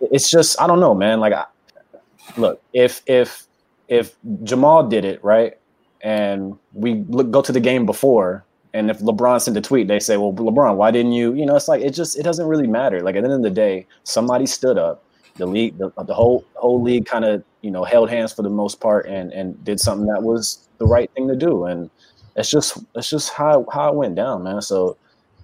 it's 0.00 0.30
just 0.30 0.60
I 0.60 0.68
don't 0.68 0.78
know, 0.78 0.94
man. 0.94 1.18
Like, 1.18 1.32
I, 1.32 1.46
look, 2.36 2.62
if 2.72 3.02
if 3.06 3.47
if 3.88 4.16
Jamal 4.44 4.86
did 4.88 5.04
it 5.04 5.22
right, 5.24 5.58
and 6.02 6.56
we 6.72 7.04
look, 7.08 7.30
go 7.30 7.42
to 7.42 7.52
the 7.52 7.60
game 7.60 7.86
before, 7.86 8.44
and 8.74 8.90
if 8.90 8.98
LeBron 9.00 9.40
sent 9.40 9.56
a 9.56 9.60
tweet, 9.60 9.88
they 9.88 9.98
say, 9.98 10.16
"Well, 10.16 10.32
LeBron, 10.32 10.76
why 10.76 10.90
didn't 10.90 11.12
you?" 11.12 11.34
You 11.34 11.46
know, 11.46 11.56
it's 11.56 11.68
like 11.68 11.82
it 11.82 11.90
just 11.90 12.18
it 12.18 12.22
doesn't 12.22 12.46
really 12.46 12.66
matter. 12.66 13.00
Like 13.00 13.16
at 13.16 13.22
the 13.22 13.30
end 13.30 13.34
of 13.34 13.42
the 13.42 13.50
day, 13.50 13.86
somebody 14.04 14.46
stood 14.46 14.78
up. 14.78 15.04
The 15.36 15.46
league, 15.46 15.78
the, 15.78 15.90
the 16.04 16.14
whole 16.14 16.44
whole 16.54 16.82
league, 16.82 17.06
kind 17.06 17.24
of 17.24 17.42
you 17.62 17.70
know 17.70 17.84
held 17.84 18.10
hands 18.10 18.32
for 18.32 18.42
the 18.42 18.50
most 18.50 18.80
part, 18.80 19.06
and 19.06 19.32
and 19.32 19.62
did 19.64 19.80
something 19.80 20.06
that 20.06 20.22
was 20.22 20.68
the 20.78 20.86
right 20.86 21.10
thing 21.14 21.28
to 21.28 21.36
do. 21.36 21.64
And 21.64 21.90
it's 22.36 22.50
just 22.50 22.78
it's 22.94 23.10
just 23.10 23.30
how 23.30 23.66
how 23.72 23.88
it 23.90 23.94
went 23.94 24.14
down, 24.14 24.44
man. 24.44 24.60
So 24.62 24.96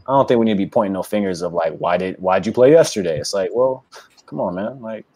I 0.06 0.12
don't 0.12 0.28
think 0.28 0.38
we 0.38 0.46
need 0.46 0.52
to 0.52 0.58
be 0.58 0.66
pointing 0.66 0.92
no 0.92 1.02
fingers 1.02 1.42
of 1.42 1.52
like 1.52 1.74
why 1.78 1.96
did 1.96 2.16
why'd 2.20 2.46
you 2.46 2.52
play 2.52 2.70
yesterday? 2.70 3.18
It's 3.18 3.32
like, 3.32 3.50
well, 3.52 3.84
come 4.26 4.40
on, 4.40 4.54
man. 4.54 4.80
Like, 4.80 5.06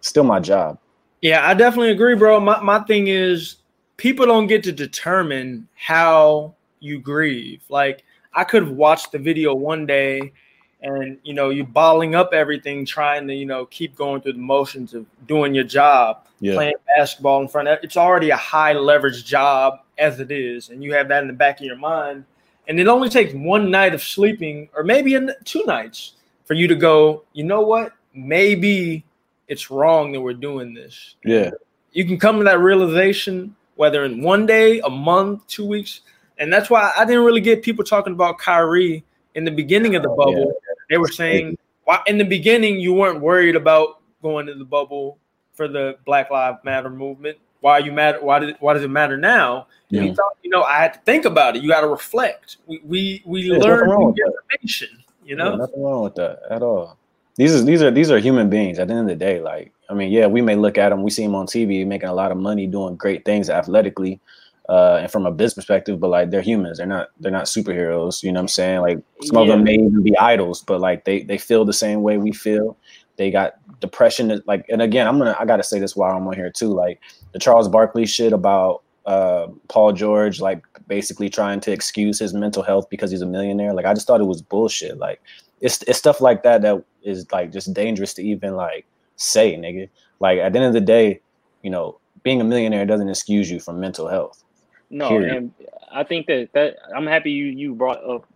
still 0.00 0.24
my 0.24 0.40
job. 0.40 0.78
Yeah, 1.20 1.46
I 1.46 1.54
definitely 1.54 1.90
agree, 1.90 2.14
bro. 2.14 2.40
My 2.40 2.60
my 2.60 2.80
thing 2.80 3.08
is 3.08 3.56
people 3.96 4.26
don't 4.26 4.46
get 4.46 4.62
to 4.64 4.72
determine 4.72 5.68
how 5.74 6.54
you 6.80 7.00
grieve. 7.00 7.62
Like 7.68 8.04
I 8.34 8.44
could 8.44 8.62
have 8.62 8.72
watched 8.72 9.12
the 9.12 9.18
video 9.18 9.54
one 9.54 9.86
day 9.86 10.32
and 10.80 11.18
you 11.24 11.34
know, 11.34 11.50
you're 11.50 11.66
balling 11.66 12.14
up 12.14 12.32
everything, 12.32 12.84
trying 12.86 13.26
to, 13.26 13.34
you 13.34 13.46
know, 13.46 13.66
keep 13.66 13.96
going 13.96 14.20
through 14.20 14.34
the 14.34 14.38
motions 14.38 14.94
of 14.94 15.06
doing 15.26 15.54
your 15.54 15.64
job, 15.64 16.26
yeah. 16.40 16.54
playing 16.54 16.74
basketball 16.96 17.42
in 17.42 17.48
front 17.48 17.68
of 17.68 17.78
it's 17.82 17.96
already 17.96 18.30
a 18.30 18.36
high 18.36 18.72
leverage 18.72 19.24
job 19.24 19.80
as 19.98 20.20
it 20.20 20.30
is, 20.30 20.70
and 20.70 20.82
you 20.82 20.94
have 20.94 21.08
that 21.08 21.22
in 21.22 21.26
the 21.26 21.34
back 21.34 21.58
of 21.58 21.66
your 21.66 21.76
mind. 21.76 22.24
And 22.68 22.78
it 22.78 22.86
only 22.86 23.08
takes 23.08 23.32
one 23.32 23.70
night 23.70 23.94
of 23.94 24.02
sleeping, 24.02 24.68
or 24.76 24.84
maybe 24.84 25.18
two 25.44 25.64
nights, 25.64 26.12
for 26.44 26.54
you 26.54 26.68
to 26.68 26.74
go. 26.74 27.24
You 27.32 27.44
know 27.44 27.62
what? 27.62 27.92
Maybe 28.12 29.04
it's 29.48 29.70
wrong 29.70 30.12
that 30.12 30.20
we're 30.20 30.34
doing 30.34 30.74
this. 30.74 31.16
Yeah, 31.24 31.50
you 31.92 32.04
can 32.04 32.18
come 32.18 32.38
to 32.38 32.44
that 32.44 32.60
realization 32.60 33.54
whether 33.78 34.04
in 34.04 34.20
one 34.20 34.44
day, 34.44 34.80
a 34.80 34.90
month, 34.90 35.46
two 35.46 35.64
weeks, 35.64 36.00
and 36.38 36.52
that's 36.52 36.68
why 36.68 36.92
I 36.96 37.04
didn't 37.04 37.24
really 37.24 37.40
get 37.40 37.62
people 37.62 37.84
talking 37.84 38.12
about 38.12 38.36
Kyrie 38.38 39.04
in 39.36 39.44
the 39.44 39.52
beginning 39.52 39.94
of 39.94 40.02
the 40.02 40.08
bubble. 40.08 40.46
Yeah. 40.48 40.74
They 40.90 40.98
were 40.98 41.08
saying 41.08 41.56
why 41.84 42.00
in 42.08 42.18
the 42.18 42.24
beginning 42.24 42.80
you 42.80 42.92
weren't 42.92 43.20
worried 43.20 43.54
about 43.54 44.00
going 44.20 44.46
to 44.46 44.54
the 44.54 44.64
bubble 44.64 45.18
for 45.54 45.68
the 45.68 45.96
Black 46.04 46.28
Lives 46.30 46.58
Matter 46.64 46.90
movement. 46.90 47.38
Why 47.60 47.78
you 47.78 47.92
matter? 47.92 48.20
Why 48.20 48.40
did 48.40 48.56
why 48.58 48.74
does 48.74 48.82
it 48.82 48.90
matter 48.90 49.16
now? 49.16 49.68
Yeah. 49.90 50.02
He 50.02 50.08
thought, 50.08 50.36
you 50.42 50.50
know, 50.50 50.64
I 50.64 50.78
had 50.78 50.94
to 50.94 51.00
think 51.00 51.24
about 51.24 51.56
it. 51.56 51.62
You 51.62 51.68
got 51.68 51.82
to 51.82 51.88
reflect. 51.88 52.56
We 52.66 52.80
we 52.84 53.22
we 53.24 53.42
yeah, 53.42 53.58
learn 53.58 54.14
information. 54.50 55.04
You 55.24 55.36
know, 55.36 55.50
yeah, 55.52 55.56
nothing 55.56 55.82
wrong 55.82 56.02
with 56.02 56.16
that 56.16 56.40
at 56.50 56.62
all. 56.62 56.98
These 57.38 57.54
are 57.54 57.62
these 57.62 57.82
are 57.82 57.90
these 57.90 58.10
are 58.10 58.18
human 58.18 58.50
beings. 58.50 58.80
At 58.80 58.88
the 58.88 58.94
end 58.94 59.02
of 59.02 59.06
the 59.18 59.24
day, 59.24 59.40
like 59.40 59.72
I 59.88 59.94
mean, 59.94 60.10
yeah, 60.10 60.26
we 60.26 60.42
may 60.42 60.56
look 60.56 60.76
at 60.76 60.90
them, 60.90 61.04
we 61.04 61.10
see 61.10 61.22
them 61.22 61.36
on 61.36 61.46
TV 61.46 61.86
making 61.86 62.08
a 62.08 62.12
lot 62.12 62.32
of 62.32 62.36
money, 62.36 62.66
doing 62.66 62.96
great 62.96 63.24
things 63.24 63.48
athletically, 63.48 64.20
uh, 64.68 64.98
and 65.02 65.10
from 65.10 65.24
a 65.24 65.30
business 65.30 65.54
perspective, 65.54 66.00
but 66.00 66.08
like 66.08 66.30
they're 66.30 66.42
humans. 66.42 66.78
They're 66.78 66.86
not 66.86 67.08
they're 67.20 67.32
not 67.32 67.44
superheroes. 67.44 68.24
You 68.24 68.32
know 68.32 68.40
what 68.40 68.42
I'm 68.42 68.48
saying? 68.48 68.80
Like 68.80 68.98
some 69.22 69.36
yeah. 69.36 69.42
of 69.42 69.48
them 69.48 69.62
may 69.62 69.74
even 69.74 70.02
be 70.02 70.18
idols, 70.18 70.62
but 70.62 70.80
like 70.80 71.04
they 71.04 71.22
they 71.22 71.38
feel 71.38 71.64
the 71.64 71.72
same 71.72 72.02
way 72.02 72.18
we 72.18 72.32
feel. 72.32 72.76
They 73.16 73.30
got 73.30 73.54
depression. 73.80 74.42
Like, 74.46 74.66
and 74.68 74.82
again, 74.82 75.06
I'm 75.06 75.16
gonna 75.18 75.36
I 75.38 75.44
gotta 75.44 75.62
say 75.62 75.78
this 75.78 75.94
while 75.94 76.16
I'm 76.16 76.26
on 76.26 76.34
here 76.34 76.50
too. 76.50 76.74
Like 76.74 77.00
the 77.32 77.38
Charles 77.38 77.68
Barkley 77.68 78.04
shit 78.04 78.32
about 78.32 78.82
uh, 79.06 79.46
Paul 79.68 79.92
George, 79.92 80.40
like 80.40 80.64
basically 80.88 81.30
trying 81.30 81.60
to 81.60 81.72
excuse 81.72 82.18
his 82.18 82.34
mental 82.34 82.62
health 82.62 82.90
because 82.90 83.10
he's 83.10 83.22
a 83.22 83.26
millionaire. 83.26 83.72
Like 83.72 83.86
I 83.86 83.94
just 83.94 84.06
thought 84.06 84.20
it 84.20 84.24
was 84.24 84.42
bullshit. 84.42 84.98
Like 84.98 85.22
it's 85.60 85.82
it's 85.82 85.98
stuff 85.98 86.20
like 86.20 86.42
that 86.42 86.62
that 86.62 86.84
is 87.02 87.30
like 87.32 87.52
just 87.52 87.72
dangerous 87.74 88.14
to 88.14 88.22
even 88.22 88.54
like 88.54 88.86
say, 89.16 89.56
nigga. 89.56 89.88
Like 90.20 90.38
at 90.38 90.52
the 90.52 90.58
end 90.58 90.68
of 90.68 90.72
the 90.72 90.80
day, 90.80 91.20
you 91.62 91.70
know, 91.70 91.98
being 92.22 92.40
a 92.40 92.44
millionaire 92.44 92.86
doesn't 92.86 93.08
excuse 93.08 93.50
you 93.50 93.60
from 93.60 93.80
mental 93.80 94.08
health. 94.08 94.44
No, 94.90 95.08
period. 95.10 95.36
and 95.36 95.54
I 95.92 96.04
think 96.04 96.26
that 96.26 96.50
that 96.54 96.76
I'm 96.94 97.06
happy 97.06 97.32
you 97.32 97.46
you 97.46 97.74
brought 97.74 98.02
up 98.04 98.26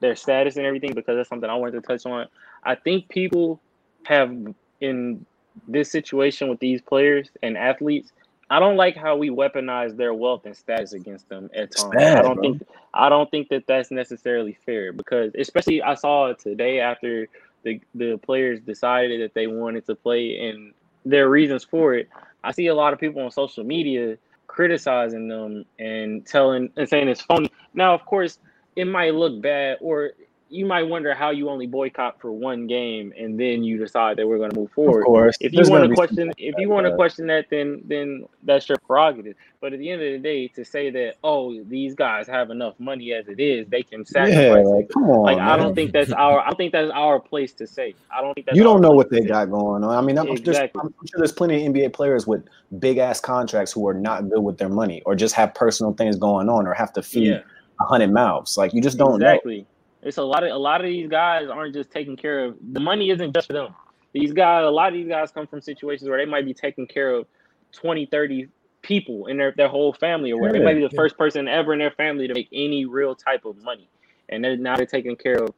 their 0.00 0.16
status 0.16 0.56
and 0.56 0.66
everything 0.66 0.92
because 0.92 1.16
that's 1.16 1.28
something 1.28 1.48
I 1.48 1.54
wanted 1.54 1.80
to 1.82 1.86
touch 1.86 2.04
on. 2.06 2.26
I 2.62 2.74
think 2.74 3.08
people 3.08 3.60
have 4.04 4.34
in 4.80 5.24
this 5.68 5.90
situation 5.90 6.48
with 6.48 6.58
these 6.60 6.82
players 6.82 7.30
and 7.42 7.56
athletes, 7.56 8.12
I 8.54 8.60
don't 8.60 8.76
like 8.76 8.96
how 8.96 9.16
we 9.16 9.30
weaponize 9.30 9.96
their 9.96 10.14
wealth 10.14 10.46
and 10.46 10.56
status 10.56 10.92
against 10.92 11.28
them 11.28 11.50
at 11.56 11.72
times. 11.72 11.92
Bad, 11.92 12.18
I 12.18 12.22
don't 12.22 12.34
bro. 12.36 12.42
think 12.42 12.62
I 12.94 13.08
don't 13.08 13.28
think 13.28 13.48
that 13.48 13.66
that's 13.66 13.90
necessarily 13.90 14.56
fair 14.64 14.92
because 14.92 15.32
especially 15.36 15.82
I 15.82 15.94
saw 15.94 16.26
it 16.26 16.38
today 16.38 16.78
after 16.78 17.26
the 17.64 17.80
the 17.96 18.16
players 18.18 18.60
decided 18.60 19.22
that 19.22 19.34
they 19.34 19.48
wanted 19.48 19.86
to 19.86 19.96
play 19.96 20.38
and 20.38 20.72
their 21.04 21.28
reasons 21.28 21.64
for 21.64 21.94
it. 21.94 22.08
I 22.44 22.52
see 22.52 22.68
a 22.68 22.76
lot 22.76 22.92
of 22.92 23.00
people 23.00 23.22
on 23.22 23.32
social 23.32 23.64
media 23.64 24.18
criticizing 24.46 25.26
them 25.26 25.64
and 25.80 26.24
telling 26.24 26.70
and 26.76 26.88
saying 26.88 27.08
it's 27.08 27.22
phony. 27.22 27.50
Now, 27.74 27.92
of 27.92 28.04
course, 28.04 28.38
it 28.76 28.84
might 28.84 29.14
look 29.14 29.42
bad 29.42 29.78
or 29.80 30.12
you 30.50 30.66
might 30.66 30.82
wonder 30.82 31.14
how 31.14 31.30
you 31.30 31.48
only 31.48 31.66
boycott 31.66 32.20
for 32.20 32.30
one 32.30 32.66
game 32.66 33.12
and 33.18 33.38
then 33.40 33.64
you 33.64 33.78
decide 33.78 34.16
that 34.18 34.26
we're 34.26 34.38
going 34.38 34.50
to 34.50 34.56
move 34.56 34.70
forward. 34.72 35.00
Of 35.00 35.06
course, 35.06 35.36
if 35.40 35.52
you 35.52 35.62
want 35.68 35.88
to 35.88 35.94
question, 35.94 36.32
if 36.36 36.54
you 36.58 36.68
want 36.68 36.86
to 36.86 36.94
question 36.94 37.26
that, 37.28 37.46
then 37.50 37.82
then 37.86 38.26
that's 38.42 38.68
your 38.68 38.78
prerogative. 38.86 39.36
But 39.60 39.72
at 39.72 39.78
the 39.78 39.90
end 39.90 40.02
of 40.02 40.12
the 40.12 40.18
day, 40.18 40.48
to 40.48 40.64
say 40.64 40.90
that 40.90 41.14
oh 41.24 41.62
these 41.64 41.94
guys 41.94 42.26
have 42.28 42.50
enough 42.50 42.74
money 42.78 43.12
as 43.12 43.26
it 43.28 43.40
is, 43.40 43.66
they 43.68 43.82
can 43.82 44.04
sacrifice. 44.04 44.36
Yeah, 44.36 44.52
like, 44.58 44.88
come 44.90 45.04
on, 45.10 45.22
like 45.22 45.38
man. 45.38 45.48
I 45.48 45.56
don't 45.56 45.74
think 45.74 45.92
that's 45.92 46.12
our. 46.12 46.40
I 46.40 46.54
think 46.54 46.72
that's 46.72 46.90
our 46.92 47.18
place 47.18 47.52
to 47.54 47.66
say. 47.66 47.94
I 48.10 48.20
don't 48.20 48.34
think 48.34 48.46
that's 48.46 48.56
you 48.56 48.62
don't 48.62 48.80
know 48.80 48.92
what 48.92 49.10
they 49.10 49.22
got 49.22 49.50
going 49.50 49.82
on. 49.82 49.96
I 49.96 50.00
mean, 50.02 50.18
I'm, 50.18 50.28
exactly. 50.28 50.80
I'm 50.82 50.92
sure 51.06 51.18
there's 51.18 51.32
plenty 51.32 51.66
of 51.66 51.72
NBA 51.72 51.92
players 51.94 52.26
with 52.26 52.44
big 52.78 52.98
ass 52.98 53.20
contracts 53.20 53.72
who 53.72 53.88
are 53.88 53.94
not 53.94 54.28
good 54.28 54.40
with 54.40 54.58
their 54.58 54.68
money 54.68 55.02
or 55.06 55.14
just 55.14 55.34
have 55.34 55.54
personal 55.54 55.94
things 55.94 56.16
going 56.16 56.48
on 56.48 56.66
or 56.66 56.74
have 56.74 56.92
to 56.92 57.02
feed. 57.02 57.28
a 57.32 57.36
Yeah. 57.36 57.40
hundred 57.80 58.12
mouths, 58.12 58.56
like 58.56 58.72
you 58.72 58.80
just 58.80 58.98
don't 58.98 59.16
exactly. 59.16 59.60
know. 59.60 59.66
It's 60.04 60.18
a 60.18 60.22
lot 60.22 60.44
of 60.44 60.50
a 60.50 60.58
lot 60.58 60.80
of 60.80 60.86
these 60.86 61.08
guys 61.08 61.48
aren't 61.48 61.74
just 61.74 61.90
taking 61.90 62.16
care 62.16 62.44
of 62.44 62.56
the 62.60 62.80
money 62.80 63.10
isn't 63.10 63.34
just 63.34 63.46
for 63.46 63.54
them. 63.54 63.74
These 64.12 64.32
guys, 64.32 64.64
a 64.64 64.70
lot 64.70 64.88
of 64.88 64.94
these 64.94 65.08
guys 65.08 65.32
come 65.32 65.46
from 65.46 65.60
situations 65.60 66.08
where 66.08 66.18
they 66.18 66.30
might 66.30 66.44
be 66.44 66.54
taking 66.54 66.86
care 66.86 67.10
of 67.10 67.26
20, 67.72 68.06
30 68.06 68.48
people 68.82 69.26
in 69.26 69.38
their, 69.38 69.52
their 69.56 69.68
whole 69.68 69.92
family 69.92 70.30
or 70.30 70.40
whatever. 70.40 70.58
Yeah, 70.58 70.60
they 70.60 70.64
might 70.66 70.74
be 70.74 70.86
the 70.86 70.92
yeah. 70.92 70.96
first 70.96 71.18
person 71.18 71.48
ever 71.48 71.72
in 71.72 71.80
their 71.80 71.90
family 71.90 72.28
to 72.28 72.34
make 72.34 72.48
any 72.52 72.84
real 72.84 73.16
type 73.16 73.44
of 73.44 73.60
money. 73.64 73.88
And 74.28 74.44
they're 74.44 74.56
now 74.56 74.76
they're 74.76 74.86
taking 74.86 75.16
care 75.16 75.42
of 75.42 75.54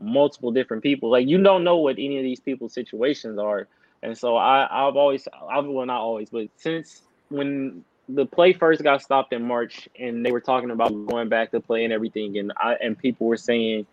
multiple 0.00 0.50
different 0.50 0.82
people. 0.82 1.10
Like 1.10 1.28
you 1.28 1.40
don't 1.42 1.62
know 1.62 1.76
what 1.76 1.96
any 1.98 2.18
of 2.18 2.24
these 2.24 2.40
people's 2.40 2.72
situations 2.72 3.38
are. 3.38 3.68
And 4.02 4.16
so 4.16 4.36
I, 4.36 4.66
I've 4.70 4.96
always 4.96 5.28
I've 5.48 5.66
well 5.66 5.86
not 5.86 6.00
always, 6.00 6.30
but 6.30 6.48
since 6.56 7.02
when 7.28 7.84
the 8.14 8.26
play 8.26 8.52
first 8.52 8.82
got 8.82 9.02
stopped 9.02 9.32
in 9.32 9.46
March, 9.46 9.88
and 9.98 10.24
they 10.24 10.32
were 10.32 10.40
talking 10.40 10.70
about 10.70 10.88
going 11.06 11.28
back 11.28 11.50
to 11.52 11.60
play 11.60 11.84
and 11.84 11.92
everything, 11.92 12.38
and 12.38 12.52
I 12.56 12.74
and 12.74 12.98
people 12.98 13.26
were 13.26 13.36
saying 13.36 13.86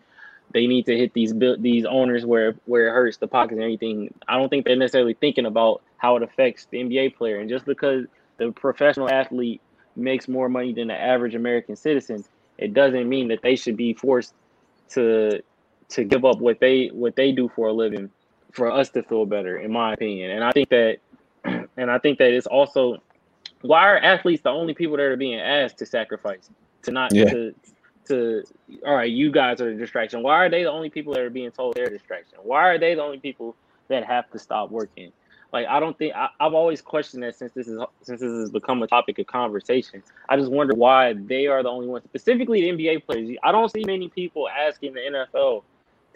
they 0.52 0.66
need 0.66 0.86
to 0.86 0.96
hit 0.96 1.12
these 1.12 1.32
these 1.58 1.84
owners 1.84 2.24
where 2.24 2.54
where 2.66 2.88
it 2.88 2.92
hurts 2.92 3.18
the 3.18 3.28
pockets 3.28 3.54
and 3.54 3.62
everything. 3.62 4.12
I 4.26 4.36
don't 4.36 4.48
think 4.48 4.64
they're 4.64 4.76
necessarily 4.76 5.14
thinking 5.14 5.46
about 5.46 5.82
how 5.96 6.16
it 6.16 6.22
affects 6.22 6.66
the 6.70 6.78
NBA 6.78 7.16
player, 7.16 7.38
and 7.38 7.48
just 7.48 7.64
because 7.64 8.06
the 8.38 8.52
professional 8.52 9.10
athlete 9.10 9.60
makes 9.96 10.28
more 10.28 10.48
money 10.48 10.72
than 10.72 10.88
the 10.88 11.00
average 11.00 11.34
American 11.34 11.76
citizen, 11.76 12.24
it 12.56 12.72
doesn't 12.72 13.08
mean 13.08 13.28
that 13.28 13.42
they 13.42 13.56
should 13.56 13.76
be 13.76 13.94
forced 13.94 14.34
to 14.90 15.42
to 15.90 16.04
give 16.04 16.24
up 16.24 16.38
what 16.38 16.60
they 16.60 16.88
what 16.88 17.16
they 17.16 17.32
do 17.32 17.50
for 17.54 17.68
a 17.68 17.72
living 17.72 18.10
for 18.52 18.70
us 18.70 18.90
to 18.90 19.02
feel 19.02 19.26
better, 19.26 19.58
in 19.58 19.72
my 19.72 19.92
opinion. 19.92 20.30
And 20.30 20.44
I 20.44 20.52
think 20.52 20.68
that 20.70 20.98
and 21.44 21.90
I 21.90 21.98
think 21.98 22.18
that 22.18 22.32
it's 22.32 22.46
also 22.46 23.02
why 23.62 23.82
are 23.82 23.98
athletes 23.98 24.42
the 24.42 24.50
only 24.50 24.74
people 24.74 24.96
that 24.96 25.04
are 25.04 25.16
being 25.16 25.40
asked 25.40 25.78
to 25.78 25.86
sacrifice 25.86 26.50
to 26.82 26.90
not 26.90 27.12
yeah. 27.12 27.24
to 27.24 27.54
to 28.06 28.42
all 28.86 28.94
right 28.94 29.10
you 29.10 29.30
guys 29.30 29.60
are 29.60 29.72
the 29.72 29.78
distraction 29.78 30.22
why 30.22 30.34
are 30.34 30.48
they 30.48 30.62
the 30.62 30.70
only 30.70 30.90
people 30.90 31.12
that 31.12 31.22
are 31.22 31.30
being 31.30 31.50
told 31.50 31.74
they're 31.74 31.86
a 31.86 31.90
distraction 31.90 32.38
why 32.42 32.68
are 32.68 32.78
they 32.78 32.94
the 32.94 33.02
only 33.02 33.18
people 33.18 33.54
that 33.88 34.04
have 34.04 34.30
to 34.30 34.38
stop 34.38 34.70
working 34.70 35.12
like 35.52 35.66
i 35.66 35.78
don't 35.78 35.98
think 35.98 36.14
I, 36.14 36.28
have 36.40 36.54
always 36.54 36.80
questioned 36.80 37.22
that 37.22 37.36
since 37.36 37.52
this 37.52 37.68
is 37.68 37.80
since 38.02 38.20
this 38.20 38.30
has 38.30 38.50
become 38.50 38.82
a 38.82 38.86
topic 38.86 39.18
of 39.18 39.26
conversation 39.26 40.02
i 40.28 40.36
just 40.36 40.50
wonder 40.50 40.74
why 40.74 41.12
they 41.12 41.46
are 41.46 41.62
the 41.62 41.68
only 41.68 41.86
ones 41.86 42.04
specifically 42.04 42.62
the 42.62 42.68
nba 42.70 43.04
players 43.04 43.36
i 43.42 43.52
don't 43.52 43.70
see 43.70 43.84
many 43.84 44.08
people 44.08 44.48
asking 44.48 44.94
the 44.94 45.00
nfl 45.00 45.62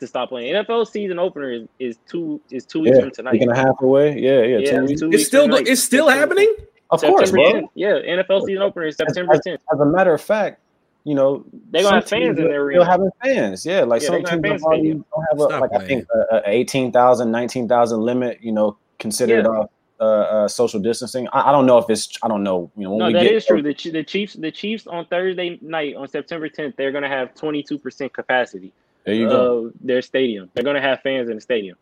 to 0.03 0.07
stop 0.09 0.31
playing. 0.31 0.53
NFL 0.53 0.89
season 0.89 1.21
opener 1.21 1.53
is, 1.53 1.69
is 1.79 1.99
two 2.09 2.41
is 2.51 2.67
two 2.67 2.81
weeks 2.81 2.97
yeah, 2.97 3.03
from 3.03 3.11
tonight. 3.13 3.33
Week 3.35 3.43
and 3.43 3.53
a 3.53 3.57
half 3.57 3.81
away. 3.81 4.19
Yeah, 4.19 4.43
yeah. 4.43 4.59
yeah 4.59 4.97
two 4.97 5.11
it's 5.13 5.27
still 5.27 5.55
it's 5.55 5.83
still 5.83 6.09
happening. 6.09 6.53
Of 6.93 7.01
course, 7.01 7.31
bro. 7.31 7.43
10th. 7.43 7.69
Yeah, 7.75 7.93
NFL 7.93 8.45
season 8.47 8.63
opener 8.63 8.87
is 8.87 8.97
September 8.97 9.35
10th. 9.35 9.59
As, 9.73 9.81
a 9.81 9.87
matter 9.87 10.13
of 10.13 10.21
fact, 10.21 10.61
you 11.05 11.15
know, 11.15 11.45
they're 11.71 11.83
gonna 11.83 11.97
have 11.97 12.09
fans 12.09 12.39
in 12.39 12.45
their 12.45 12.63
arena. 12.63 12.85
having 12.85 13.11
fans, 13.23 13.67
yeah. 13.67 13.83
Like 13.83 14.03
yeah, 14.03 14.09
some 14.09 14.25
teams 14.25 14.63
don't, 14.63 14.83
don't 14.83 15.25
have 15.31 15.39
a, 15.39 15.61
like 15.61 15.71
playing. 15.71 15.83
I 15.83 15.87
think 15.87 16.07
a, 16.31 16.37
a 16.37 16.51
18,000, 16.51 17.31
19,000 17.31 18.01
limit. 18.01 18.39
You 18.43 18.53
know, 18.53 18.77
considered 18.99 19.47
yeah. 19.47 19.51
off 19.51 19.71
uh, 20.01 20.05
uh, 20.05 20.49
social 20.49 20.81
distancing. 20.81 21.29
I, 21.33 21.49
I, 21.49 21.53
don't 21.53 21.67
know 21.67 21.79
if 21.79 21.89
it's. 21.89 22.19
I 22.23 22.29
don't 22.29 22.43
know. 22.43 22.71
You 22.77 22.89
know, 22.89 22.99
no, 22.99 23.13
that 23.13 23.25
is 23.25 23.47
true. 23.47 23.63
The, 23.63 23.75
the 23.91 24.05
Chiefs, 24.05 24.35
the 24.35 24.53
Chiefs 24.53 24.87
on 24.87 25.07
Thursday 25.07 25.59
night 25.63 25.97
on 25.97 26.09
September 26.09 26.49
10th, 26.49 26.77
they're 26.77 26.93
gonna 26.93 27.09
have 27.09 27.35
22 27.35 27.79
percent 27.79 28.13
capacity. 28.13 28.73
There 29.05 29.15
you 29.15 29.29
go. 29.29 29.73
Their 29.81 30.03
stadium. 30.03 30.51
They're 30.55 30.65
gonna 30.65 30.81
have 30.81 31.01
fans 31.01 31.29
in 31.29 31.37
the 31.37 31.41
stadium. 31.41 31.77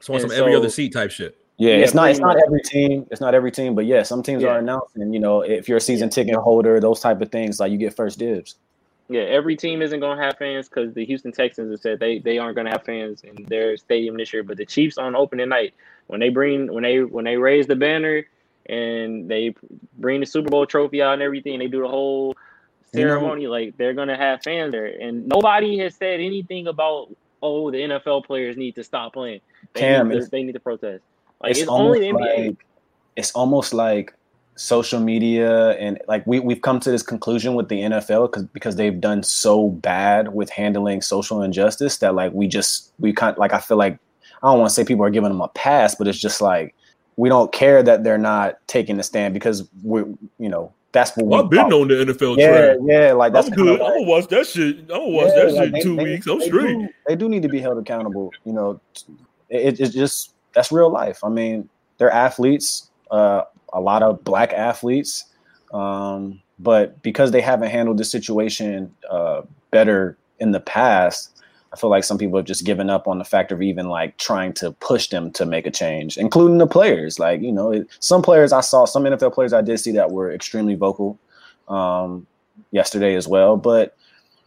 So 0.00 0.14
on 0.14 0.20
some 0.20 0.30
so, 0.30 0.36
every 0.36 0.54
other 0.54 0.68
seat 0.68 0.92
type 0.92 1.10
shit. 1.10 1.38
Yeah, 1.58 1.76
yeah, 1.76 1.84
it's 1.84 1.94
not 1.94 2.10
it's 2.10 2.20
not 2.20 2.36
every 2.36 2.60
team. 2.60 3.06
It's 3.10 3.20
not 3.20 3.34
every 3.34 3.50
team, 3.50 3.74
but 3.74 3.86
yeah, 3.86 4.02
some 4.02 4.22
teams 4.22 4.42
yeah. 4.42 4.50
are 4.50 4.58
announcing. 4.58 5.12
You 5.12 5.20
know, 5.20 5.40
if 5.40 5.68
you're 5.68 5.78
a 5.78 5.80
season 5.80 6.10
ticket 6.10 6.34
holder, 6.34 6.80
those 6.80 7.00
type 7.00 7.20
of 7.22 7.32
things, 7.32 7.58
like 7.58 7.72
you 7.72 7.78
get 7.78 7.96
first 7.96 8.18
dibs. 8.18 8.56
Yeah, 9.08 9.22
every 9.22 9.56
team 9.56 9.82
isn't 9.82 10.00
going 10.00 10.18
to 10.18 10.24
have 10.24 10.36
fans 10.36 10.68
because 10.68 10.92
the 10.92 11.04
Houston 11.04 11.30
Texans 11.30 11.70
have 11.70 11.80
said 11.80 12.00
they, 12.00 12.18
they 12.18 12.38
aren't 12.38 12.56
going 12.56 12.64
to 12.64 12.72
have 12.72 12.82
fans 12.82 13.22
in 13.22 13.44
their 13.44 13.76
stadium 13.76 14.16
this 14.16 14.32
year. 14.32 14.42
But 14.42 14.56
the 14.56 14.66
Chiefs 14.66 14.98
on 14.98 15.14
opening 15.14 15.48
night, 15.48 15.74
when 16.08 16.18
they 16.18 16.28
bring 16.28 16.72
when 16.72 16.82
they 16.82 17.02
when 17.02 17.24
they 17.24 17.36
raise 17.36 17.66
the 17.66 17.76
banner 17.76 18.26
and 18.68 19.28
they 19.30 19.54
bring 19.98 20.20
the 20.20 20.26
Super 20.26 20.50
Bowl 20.50 20.66
trophy 20.66 21.02
out 21.02 21.14
and 21.14 21.22
everything, 21.22 21.60
they 21.60 21.68
do 21.68 21.82
the 21.82 21.88
whole 21.88 22.36
ceremony. 22.92 23.44
Know, 23.44 23.50
like 23.50 23.76
they're 23.76 23.94
going 23.94 24.08
to 24.08 24.16
have 24.16 24.42
fans 24.42 24.72
there, 24.72 24.86
and 24.86 25.26
nobody 25.26 25.78
has 25.78 25.94
said 25.94 26.20
anything 26.20 26.66
about 26.66 27.14
oh 27.42 27.70
the 27.70 27.78
NFL 27.78 28.26
players 28.26 28.56
need 28.56 28.74
to 28.74 28.84
stop 28.84 29.12
playing. 29.12 29.40
They 29.72 29.80
Cam, 29.80 30.08
need 30.08 30.20
to, 30.20 30.26
they 30.26 30.42
need 30.42 30.52
to 30.52 30.60
protest. 30.60 31.04
Like 31.40 31.52
it's, 31.52 31.60
it's 31.60 31.68
only 31.68 32.00
the 32.00 32.06
NBA. 32.06 32.46
Like, 32.48 32.66
it's 33.16 33.32
almost 33.32 33.72
like 33.72 34.14
social 34.56 35.00
media 35.00 35.72
and 35.72 36.00
like 36.08 36.26
we, 36.26 36.40
we've 36.40 36.62
come 36.62 36.80
to 36.80 36.90
this 36.90 37.02
conclusion 37.02 37.54
with 37.54 37.68
the 37.68 37.80
NFL 37.80 38.30
because 38.30 38.44
because 38.46 38.76
they've 38.76 39.00
done 39.00 39.22
so 39.22 39.68
bad 39.68 40.32
with 40.32 40.48
handling 40.48 41.02
social 41.02 41.42
injustice 41.42 41.98
that 41.98 42.14
like 42.14 42.32
we 42.32 42.48
just 42.48 42.92
we 42.98 43.12
kind 43.12 43.36
like 43.36 43.52
I 43.52 43.60
feel 43.60 43.76
like 43.76 43.98
I 44.42 44.48
don't 44.48 44.58
want 44.58 44.70
to 44.70 44.74
say 44.74 44.84
people 44.84 45.04
are 45.04 45.10
giving 45.10 45.30
them 45.30 45.40
a 45.40 45.48
pass, 45.48 45.94
but 45.94 46.08
it's 46.08 46.18
just 46.18 46.40
like 46.40 46.74
we 47.16 47.28
don't 47.28 47.52
care 47.52 47.82
that 47.82 48.04
they're 48.04 48.18
not 48.18 48.58
taking 48.66 48.98
a 48.98 49.02
stand 49.02 49.34
because 49.34 49.68
we 49.82 50.00
you 50.38 50.48
know 50.48 50.72
that's 50.92 51.14
what 51.16 51.26
well, 51.26 51.44
I've 51.44 51.50
been 51.50 51.72
on 51.72 51.88
the 51.88 51.94
NFL 51.94 52.38
yeah, 52.38 52.56
track. 52.56 52.76
Yeah, 52.84 53.12
like 53.12 53.32
that's 53.34 53.48
I'm 53.48 53.54
good. 53.54 53.80
Like, 53.80 53.82
I'm 53.82 53.98
gonna 53.98 54.10
watch 54.10 54.28
that 54.28 54.46
shit. 54.46 54.78
I'm 54.78 54.86
gonna 54.86 55.08
watch 55.08 55.28
yeah, 55.36 55.44
that 55.44 55.52
like 55.52 55.64
shit 55.64 55.74
in 55.74 55.82
two 55.82 55.96
they, 55.96 56.04
weeks. 56.04 56.26
I'm 56.26 56.38
they 56.38 56.46
straight. 56.46 56.78
Do, 56.78 56.88
they 57.06 57.16
do 57.16 57.28
need 57.28 57.42
to 57.42 57.48
be 57.48 57.60
held 57.60 57.76
accountable. 57.78 58.30
You 58.46 58.54
know, 58.54 58.80
it, 59.50 59.78
it's 59.78 59.92
just 59.92 60.32
that's 60.56 60.72
real 60.72 60.90
life. 60.90 61.22
I 61.22 61.28
mean, 61.28 61.68
they're 61.98 62.10
athletes, 62.10 62.90
uh, 63.10 63.42
a 63.72 63.80
lot 63.80 64.02
of 64.02 64.24
black 64.24 64.52
athletes, 64.54 65.24
um, 65.72 66.40
but 66.58 67.00
because 67.02 67.30
they 67.30 67.42
haven't 67.42 67.70
handled 67.70 67.98
the 67.98 68.04
situation 68.04 68.92
uh, 69.10 69.42
better 69.70 70.16
in 70.40 70.52
the 70.52 70.60
past, 70.60 71.42
I 71.72 71.76
feel 71.76 71.90
like 71.90 72.04
some 72.04 72.16
people 72.16 72.38
have 72.38 72.46
just 72.46 72.64
given 72.64 72.88
up 72.88 73.06
on 73.06 73.18
the 73.18 73.24
fact 73.24 73.52
of 73.52 73.60
even 73.60 73.88
like 73.88 74.16
trying 74.16 74.54
to 74.54 74.72
push 74.72 75.08
them 75.08 75.30
to 75.32 75.44
make 75.44 75.66
a 75.66 75.70
change, 75.70 76.16
including 76.16 76.56
the 76.56 76.66
players. 76.66 77.18
Like 77.18 77.42
you 77.42 77.52
know, 77.52 77.70
it, 77.70 77.88
some 78.00 78.22
players 78.22 78.52
I 78.52 78.62
saw, 78.62 78.86
some 78.86 79.04
NFL 79.04 79.34
players 79.34 79.52
I 79.52 79.60
did 79.60 79.78
see 79.78 79.92
that 79.92 80.10
were 80.10 80.32
extremely 80.32 80.74
vocal 80.74 81.18
um, 81.68 82.26
yesterday 82.70 83.14
as 83.14 83.28
well, 83.28 83.58
but 83.58 83.94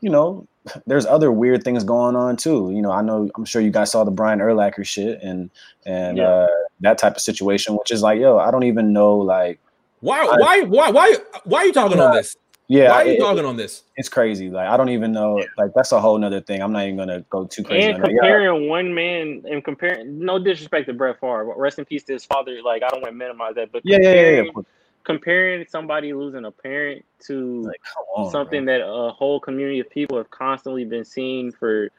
you 0.01 0.09
know, 0.09 0.47
there's 0.85 1.05
other 1.05 1.31
weird 1.31 1.63
things 1.63 1.83
going 1.83 2.15
on 2.15 2.37
too. 2.37 2.71
You 2.73 2.81
know, 2.81 2.91
I 2.91 3.01
know 3.01 3.29
I'm 3.35 3.45
sure 3.45 3.61
you 3.61 3.71
guys 3.71 3.91
saw 3.91 4.03
the 4.03 4.11
Brian 4.11 4.39
Urlacher 4.39 4.85
shit 4.85 5.21
and 5.21 5.49
and 5.85 6.17
yeah. 6.17 6.27
uh, 6.27 6.47
that 6.81 6.97
type 6.97 7.15
of 7.15 7.21
situation, 7.21 7.75
which 7.75 7.91
is 7.91 8.01
like, 8.01 8.19
yo, 8.19 8.37
I 8.37 8.51
don't 8.51 8.63
even 8.63 8.93
know 8.93 9.17
like 9.17 9.59
why 10.01 10.21
I, 10.21 10.37
why 10.37 10.61
why 10.61 10.89
why 10.91 11.15
why 11.43 11.59
are 11.59 11.65
you 11.65 11.73
talking 11.73 11.99
on 11.99 12.15
this? 12.15 12.35
Yeah, 12.67 12.89
why 12.91 12.95
are 12.97 13.05
you 13.05 13.13
it, 13.13 13.19
talking 13.19 13.45
on 13.45 13.57
this? 13.57 13.83
It's 13.97 14.09
crazy. 14.09 14.49
Like 14.49 14.67
I 14.67 14.77
don't 14.77 14.89
even 14.89 15.11
know. 15.11 15.43
Like 15.57 15.71
that's 15.75 15.91
a 15.91 15.99
whole 15.99 16.17
nother 16.17 16.39
thing. 16.39 16.61
I'm 16.61 16.71
not 16.71 16.83
even 16.83 16.97
gonna 16.97 17.21
go 17.29 17.45
too 17.45 17.63
crazy. 17.63 17.89
And 17.89 18.03
comparing 18.03 18.63
yeah. 18.63 18.69
one 18.69 18.93
man 18.93 19.43
and 19.49 19.63
comparing, 19.63 20.19
no 20.19 20.37
disrespect 20.37 20.87
to 20.87 20.93
Brett 20.93 21.19
Favre, 21.19 21.51
rest 21.57 21.79
in 21.79 21.85
peace 21.85 22.03
to 22.03 22.13
his 22.13 22.25
father. 22.25 22.61
Like 22.63 22.83
I 22.83 22.89
don't 22.89 23.01
want 23.01 23.11
to 23.11 23.17
minimize 23.17 23.55
that, 23.55 23.71
but 23.71 23.81
yeah, 23.83 23.97
yeah, 24.01 24.13
yeah, 24.13 24.41
yeah 24.43 24.61
comparing 25.03 25.65
somebody 25.67 26.13
losing 26.13 26.45
a 26.45 26.51
parent 26.51 27.03
to 27.27 27.63
like, 27.63 27.81
on, 28.15 28.31
something 28.31 28.65
bro. 28.65 28.77
that 28.77 28.85
a 28.85 29.11
whole 29.11 29.39
community 29.39 29.79
of 29.79 29.89
people 29.89 30.17
have 30.17 30.29
constantly 30.29 30.85
been 30.85 31.05
seeing 31.05 31.51
for 31.51 31.89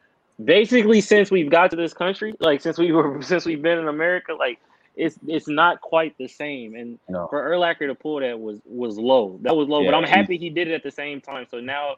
basically 0.43 1.01
since 1.01 1.31
we've 1.31 1.49
got 1.49 1.71
to 1.71 1.75
this 1.75 1.93
country, 1.93 2.33
like 2.39 2.61
since 2.61 2.77
we 2.77 2.91
were 2.91 3.21
since 3.21 3.45
we've 3.45 3.61
been 3.61 3.79
in 3.79 3.87
America, 3.87 4.33
like 4.33 4.59
it's 4.95 5.17
it's 5.27 5.47
not 5.47 5.81
quite 5.81 6.17
the 6.17 6.27
same. 6.27 6.75
And 6.75 6.99
no. 7.09 7.27
for 7.27 7.41
Urlacher 7.49 7.87
to 7.87 7.95
pull 7.95 8.19
that 8.19 8.39
was 8.39 8.59
was 8.65 8.97
low. 8.97 9.39
That 9.41 9.55
was 9.55 9.67
low, 9.67 9.81
yeah, 9.81 9.91
but 9.91 9.97
I'm 9.97 10.03
happy 10.03 10.37
he 10.37 10.49
did 10.49 10.67
it 10.67 10.73
at 10.73 10.83
the 10.83 10.91
same 10.91 11.21
time. 11.21 11.45
So 11.49 11.59
now 11.59 11.95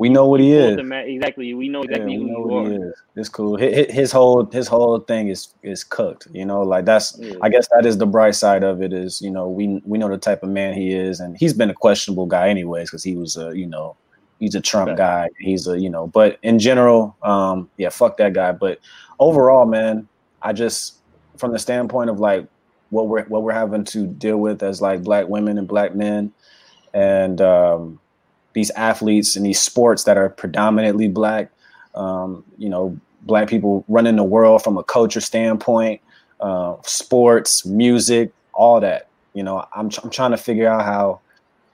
we 0.00 0.08
know 0.08 0.26
what 0.26 0.40
he 0.40 0.52
is. 0.52 0.78
exactly. 0.78 1.52
We 1.52 1.68
know 1.68 1.82
exactly 1.82 2.14
yeah, 2.14 2.18
we 2.20 2.24
know 2.24 2.40
what 2.40 2.70
he 2.70 2.76
is. 2.76 2.94
It's 3.16 3.28
cool. 3.28 3.56
His, 3.56 3.92
his, 3.92 4.10
whole 4.10 4.46
his 4.46 4.66
whole 4.66 4.98
thing 5.00 5.28
is 5.28 5.48
is 5.62 5.84
cooked. 5.84 6.26
You 6.32 6.46
know, 6.46 6.62
like 6.62 6.86
that's. 6.86 7.18
Yeah. 7.18 7.34
I 7.42 7.50
guess 7.50 7.68
that 7.68 7.84
is 7.84 7.98
the 7.98 8.06
bright 8.06 8.34
side 8.34 8.64
of 8.64 8.80
it. 8.80 8.94
Is 8.94 9.20
you 9.20 9.30
know 9.30 9.46
we 9.46 9.82
we 9.84 9.98
know 9.98 10.08
the 10.08 10.16
type 10.16 10.42
of 10.42 10.48
man 10.48 10.72
he 10.72 10.94
is, 10.94 11.20
and 11.20 11.36
he's 11.36 11.52
been 11.52 11.68
a 11.68 11.74
questionable 11.74 12.24
guy 12.24 12.48
anyways 12.48 12.88
because 12.88 13.04
he 13.04 13.14
was 13.14 13.36
a 13.36 13.54
you 13.54 13.66
know 13.66 13.94
he's 14.38 14.54
a 14.54 14.60
Trump 14.62 14.96
guy. 14.96 15.28
He's 15.38 15.66
a 15.66 15.78
you 15.78 15.90
know, 15.90 16.06
but 16.06 16.38
in 16.42 16.58
general, 16.58 17.14
um, 17.22 17.68
yeah, 17.76 17.90
fuck 17.90 18.16
that 18.16 18.32
guy. 18.32 18.52
But 18.52 18.80
overall, 19.18 19.66
man, 19.66 20.08
I 20.40 20.54
just 20.54 20.96
from 21.36 21.52
the 21.52 21.58
standpoint 21.58 22.08
of 22.08 22.18
like 22.18 22.48
what 22.88 23.06
we're 23.06 23.24
what 23.24 23.42
we're 23.42 23.52
having 23.52 23.84
to 23.84 24.06
deal 24.06 24.38
with 24.38 24.62
as 24.62 24.80
like 24.80 25.02
black 25.02 25.28
women 25.28 25.58
and 25.58 25.68
black 25.68 25.94
men, 25.94 26.32
and 26.94 27.40
um, 27.42 27.99
these 28.52 28.70
athletes 28.70 29.36
and 29.36 29.44
these 29.44 29.60
sports 29.60 30.04
that 30.04 30.16
are 30.16 30.28
predominantly 30.28 31.08
black. 31.08 31.50
Um, 31.94 32.44
you 32.56 32.68
know, 32.68 32.98
black 33.22 33.48
people 33.48 33.84
running 33.88 34.16
the 34.16 34.24
world 34.24 34.62
from 34.62 34.78
a 34.78 34.84
culture 34.84 35.20
standpoint, 35.20 36.00
uh, 36.40 36.76
sports, 36.82 37.66
music, 37.66 38.32
all 38.52 38.80
that. 38.80 39.08
You 39.34 39.42
know, 39.42 39.66
I'm 39.74 39.90
I'm 40.02 40.10
trying 40.10 40.32
to 40.32 40.36
figure 40.36 40.68
out 40.68 40.84
how, 40.84 41.20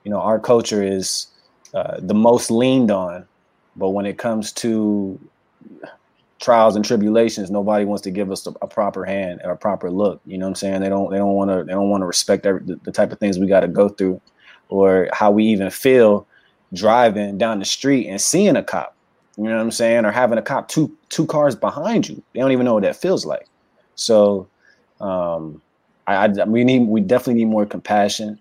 you 0.04 0.10
know, 0.10 0.20
our 0.20 0.38
culture 0.38 0.82
is 0.82 1.28
uh, 1.74 1.98
the 2.00 2.14
most 2.14 2.50
leaned 2.50 2.90
on, 2.90 3.26
but 3.76 3.90
when 3.90 4.06
it 4.06 4.18
comes 4.18 4.52
to 4.52 5.18
trials 6.38 6.76
and 6.76 6.84
tribulations, 6.84 7.50
nobody 7.50 7.84
wants 7.84 8.02
to 8.02 8.10
give 8.10 8.30
us 8.30 8.46
a, 8.46 8.50
a, 8.62 8.66
proper 8.66 9.04
hand 9.04 9.40
or 9.42 9.52
a 9.52 9.56
proper 9.56 9.90
look. 9.90 10.20
You 10.26 10.38
know 10.38 10.46
what 10.46 10.50
I'm 10.50 10.54
saying? 10.56 10.80
They 10.82 10.88
don't 10.88 11.10
they 11.10 11.16
don't 11.16 11.34
want 11.34 11.50
to 11.50 11.64
they 11.64 11.72
don't 11.72 11.88
want 11.88 12.02
to 12.02 12.06
respect 12.06 12.44
every, 12.46 12.62
the, 12.62 12.76
the 12.84 12.92
type 12.92 13.12
of 13.12 13.18
things 13.18 13.38
we 13.38 13.46
got 13.46 13.60
to 13.60 13.68
go 13.68 13.88
through, 13.88 14.20
or 14.68 15.08
how 15.12 15.30
we 15.30 15.44
even 15.46 15.70
feel 15.70 16.26
driving 16.76 17.38
down 17.38 17.58
the 17.58 17.64
street 17.64 18.06
and 18.06 18.20
seeing 18.20 18.56
a 18.56 18.62
cop, 18.62 18.94
you 19.36 19.44
know 19.44 19.56
what 19.56 19.60
I'm 19.60 19.70
saying, 19.70 20.04
or 20.04 20.12
having 20.12 20.38
a 20.38 20.42
cop 20.42 20.68
two 20.68 20.96
two 21.08 21.26
cars 21.26 21.56
behind 21.56 22.08
you. 22.08 22.22
They 22.32 22.40
don't 22.40 22.52
even 22.52 22.64
know 22.64 22.74
what 22.74 22.84
that 22.84 22.96
feels 22.96 23.26
like. 23.26 23.48
So, 23.94 24.48
um, 25.00 25.60
I, 26.06 26.26
I 26.26 26.44
we 26.44 26.64
need 26.64 26.86
we 26.86 27.00
definitely 27.00 27.42
need 27.42 27.50
more 27.50 27.66
compassion. 27.66 28.40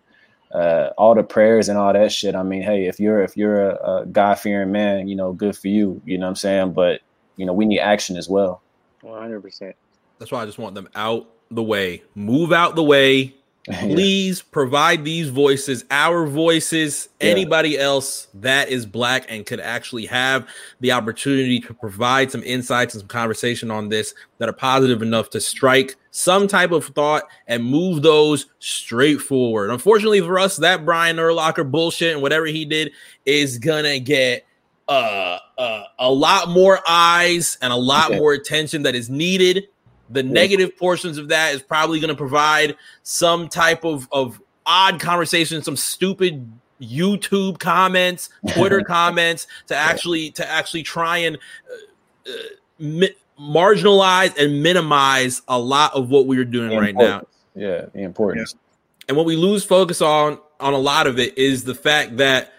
Uh, 0.54 0.92
all 0.98 1.16
the 1.16 1.24
prayers 1.24 1.68
and 1.68 1.78
all 1.78 1.92
that 1.92 2.12
shit. 2.12 2.36
I 2.36 2.44
mean, 2.44 2.62
hey, 2.62 2.86
if 2.86 3.00
you're 3.00 3.22
if 3.22 3.36
you're 3.36 3.72
a, 3.72 4.02
a 4.02 4.06
God 4.06 4.36
fearing 4.40 4.72
man, 4.72 5.08
you 5.08 5.16
know, 5.16 5.34
good 5.34 5.58
for 5.58 5.68
you. 5.68 6.02
You 6.06 6.18
know 6.18 6.26
what 6.26 6.30
I'm 6.30 6.36
saying? 6.36 6.74
But 6.74 7.02
you 7.36 7.46
know, 7.46 7.54
we 7.54 7.66
need 7.66 7.80
action 7.80 8.16
as 8.16 8.30
well. 8.30 8.62
One 9.02 9.20
hundred 9.20 9.42
percent. 9.42 9.76
That's 10.20 10.32
why 10.32 10.44
I 10.44 10.46
just 10.46 10.58
want 10.58 10.76
them 10.76 10.88
out 10.96 11.30
the 11.52 11.64
way. 11.64 12.04
Move 12.16 12.54
out 12.54 12.76
the 12.76 12.84
way 12.84 13.36
Please 13.80 14.44
provide 14.44 15.04
these 15.04 15.30
voices, 15.30 15.86
our 15.90 16.28
voices, 16.28 17.10
yeah. 17.20 17.30
anybody 17.30 17.80
else 17.80 18.28
that 18.36 18.70
is 18.70 18.86
black 18.86 19.26
and 19.28 19.44
could 19.44 19.60
actually 19.60 20.06
have 20.06 20.48
the 20.82 20.92
opportunity 20.92 21.60
to 21.60 21.74
provide 21.74 22.32
some 22.32 22.44
insights 22.44 22.94
and 22.94 23.02
some 23.02 23.08
conversation 23.08 23.72
on 23.72 23.90
this 23.90 24.14
that 24.38 24.48
are 24.48 24.54
positive 24.54 25.02
enough 25.02 25.32
to 25.32 25.42
strike 25.42 25.96
some 26.12 26.48
type 26.48 26.72
of 26.72 26.86
thought 26.86 27.24
and 27.48 27.64
move 27.64 28.04
those 28.04 28.46
straight 28.60 29.20
forward. 29.20 29.72
Unfortunately 29.72 30.22
for 30.22 30.38
us, 30.38 30.58
that 30.58 30.86
Brian 30.86 31.18
Urlacher 31.18 31.70
bullshit 31.70 32.14
and 32.14 32.22
whatever 32.22 32.46
he 32.46 32.66
did 32.66 32.92
is 33.26 33.58
gonna 33.58 33.98
get 33.98 34.46
uh, 34.88 35.40
uh, 35.58 35.84
a 35.98 36.12
lot 36.12 36.50
more 36.50 36.80
eyes 36.88 37.58
and 37.64 37.74
a 37.74 37.76
lot 37.76 38.12
more 38.12 38.34
attention 38.34 38.84
that 38.84 38.94
is 38.94 39.10
needed 39.10 39.68
the 40.10 40.24
negative 40.24 40.78
portions 40.78 41.18
of 41.18 41.30
that 41.30 41.54
is 41.54 41.62
probably 41.62 42.00
going 42.00 42.10
to 42.10 42.16
provide 42.16 42.76
some 43.04 43.48
type 43.48 43.84
of, 43.84 44.08
of 44.12 44.42
odd 44.66 45.00
conversation, 45.00 45.62
some 45.62 45.76
stupid 45.76 46.52
YouTube 46.82 47.60
comments, 47.60 48.30
Twitter 48.50 48.82
comments 48.82 49.48
to 49.68 49.76
actually 49.76 50.32
to 50.32 50.50
actually 50.50 50.84
try 50.84 51.18
and 51.18 51.38
uh, 51.38 52.32
uh, 52.32 52.34
mi- 52.80 53.16
marginalize 53.40 54.38
and 54.38 54.62
minimize 54.62 55.42
a 55.48 55.58
lot 55.58 55.94
of 55.94 56.10
what 56.10 56.28
we're 56.28 56.46
doing 56.46 56.70
the 56.70 56.78
right 56.78 56.96
now. 56.96 57.26
Yeah, 57.56 57.86
the 57.94 58.04
importance. 58.04 58.54
Yeah. 58.54 58.62
And 59.08 59.18
what 59.18 59.26
we 59.26 59.36
lose 59.36 59.64
focus 59.64 60.02
on 60.02 60.40
on 60.60 60.74
a 60.74 60.78
lot 60.78 61.08
of 61.08 61.20
it 61.20 61.38
is 61.38 61.64
the 61.64 61.76
fact 61.76 62.18
that 62.18 62.54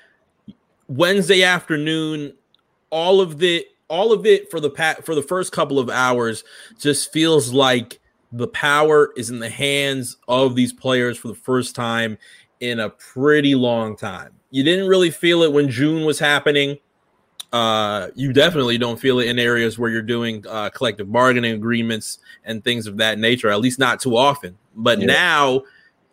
Wednesday 0.88 1.42
afternoon, 1.42 2.34
all 2.90 3.20
of 3.20 3.38
the 3.38 3.66
all 3.88 4.12
of 4.12 4.26
it 4.26 4.50
for 4.50 4.60
the 4.60 4.70
pat 4.70 5.04
for 5.04 5.14
the 5.14 5.22
first 5.22 5.52
couple 5.52 5.78
of 5.78 5.88
hours 5.88 6.44
just 6.78 7.12
feels 7.12 7.52
like 7.52 8.00
the 8.32 8.48
power 8.48 9.12
is 9.16 9.30
in 9.30 9.38
the 9.38 9.48
hands 9.48 10.16
of 10.28 10.56
these 10.56 10.72
players 10.72 11.16
for 11.16 11.28
the 11.28 11.34
first 11.34 11.74
time 11.74 12.18
in 12.60 12.80
a 12.80 12.90
pretty 12.90 13.54
long 13.54 13.96
time. 13.96 14.32
You 14.50 14.62
didn't 14.62 14.88
really 14.88 15.10
feel 15.10 15.42
it 15.42 15.52
when 15.52 15.68
June 15.68 16.04
was 16.04 16.18
happening. 16.18 16.78
Uh, 17.52 18.08
you 18.14 18.32
definitely 18.32 18.76
don't 18.76 18.98
feel 18.98 19.20
it 19.20 19.28
in 19.28 19.38
areas 19.38 19.78
where 19.78 19.90
you're 19.90 20.02
doing 20.02 20.44
uh, 20.48 20.68
collective 20.70 21.10
bargaining 21.10 21.54
agreements 21.54 22.18
and 22.44 22.62
things 22.64 22.86
of 22.86 22.96
that 22.96 23.18
nature, 23.18 23.48
at 23.48 23.60
least 23.60 23.78
not 23.78 24.00
too 24.00 24.16
often. 24.16 24.58
But 24.74 25.00
yeah. 25.00 25.06
now 25.06 25.62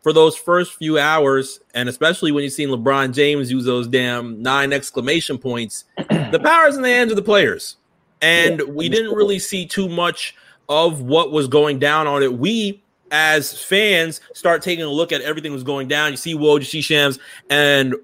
for 0.03 0.11
those 0.11 0.35
first 0.35 0.73
few 0.73 0.99
hours, 0.99 1.61
and 1.73 1.87
especially 1.87 2.31
when 2.31 2.43
you've 2.43 2.53
seen 2.53 2.69
LeBron 2.69 3.13
James 3.13 3.49
use 3.49 3.63
those 3.63 3.87
damn 3.87 4.41
nine 4.41 4.73
exclamation 4.73 5.37
points, 5.37 5.85
the 5.97 6.41
power 6.43 6.67
is 6.67 6.75
in 6.75 6.83
the 6.83 6.89
hands 6.89 7.11
of 7.11 7.15
the 7.15 7.23
players. 7.23 7.77
And 8.21 8.59
yeah, 8.59 8.65
we 8.65 8.89
didn't 8.89 9.15
really 9.15 9.39
see 9.39 9.65
too 9.65 9.87
much 9.87 10.35
of 10.67 11.01
what 11.01 11.31
was 11.31 11.47
going 11.47 11.79
down 11.79 12.05
on 12.05 12.21
it. 12.21 12.33
We, 12.37 12.83
as 13.11 13.63
fans, 13.63 14.19
start 14.33 14.61
taking 14.61 14.83
a 14.83 14.89
look 14.89 15.13
at 15.13 15.21
everything 15.21 15.53
was 15.53 15.63
going 15.63 15.87
down. 15.87 16.11
You 16.11 16.17
see 16.17 16.35
Woj, 16.35 16.59
you 16.59 16.65
see 16.65 16.81
Shams, 16.81 17.17
and 17.49 17.95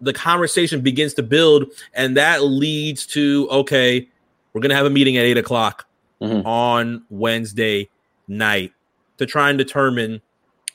the 0.00 0.12
conversation 0.12 0.80
begins 0.80 1.14
to 1.14 1.22
build, 1.22 1.70
and 1.94 2.16
that 2.16 2.42
leads 2.42 3.06
to 3.06 3.48
okay, 3.50 4.08
we're 4.52 4.60
gonna 4.60 4.74
have 4.74 4.86
a 4.86 4.90
meeting 4.90 5.16
at 5.16 5.24
eight 5.24 5.38
o'clock 5.38 5.86
mm-hmm. 6.20 6.46
on 6.46 7.04
Wednesday 7.08 7.88
night 8.26 8.72
to 9.18 9.26
try 9.26 9.48
and 9.48 9.58
determine 9.58 10.20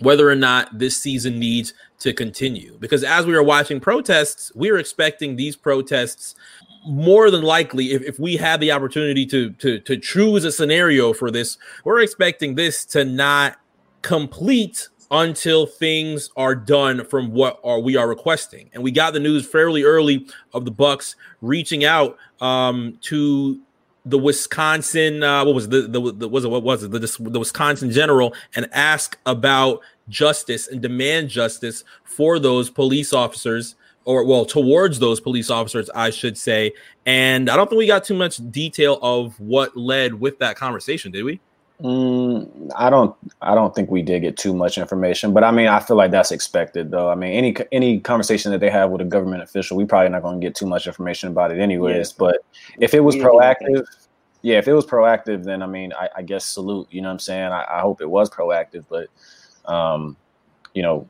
whether 0.02 0.30
or 0.30 0.36
not 0.36 0.78
this 0.78 0.98
season 0.98 1.40
needs 1.40 1.74
to 2.00 2.14
continue. 2.14 2.78
Because 2.80 3.04
as 3.04 3.26
we 3.26 3.36
are 3.36 3.44
watching 3.44 3.80
protests, 3.80 4.52
we 4.56 4.70
are 4.70 4.78
expecting 4.78 5.36
these 5.36 5.56
protests 5.56 6.36
more 6.86 7.30
than 7.30 7.44
likely, 7.44 7.92
if, 7.92 8.02
if 8.02 8.20
we 8.20 8.38
had 8.38 8.60
the 8.60 8.72
opportunity 8.72 9.26
to, 9.28 9.52
to 9.52 9.80
to 9.80 9.98
choose 9.98 10.44
a 10.46 10.52
scenario 10.52 11.14
for 11.14 11.30
this, 11.30 11.58
we're 11.86 12.00
expecting 12.00 12.56
this 12.56 12.86
to 12.86 13.06
not 13.06 13.58
complete 14.02 14.90
until 15.12 15.66
things 15.66 16.30
are 16.38 16.56
done 16.56 17.06
from 17.06 17.32
what 17.32 17.60
are 17.64 17.80
we 17.80 17.98
are 17.98 18.08
requesting. 18.08 18.70
And 18.74 18.82
we 18.82 18.92
got 18.92 19.14
the 19.14 19.20
news 19.20 19.46
fairly 19.46 19.84
early 19.84 20.26
of 20.54 20.66
the 20.66 20.72
Bucks 20.72 21.16
reaching 21.42 21.84
out 21.84 22.18
um, 22.40 22.98
to 23.02 23.62
the 24.06 24.18
Wisconsin, 24.18 25.24
uh, 25.24 25.46
what 25.46 25.56
was 25.56 25.70
the, 25.70 25.82
the, 25.82 26.12
the 26.14 26.28
was 26.28 26.44
it 26.44 26.50
what 26.50 26.64
was 26.64 26.84
it? 26.84 26.92
The, 26.92 27.00
the 27.00 27.40
Wisconsin 27.40 27.92
general 27.92 28.34
and 28.56 28.68
ask 28.72 29.18
about 29.26 29.82
justice 30.10 30.68
and 30.68 30.82
demand 30.82 31.30
justice 31.30 31.84
for 32.04 32.40
those 32.40 32.70
police 32.70 33.14
officers 33.14 33.76
or 34.06 34.26
well 34.26 34.46
towards 34.46 34.98
those 34.98 35.20
police 35.20 35.52
officers 35.52 35.90
i 35.94 36.10
should 36.10 36.38
say. 36.38 36.74
And 37.06 37.50
i 37.50 37.56
don't 37.56 37.70
think 37.70 37.80
we 37.80 37.88
got 37.88 38.04
too 38.04 38.16
much 38.16 38.38
detail 38.52 39.00
of 39.02 39.40
what 39.40 39.78
led 39.78 40.20
with 40.20 40.40
that 40.40 40.56
conversation 40.56 41.12
did 41.12 41.24
we 41.24 41.40
mm, 41.82 42.72
i 42.76 42.89
don't 42.89 43.15
i 43.41 43.56
don't 43.56 43.74
think 43.76 43.89
we 43.89 44.02
did 44.02 44.22
get 44.22 44.38
too 44.38 44.54
much 44.54 44.78
information 44.78 45.34
but 45.34 45.44
i 45.44 45.52
mean 45.52 45.67
i 45.67 45.80
feel 45.80 45.98
like 45.98 46.12
that's 46.12 46.32
expected 46.32 46.91
though. 46.91 47.10
I 47.10 47.15
mean 47.15 47.32
any 47.32 47.56
any 47.72 48.00
conversation 48.00 48.52
that 48.52 48.60
they 48.60 48.70
have 48.70 48.89
with 48.91 49.02
a 49.02 49.06
government 49.06 49.44
official 49.44 49.78
we 49.78 49.86
probably 49.86 50.10
not 50.10 50.22
going 50.22 50.39
to 50.39 50.46
get 50.46 50.56
too 50.56 50.65
much 50.65 50.88
information 50.88 51.30
about 51.30 51.52
it 51.52 51.60
anyways 51.60 52.12
yeah. 52.12 52.15
but 52.17 52.38
if 52.80 52.94
it 52.94 53.02
was 53.02 53.15
proactive 53.15 53.86
yeah 54.41 54.58
if 54.58 54.67
it 54.67 54.74
was 54.74 54.86
proactive 54.86 55.44
then 55.44 55.62
i 55.62 55.67
mean 55.67 55.91
i, 55.94 56.10
I 56.17 56.22
guess 56.22 56.46
salute 56.46 56.88
you 56.91 57.02
know 57.02 57.10
what 57.10 57.13
i'm 57.13 57.20
saying? 57.20 57.52
I, 57.52 57.65
I 57.70 57.80
hope 57.82 58.02
it 58.02 58.10
was 58.10 58.30
proactive 58.30 58.86
but 58.89 59.08
um, 59.65 60.17
you 60.74 60.82
know, 60.82 61.10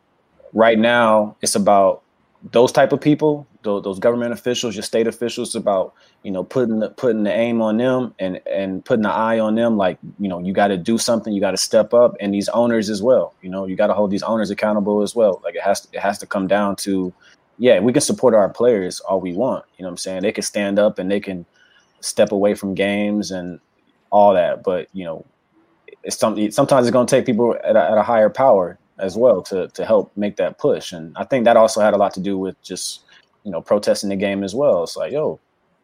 right 0.54 0.78
now 0.78 1.36
it's 1.42 1.56
about 1.56 2.04
those 2.52 2.72
type 2.72 2.92
of 2.92 3.02
people, 3.02 3.48
those, 3.64 3.84
those 3.84 4.00
government 4.00 4.34
officials, 4.34 4.76
your 4.76 4.84
state 4.84 5.08
officials, 5.08 5.56
about 5.56 5.94
you 6.24 6.32
know 6.32 6.44
putting 6.44 6.80
the 6.80 6.90
putting 6.90 7.24
the 7.24 7.34
aim 7.34 7.62
on 7.62 7.78
them 7.78 8.14
and 8.20 8.40
and 8.46 8.84
putting 8.86 9.04
the 9.04 9.12
eye 9.12 9.40
on 9.40 9.56
them. 9.56 9.78
Like 9.78 9.98
you 10.20 10.28
know, 10.28 10.40
you 10.40 10.54
got 10.54 10.68
to 10.68 10.78
do 10.78 10.98
something, 10.98 11.34
you 11.34 11.42
got 11.42 11.52
to 11.52 11.58
step 11.58 11.94
up, 11.94 12.16
and 12.20 12.34
these 12.34 12.50
owners 12.50 12.90
as 12.90 13.02
well. 13.02 13.34
You 13.42 13.50
know, 13.50 13.66
you 13.66 13.76
got 13.76 13.88
to 13.88 13.94
hold 13.94 14.12
these 14.12 14.24
owners 14.24 14.50
accountable 14.50 15.02
as 15.02 15.16
well. 15.16 15.42
Like 15.44 15.56
it 15.56 15.62
has 15.62 15.82
to, 15.82 15.88
it 15.94 16.00
has 16.02 16.18
to 16.20 16.28
come 16.28 16.48
down 16.48 16.76
to, 16.78 17.14
yeah, 17.58 17.80
we 17.80 17.94
can 17.94 18.02
support 18.02 18.34
our 18.34 18.50
players 18.50 19.00
all 19.02 19.22
we 19.22 19.34
want. 19.34 19.66
You 19.78 19.84
know 19.84 19.90
what 19.90 19.94
I'm 19.94 19.98
saying? 19.98 20.22
They 20.24 20.32
can 20.32 20.44
stand 20.44 20.80
up 20.80 21.00
and 21.00 21.10
they 21.10 21.20
can 21.20 21.46
step 22.00 22.32
away 22.32 22.56
from 22.56 22.74
games 22.74 23.32
and 23.32 23.60
all 24.12 24.34
that, 24.34 24.64
but 24.64 24.88
you 24.94 25.06
know, 25.06 25.26
it's 26.04 26.18
something. 26.18 26.52
Sometimes 26.52 26.88
it's 26.88 26.94
going 26.94 27.08
to 27.08 27.16
take 27.16 27.26
people 27.26 27.56
at 27.64 27.76
a, 27.76 27.92
at 27.92 27.98
a 27.98 28.04
higher 28.04 28.30
power 28.30 28.78
as 29.00 29.18
well 29.18 29.42
to 29.42 29.68
to 29.70 29.86
help 29.86 30.12
make 30.16 30.38
that 30.38 30.58
push. 30.58 30.92
And 30.92 31.16
I 31.18 31.26
think 31.26 31.46
that 31.46 31.58
also 31.58 31.82
had 31.82 31.94
a 31.94 31.98
lot 31.98 32.14
to 32.16 32.20
do 32.20 32.38
with 32.38 32.62
just 32.62 33.02
you 33.44 33.52
know 33.52 33.62
protesting 33.62 34.10
the 34.10 34.16
game 34.16 34.44
as 34.44 34.56
well. 34.56 34.84
It's 34.84 34.96
like, 34.96 35.12
yo, 35.12 35.40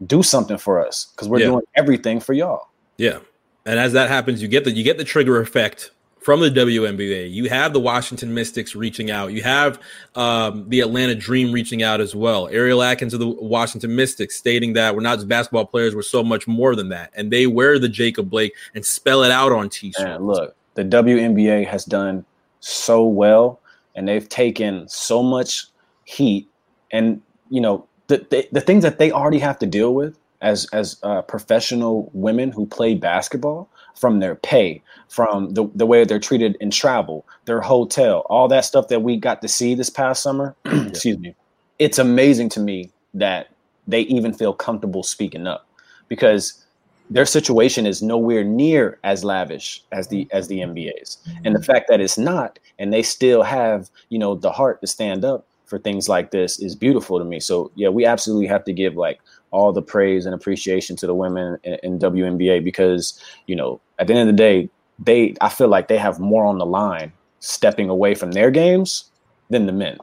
do 0.06 0.24
something 0.24 0.58
for 0.58 0.86
us 0.86 1.08
because 1.12 1.28
we're 1.28 1.40
yeah. 1.40 1.48
doing 1.48 1.66
everything 1.76 2.20
for 2.20 2.34
y'all. 2.34 2.68
Yeah, 2.98 3.20
and 3.66 3.80
as 3.80 3.94
that 3.94 4.10
happens, 4.10 4.42
you 4.42 4.48
get 4.48 4.64
the 4.64 4.72
you 4.72 4.84
get 4.84 4.98
the 4.98 5.04
trigger 5.04 5.40
effect 5.42 5.92
from 6.28 6.42
the 6.42 6.50
WNBA. 6.50 7.32
You 7.32 7.48
have 7.48 7.72
the 7.72 7.80
Washington 7.80 8.34
Mystics 8.34 8.76
reaching 8.76 9.10
out. 9.10 9.32
You 9.32 9.44
have 9.44 9.80
um, 10.16 10.68
the 10.68 10.82
Atlanta 10.82 11.16
Dream 11.16 11.54
reaching 11.54 11.84
out 11.84 12.02
as 12.02 12.14
well. 12.14 12.50
Ariel 12.50 12.84
Atkins 12.84 13.14
of 13.14 13.22
the 13.22 13.30
Washington 13.30 13.96
Mystics 13.96 14.36
stating 14.36 14.74
that 14.74 14.94
we're 14.94 15.02
not 15.02 15.20
just 15.20 15.30
basketball 15.30 15.66
players, 15.66 15.96
we're 15.96 16.02
so 16.02 16.24
much 16.24 16.46
more 16.46 16.76
than 16.76 16.90
that. 16.90 17.12
And 17.16 17.32
they 17.32 17.48
wear 17.48 17.80
the 17.80 17.88
Jacob 17.88 18.30
Blake 18.30 18.54
and 18.76 18.86
spell 18.86 19.24
it 19.24 19.32
out 19.32 19.54
on 19.54 19.70
t-shirts. 19.70 20.04
And 20.04 20.28
look, 20.28 20.54
the 20.74 20.84
WNBA 20.84 21.66
has 21.66 21.86
done 21.86 22.26
so 22.60 23.06
well 23.06 23.62
and 23.96 24.08
they've 24.08 24.28
taken 24.28 24.88
so 24.90 25.24
much 25.24 25.68
heat 26.04 26.50
and 26.92 27.22
you 27.50 27.62
know 27.62 27.86
the, 28.08 28.26
the, 28.30 28.48
the 28.52 28.62
things 28.62 28.84
that 28.84 29.00
they 29.00 29.12
already 29.12 29.40
have 29.40 29.60
to 29.60 29.66
deal 29.66 29.94
with 29.94 30.18
as 30.42 30.68
as 30.74 30.98
uh, 31.04 31.22
professional 31.24 32.10
women 32.14 32.52
who 32.52 32.66
play 32.66 32.94
basketball 32.94 33.70
from 33.96 34.20
their 34.20 34.36
pay, 34.36 34.82
from 35.10 35.54
the, 35.54 35.68
the 35.74 35.86
way 35.86 36.04
they're 36.04 36.20
treated 36.20 36.56
in 36.62 36.70
travel, 36.70 37.26
their 37.46 37.62
hotel, 37.62 38.26
all 38.30 38.48
that 38.48 38.64
stuff 38.64 38.88
that 38.90 39.02
we 39.02 39.18
got 39.18 39.42
to 39.42 39.48
see 39.48 39.74
this 39.74 39.90
past 39.90 40.22
summer. 40.22 40.56
excuse 40.66 41.18
me. 41.18 41.36
It's 41.80 41.98
amazing 41.98 42.50
to 42.50 42.60
me 42.60 42.92
that 43.16 43.50
they 43.88 44.02
even 44.02 44.34
feel 44.34 44.54
comfortable 44.54 45.04
speaking 45.04 45.48
up 45.48 45.68
because 46.08 46.64
their 47.10 47.26
situation 47.26 47.86
is 47.86 48.02
nowhere 48.02 48.44
near 48.44 49.00
as 49.04 49.24
lavish 49.24 49.84
as 49.92 50.10
the 50.10 50.28
as 50.32 50.48
the 50.48 50.60
NBA's. 50.60 51.18
And 51.46 51.56
the 51.56 51.64
fact 51.64 51.88
that 51.88 52.02
it's 52.02 52.18
not 52.18 52.60
and 52.80 52.94
they 52.94 53.02
still 53.02 53.44
have, 53.44 53.90
you 54.10 54.20
know, 54.20 54.36
the 54.36 54.52
heart 54.52 54.82
to 54.82 54.88
stand 54.88 55.26
up 55.26 55.48
for 55.68 55.78
things 55.78 56.10
like 56.10 56.32
this 56.32 56.60
is 56.60 56.76
beautiful 56.76 57.20
to 57.20 57.26
me. 57.26 57.40
So 57.40 57.72
yeah, 57.76 57.90
we 57.90 58.06
absolutely 58.06 58.48
have 58.48 58.64
to 58.66 58.74
give 58.74 58.96
like 58.96 59.20
all 59.52 59.72
the 59.72 59.82
praise 59.82 60.26
and 60.26 60.34
appreciation 60.34 60.96
to 60.98 61.08
the 61.08 61.14
women 61.14 61.60
in, 61.64 61.78
in, 61.84 62.00
WNBA 62.00 62.64
because 62.64 63.22
you 63.46 63.56
know 63.56 63.80
at 64.00 64.08
the 64.08 64.14
end 64.14 64.22
of 64.22 64.28
the 64.28 64.38
day, 64.38 64.70
they 65.00 65.36
I 65.42 65.50
feel 65.50 65.68
like 65.68 65.88
they 65.88 65.98
have 65.98 66.20
more 66.20 66.46
on 66.46 66.58
the 66.58 66.66
line 66.66 67.12
stepping 67.40 67.90
away 67.90 68.16
from 68.16 68.32
their 68.32 68.50
games 68.50 69.12
than 69.50 69.66
the 69.66 69.72
men. 69.72 69.98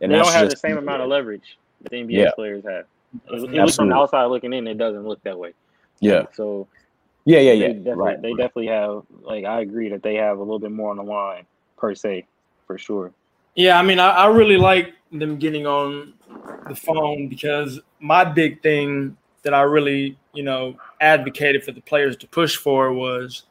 And 0.00 0.10
they 0.10 0.16
don't 0.16 0.32
have 0.32 0.46
just, 0.46 0.62
the 0.62 0.68
same 0.68 0.78
amount 0.78 1.02
of 1.02 1.08
leverage 1.08 1.58
that 1.82 1.90
the 1.90 1.96
NBA 1.96 2.12
yeah. 2.12 2.30
players 2.34 2.64
have. 2.64 2.86
At 3.26 3.40
least 3.42 3.76
from 3.76 3.88
the 3.88 3.96
outside 3.96 4.26
looking 4.26 4.52
in, 4.52 4.66
it 4.66 4.78
doesn't 4.78 5.04
look 5.04 5.22
that 5.24 5.38
way. 5.38 5.52
Yeah. 5.98 6.24
So. 6.32 6.68
Yeah, 7.26 7.40
yeah, 7.40 7.52
yeah. 7.52 7.68
They 7.68 7.74
definitely, 7.74 8.02
right. 8.02 8.22
They 8.22 8.30
definitely 8.30 8.66
have 8.68 9.02
like 9.20 9.44
I 9.44 9.60
agree 9.60 9.90
that 9.90 10.02
they 10.02 10.14
have 10.14 10.38
a 10.38 10.40
little 10.40 10.58
bit 10.58 10.72
more 10.72 10.90
on 10.90 10.96
the 10.96 11.02
line 11.02 11.44
per 11.76 11.94
se, 11.94 12.26
for 12.66 12.78
sure. 12.78 13.12
Yeah, 13.54 13.78
I 13.78 13.82
mean, 13.82 13.98
I, 13.98 14.10
I 14.10 14.26
really 14.28 14.56
like 14.56 14.94
them 15.12 15.38
getting 15.38 15.66
on 15.66 16.14
the 16.68 16.74
phone 16.74 17.28
because 17.28 17.80
my 18.00 18.24
big 18.24 18.62
thing 18.62 19.16
that 19.42 19.54
I 19.54 19.62
really, 19.62 20.18
you 20.32 20.42
know, 20.42 20.76
advocated 21.00 21.64
for 21.64 21.72
the 21.72 21.80
players 21.80 22.16
to 22.18 22.26
push 22.26 22.56
for 22.56 22.92
was 22.92 23.44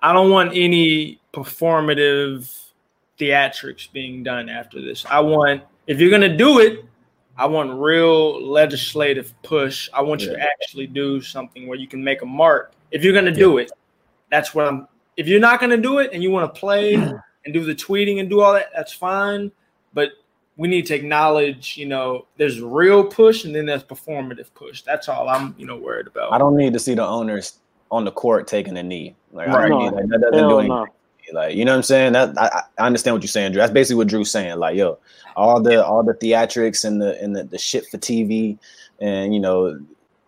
I 0.00 0.12
don't 0.12 0.30
want 0.30 0.52
any 0.54 1.20
performative 1.32 2.52
theatrics 3.18 3.90
being 3.92 4.22
done 4.22 4.48
after 4.48 4.80
this. 4.80 5.04
I 5.06 5.20
want 5.20 5.62
if 5.86 6.00
you're 6.00 6.10
gonna 6.10 6.36
do 6.36 6.58
it, 6.58 6.84
I 7.36 7.46
want 7.46 7.72
real 7.78 8.42
legislative 8.42 9.34
push. 9.42 9.88
I 9.92 10.00
want 10.02 10.22
you 10.22 10.30
to 10.30 10.40
actually 10.40 10.86
do 10.86 11.20
something 11.20 11.66
where 11.66 11.78
you 11.78 11.86
can 11.86 12.02
make 12.02 12.22
a 12.22 12.26
mark. 12.26 12.72
If 12.90 13.04
you're 13.04 13.14
gonna 13.14 13.32
do 13.32 13.58
it, 13.58 13.70
that's 14.30 14.54
what 14.54 14.66
I'm. 14.66 14.88
If 15.16 15.28
you're 15.28 15.40
not 15.40 15.60
gonna 15.60 15.76
do 15.76 15.98
it 15.98 16.10
and 16.12 16.22
you 16.22 16.30
want 16.30 16.52
to 16.52 16.60
play 16.60 16.94
and 17.44 17.54
do 17.54 17.64
the 17.64 17.74
tweeting 17.74 18.20
and 18.20 18.28
do 18.28 18.40
all 18.40 18.52
that, 18.54 18.70
that's 18.74 18.92
fine. 18.92 19.52
But 19.92 20.10
we 20.56 20.68
need 20.68 20.86
to 20.86 20.94
acknowledge, 20.94 21.76
you 21.76 21.86
know, 21.86 22.26
there's 22.38 22.60
real 22.60 23.04
push 23.04 23.44
and 23.44 23.54
then 23.54 23.66
there's 23.66 23.84
performative 23.84 24.52
push. 24.54 24.82
That's 24.82 25.08
all 25.08 25.28
I'm, 25.28 25.54
you 25.58 25.66
know, 25.66 25.76
worried 25.76 26.06
about. 26.06 26.32
I 26.32 26.38
don't 26.38 26.56
need 26.56 26.72
to 26.72 26.78
see 26.78 26.94
the 26.94 27.06
owners 27.06 27.58
on 27.90 28.04
the 28.04 28.12
court 28.12 28.46
taking 28.46 28.76
a 28.78 28.82
knee. 28.82 29.14
Like, 29.32 29.48
right. 29.48 29.66
I 29.66 29.68
don't 29.68 29.84
need, 29.84 29.92
like 29.92 30.08
that 30.08 30.30
doesn't 30.32 30.48
do 30.48 30.58
anything. 30.58 30.68
No. 30.68 30.86
Like, 31.32 31.56
you 31.56 31.64
know 31.64 31.72
what 31.72 31.78
I'm 31.78 31.82
saying? 31.82 32.12
That 32.12 32.38
I, 32.38 32.62
I 32.78 32.86
understand 32.86 33.14
what 33.14 33.22
you're 33.22 33.28
saying, 33.28 33.52
Drew. 33.52 33.60
That's 33.60 33.72
basically 33.72 33.96
what 33.96 34.06
Drew's 34.06 34.30
saying. 34.30 34.58
Like, 34.58 34.76
yo, 34.76 34.98
all 35.36 35.60
the 35.60 35.84
all 35.84 36.04
the 36.04 36.14
theatrics 36.14 36.84
and 36.84 37.02
the 37.02 37.20
and 37.20 37.34
the, 37.34 37.44
the 37.44 37.58
shit 37.58 37.86
for 37.86 37.98
TV, 37.98 38.58
and 39.00 39.34
you 39.34 39.40
know, 39.40 39.78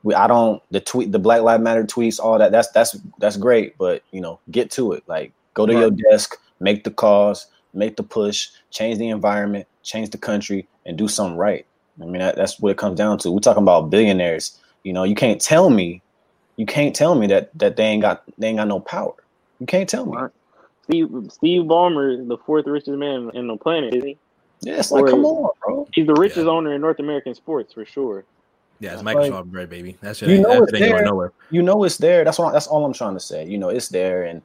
we 0.02 0.14
I 0.14 0.26
don't 0.26 0.60
the 0.72 0.80
tweet 0.80 1.12
the 1.12 1.18
Black 1.20 1.42
Lives 1.42 1.62
Matter 1.62 1.84
tweets, 1.84 2.18
all 2.18 2.36
that. 2.38 2.50
That's 2.50 2.68
that's 2.72 2.98
that's 3.18 3.36
great, 3.36 3.78
but 3.78 4.02
you 4.10 4.20
know, 4.20 4.40
get 4.50 4.72
to 4.72 4.92
it. 4.92 5.04
Like, 5.06 5.32
go 5.54 5.66
to 5.66 5.72
right. 5.72 5.80
your 5.80 5.90
desk, 5.90 6.36
make 6.58 6.82
the 6.82 6.90
calls, 6.90 7.46
make 7.74 7.96
the 7.96 8.02
push, 8.02 8.48
change 8.70 8.98
the 8.98 9.08
environment, 9.08 9.66
change 9.82 10.10
the 10.10 10.18
country, 10.18 10.66
and 10.86 10.96
do 10.96 11.08
something 11.08 11.36
right. 11.36 11.66
I 12.00 12.04
mean, 12.04 12.18
that, 12.18 12.36
that's 12.36 12.60
what 12.60 12.70
it 12.70 12.78
comes 12.78 12.96
down 12.96 13.18
to. 13.18 13.30
We're 13.30 13.40
talking 13.40 13.62
about 13.62 13.90
billionaires. 13.90 14.58
You 14.84 14.92
know, 14.92 15.04
you 15.04 15.14
can't 15.14 15.40
tell 15.40 15.70
me, 15.70 16.00
you 16.56 16.66
can't 16.66 16.94
tell 16.94 17.14
me 17.14 17.26
that 17.28 17.50
that 17.58 17.76
they 17.76 17.84
ain't 17.84 18.02
got 18.02 18.22
they 18.38 18.48
ain't 18.48 18.58
got 18.58 18.68
no 18.68 18.80
power. 18.80 19.14
You 19.60 19.66
can't 19.66 19.88
tell 19.88 20.06
me. 20.06 20.16
Steve 20.84 21.08
Steve 21.30 21.62
Ballmer, 21.62 22.20
is 22.20 22.28
the 22.28 22.38
fourth 22.38 22.66
richest 22.66 22.96
man 22.96 23.30
in 23.34 23.48
the 23.48 23.56
planet, 23.56 23.94
is 23.94 24.04
he? 24.04 24.18
Yeah, 24.60 24.82
like, 24.90 25.06
come 25.06 25.24
on, 25.24 25.50
bro. 25.64 25.88
He's 25.92 26.06
the 26.06 26.14
richest 26.14 26.46
yeah. 26.46 26.50
owner 26.50 26.72
in 26.72 26.80
North 26.80 26.98
American 26.98 27.34
sports 27.34 27.72
for 27.72 27.84
sure. 27.84 28.24
Yeah, 28.80 28.94
it's 28.94 29.02
Microsoft 29.02 29.30
like, 29.30 29.44
bread, 29.46 29.70
baby. 29.70 29.96
That's 30.00 30.22
you 30.22 30.40
know 30.40 30.62
it's 30.62 30.72
there. 30.72 31.32
You 31.50 31.62
know 31.62 31.84
it's 31.84 31.98
there. 31.98 32.24
That's 32.24 32.38
what. 32.38 32.52
That's 32.52 32.66
all 32.66 32.84
I'm 32.84 32.92
trying 32.92 33.14
to 33.14 33.20
say. 33.20 33.44
You 33.44 33.58
know 33.58 33.68
it's 33.68 33.88
there, 33.88 34.24
and 34.24 34.40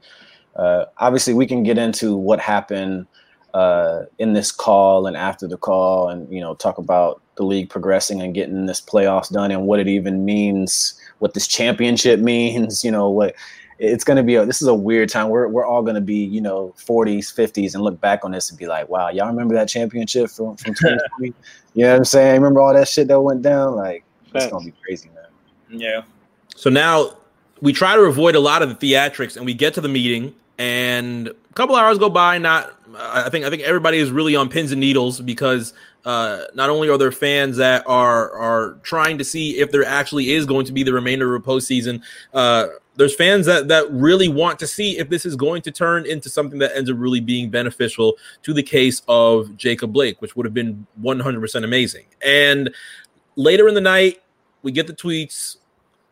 uh, 0.56 0.86
obviously 0.98 1.34
we 1.34 1.46
can 1.46 1.64
get 1.64 1.78
into 1.78 2.16
what 2.16 2.40
happened 2.40 3.08
uh, 3.54 4.04
in 4.20 4.34
this 4.34 4.52
call 4.52 5.08
and 5.08 5.16
after 5.16 5.48
the 5.48 5.58
call, 5.58 6.10
and 6.10 6.32
you 6.34 6.42
know 6.42 6.56
talk 6.56 6.78
about 6.78 7.22
the 7.36 7.44
league 7.44 7.70
progressing 7.70 8.22
and 8.22 8.34
getting 8.34 8.66
this 8.66 8.82
playoffs 8.82 9.32
done 9.32 9.52
and 9.52 9.66
what 9.66 9.80
it 9.80 9.88
even 9.88 10.26
means, 10.26 11.00
what 11.20 11.34
this 11.34 11.48
championship 11.48 12.20
means. 12.32 12.84
You 12.84 12.92
know 12.92 13.10
what 13.10 13.36
it's 13.80 14.04
going 14.04 14.18
to 14.18 14.24
be 14.24 14.36
a 14.36 14.46
this 14.46 14.62
is 14.62 14.68
a 14.68 14.74
weird 14.74 15.10
time. 15.10 15.30
We're, 15.30 15.48
we're 15.48 15.66
all 15.66 15.82
going 15.82 15.96
to 15.96 16.02
be 16.02 16.24
you 16.24 16.42
know 16.42 16.74
40s 16.78 17.34
50s 17.34 17.74
and 17.74 17.84
look 17.84 18.00
back 18.00 18.24
on 18.24 18.32
this 18.32 18.50
and 18.50 18.58
be 18.58 18.68
like 18.68 18.88
wow 18.88 19.10
y'all 19.10 19.28
remember 19.28 19.56
that 19.56 19.68
championship 19.68 20.30
from 20.30 20.56
from 20.58 20.74
2020 20.76 21.34
you 21.74 21.84
know 21.84 21.92
what 21.92 21.98
i'm 21.98 22.06
saying? 22.06 22.36
Remember 22.36 22.62
all 22.62 22.74
that 22.74 22.88
shit 22.88 23.08
that 23.08 23.20
went 23.20 23.42
down? 23.42 23.76
Like 23.76 24.04
it's 24.34 24.48
going 24.48 24.66
to 24.66 24.72
be 24.72 24.78
crazy 24.84 25.10
man. 25.10 25.80
Yeah. 25.80 26.04
So 26.56 26.70
now 26.70 27.18
we 27.62 27.74
try 27.74 27.96
to 27.96 28.02
avoid 28.02 28.36
a 28.36 28.40
lot 28.40 28.62
of 28.62 28.70
the 28.70 28.76
theatrics 28.76 29.36
and 29.38 29.46
we 29.46 29.54
get 29.54 29.74
to 29.76 29.82
the 29.82 29.90
meeting 29.90 30.36
and 30.58 31.28
a 31.28 31.54
couple 31.54 31.76
hours 31.76 31.98
go 31.98 32.10
by 32.10 32.38
not 32.38 32.74
i 32.98 33.30
think 33.30 33.46
i 33.46 33.50
think 33.50 33.64
everybody 33.64 33.98
is 33.98 34.12
really 34.12 34.36
on 34.36 34.50
pins 34.50 34.72
and 34.72 34.80
needles 34.80 35.20
because 35.20 35.74
uh, 36.06 36.44
not 36.54 36.70
only 36.70 36.90
are 36.90 36.98
there 36.98 37.12
fans 37.12 37.58
that 37.58 37.84
are 37.88 38.32
are 38.32 38.78
trying 38.84 39.18
to 39.18 39.24
see 39.24 39.60
if 39.60 39.72
there 39.72 39.86
actually 39.86 40.32
is 40.32 40.46
going 40.46 40.66
to 40.66 40.74
be 40.74 40.84
the 40.84 40.92
remainder 40.92 41.34
of 41.34 41.42
a 41.42 41.46
postseason, 41.46 42.02
uh, 42.34 42.68
there's 42.96 43.16
fans 43.16 43.46
that 43.46 43.70
that 43.70 43.90
really 43.90 44.28
want 44.28 44.60
to 44.60 44.68
see 44.68 44.98
if 44.98 45.10
this 45.10 45.26
is 45.26 45.36
going 45.36 45.62
to 45.62 45.72
turn 45.72 46.06
into 46.06 46.30
something 46.30 46.60
that 46.60 46.76
ends 46.76 46.90
up 46.90 46.98
really 47.00 47.22
being 47.22 47.50
beneficial 47.50 48.18
to 48.44 48.54
the 48.54 48.64
case 48.64 49.02
of 49.08 49.56
Jacob 49.56 49.94
Blake, 49.94 50.22
which 50.22 50.36
would 50.36 50.46
have 50.46 50.54
been 50.54 50.86
100% 51.02 51.64
amazing. 51.64 52.06
And 52.24 52.74
later 53.36 53.68
in 53.70 53.74
the 53.74 53.82
night, 53.82 54.22
we 54.62 54.72
get 54.72 54.88
the 54.88 54.94
tweets. 54.94 55.58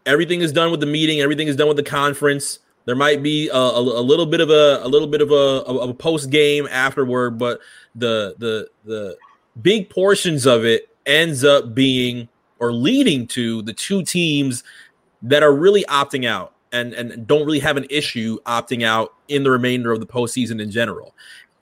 Everything 0.06 0.42
is 0.42 0.52
done 0.52 0.72
with 0.72 0.80
the 0.80 0.86
meeting. 0.86 1.20
Everything 1.20 1.48
is 1.48 1.56
done 1.56 1.68
with 1.68 1.78
the 1.78 1.84
conference. 1.84 2.60
There 2.86 2.96
might 2.96 3.22
be 3.22 3.50
a, 3.50 3.56
a, 3.56 3.80
a 3.80 4.02
little 4.02 4.26
bit 4.26 4.42
of 4.42 4.50
a, 4.50 4.82
a 4.84 4.88
little 4.88 5.08
bit 5.08 5.22
of 5.22 5.32
a, 5.32 5.90
a 5.90 5.94
post 5.94 6.30
game 6.30 6.68
afterward, 6.70 7.32
but 7.38 7.60
the 7.96 8.36
the 8.38 8.70
the 8.86 9.18
big 9.62 9.90
portions 9.90 10.46
of 10.46 10.66
it 10.66 10.90
ends 11.06 11.44
up 11.44 11.74
being 11.74 12.30
or 12.60 12.72
leading 12.72 13.28
to 13.28 13.62
the 13.64 13.74
two 13.74 14.04
teams 14.04 14.64
that 15.22 15.44
are 15.44 15.54
really 15.54 15.84
opting 15.86 16.28
out 16.28 16.54
and 16.72 16.94
and 16.94 17.28
don't 17.28 17.46
really 17.46 17.60
have 17.60 17.78
an 17.78 17.86
issue 17.90 18.40
opting 18.46 18.84
out 18.86 19.14
in 19.28 19.44
the 19.44 19.52
remainder 19.52 19.92
of 19.92 20.00
the 20.00 20.06
postseason 20.06 20.62
in 20.62 20.72
general. 20.72 21.16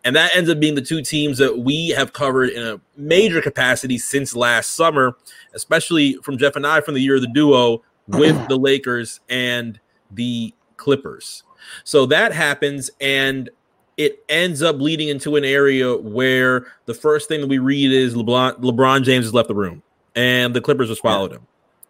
And 0.05 0.15
that 0.15 0.34
ends 0.34 0.49
up 0.49 0.60
being 0.60 0.75
the 0.75 0.82
two 0.82 1.01
teams 1.01 1.38
that 1.39 1.60
we 1.60 1.89
have 1.89 2.13
covered 2.13 2.51
in 2.51 2.65
a 2.65 2.79
major 2.95 3.41
capacity 3.41 3.97
since 3.97 4.34
last 4.34 4.69
summer, 4.73 5.17
especially 5.53 6.13
from 6.23 6.38
Jeff 6.38 6.55
and 6.55 6.65
I 6.65 6.79
from 6.79 6.93
the 6.93 7.01
year 7.01 7.15
of 7.15 7.21
the 7.21 7.27
duo 7.27 7.84
with 8.08 8.47
the 8.47 8.58
Lakers 8.58 9.19
and 9.29 9.79
the 10.12 10.53
Clippers. 10.79 11.43
So 11.83 12.05
that 12.07 12.31
happens, 12.33 12.89
and 12.99 13.49
it 13.97 14.23
ends 14.29 14.63
up 14.63 14.77
leading 14.77 15.09
into 15.09 15.35
an 15.35 15.43
area 15.43 15.95
where 15.95 16.65
the 16.85 16.93
first 16.93 17.27
thing 17.27 17.41
that 17.41 17.47
we 17.47 17.59
read 17.59 17.91
is 17.91 18.15
LeBron, 18.15 18.59
LeBron 18.61 19.03
James 19.03 19.25
has 19.25 19.33
left 19.33 19.49
the 19.49 19.55
room, 19.55 19.83
and 20.15 20.55
the 20.55 20.61
Clippers 20.61 20.87
just 20.87 21.01
followed 21.01 21.33
him. 21.33 21.45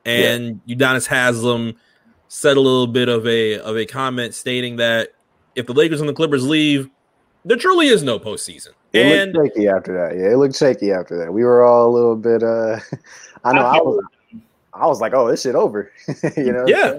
And 0.06 0.60
yeah. 0.66 0.76
Udonis 0.76 1.08
Haslem 1.08 1.76
said 2.28 2.58
a 2.58 2.60
little 2.60 2.88
bit 2.88 3.10
of 3.10 3.28
a 3.28 3.60
of 3.60 3.78
a 3.78 3.86
comment 3.86 4.34
stating 4.34 4.78
that 4.78 5.10
if 5.56 5.68
the 5.68 5.74
Lakers 5.74 6.00
and 6.00 6.10
the 6.10 6.14
Clippers 6.14 6.46
leave, 6.46 6.90
there 7.46 7.58
truly 7.58 7.88
is 7.88 8.02
no 8.02 8.20
postseason. 8.20 8.70
It 8.92 9.06
and 9.06 9.34
looked 9.34 9.56
shaky 9.56 9.68
after 9.68 9.94
that. 9.94 10.18
Yeah, 10.18 10.32
it 10.32 10.38
looked 10.38 10.56
shaky 10.56 10.92
after 10.92 11.18
that. 11.18 11.32
We 11.32 11.44
were 11.44 11.64
all 11.64 11.90
a 11.90 11.94
little 11.94 12.16
bit. 12.16 12.42
uh 12.42 12.80
I 13.44 13.54
know 13.54 13.62
I, 13.62 13.78
I 13.78 13.82
was. 13.82 14.04
I 14.74 14.88
was 14.88 15.02
like, 15.02 15.14
oh, 15.14 15.30
this 15.30 15.42
shit 15.42 15.56
over. 15.56 15.92
you 16.38 16.52
know. 16.52 16.66
Yeah. 16.68 16.94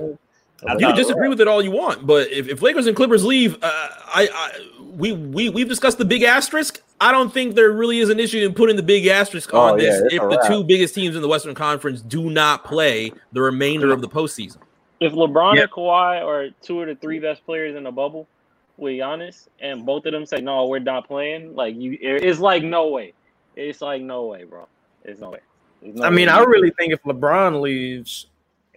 You 0.62 0.86
can 0.86 0.96
disagree 0.96 1.28
with 1.28 1.40
it 1.40 1.48
all 1.48 1.62
you 1.62 1.70
want, 1.70 2.06
but 2.06 2.30
if, 2.30 2.48
if 2.48 2.60
Lakers 2.60 2.86
and 2.86 2.94
Clippers 2.94 3.24
leave, 3.24 3.54
uh, 3.54 3.58
I, 3.62 4.28
I 4.32 4.66
we 4.94 5.12
we 5.12 5.48
we've 5.48 5.68
discussed 5.68 5.98
the 5.98 6.04
big 6.04 6.22
asterisk. 6.22 6.82
I 7.00 7.12
don't 7.12 7.32
think 7.32 7.54
there 7.54 7.72
really 7.72 8.00
is 8.00 8.10
an 8.10 8.20
issue 8.20 8.44
in 8.44 8.52
putting 8.52 8.76
the 8.76 8.82
big 8.82 9.06
asterisk 9.06 9.54
on 9.54 9.74
oh, 9.74 9.76
this 9.78 10.02
yeah, 10.10 10.20
if 10.20 10.30
the 10.30 10.44
two 10.46 10.62
biggest 10.62 10.94
teams 10.94 11.16
in 11.16 11.22
the 11.22 11.28
Western 11.28 11.54
Conference 11.54 12.02
do 12.02 12.28
not 12.28 12.64
play 12.64 13.10
the 13.32 13.40
remainder 13.40 13.90
of 13.90 14.02
the 14.02 14.08
postseason 14.08 14.58
if 15.00 15.14
LeBron 15.14 15.56
yeah. 15.56 15.62
or 15.62 15.68
Kawhi 15.68 16.24
are 16.24 16.50
two 16.62 16.82
of 16.82 16.88
the 16.88 16.94
three 16.94 17.18
best 17.18 17.44
players 17.44 17.74
in 17.74 17.84
the 17.84 17.90
bubble, 17.90 18.28
with 18.76 18.94
Giannis, 18.94 19.48
and 19.60 19.84
both 19.84 20.06
of 20.06 20.12
them 20.12 20.26
say 20.26 20.40
no, 20.40 20.66
we're 20.66 20.78
not 20.78 21.06
playing. 21.06 21.54
Like 21.54 21.74
you, 21.76 21.98
it's 22.00 22.38
like 22.38 22.62
no 22.62 22.88
way. 22.88 23.14
It's 23.56 23.80
like 23.80 24.02
no 24.02 24.26
way, 24.26 24.44
bro. 24.44 24.68
It's 25.04 25.20
no 25.20 25.30
way. 25.30 25.40
No 25.82 26.04
I 26.04 26.10
mean, 26.10 26.28
I 26.28 26.40
really 26.40 26.70
think 26.70 26.92
if 26.92 27.02
LeBron 27.02 27.60
leaves, 27.60 28.26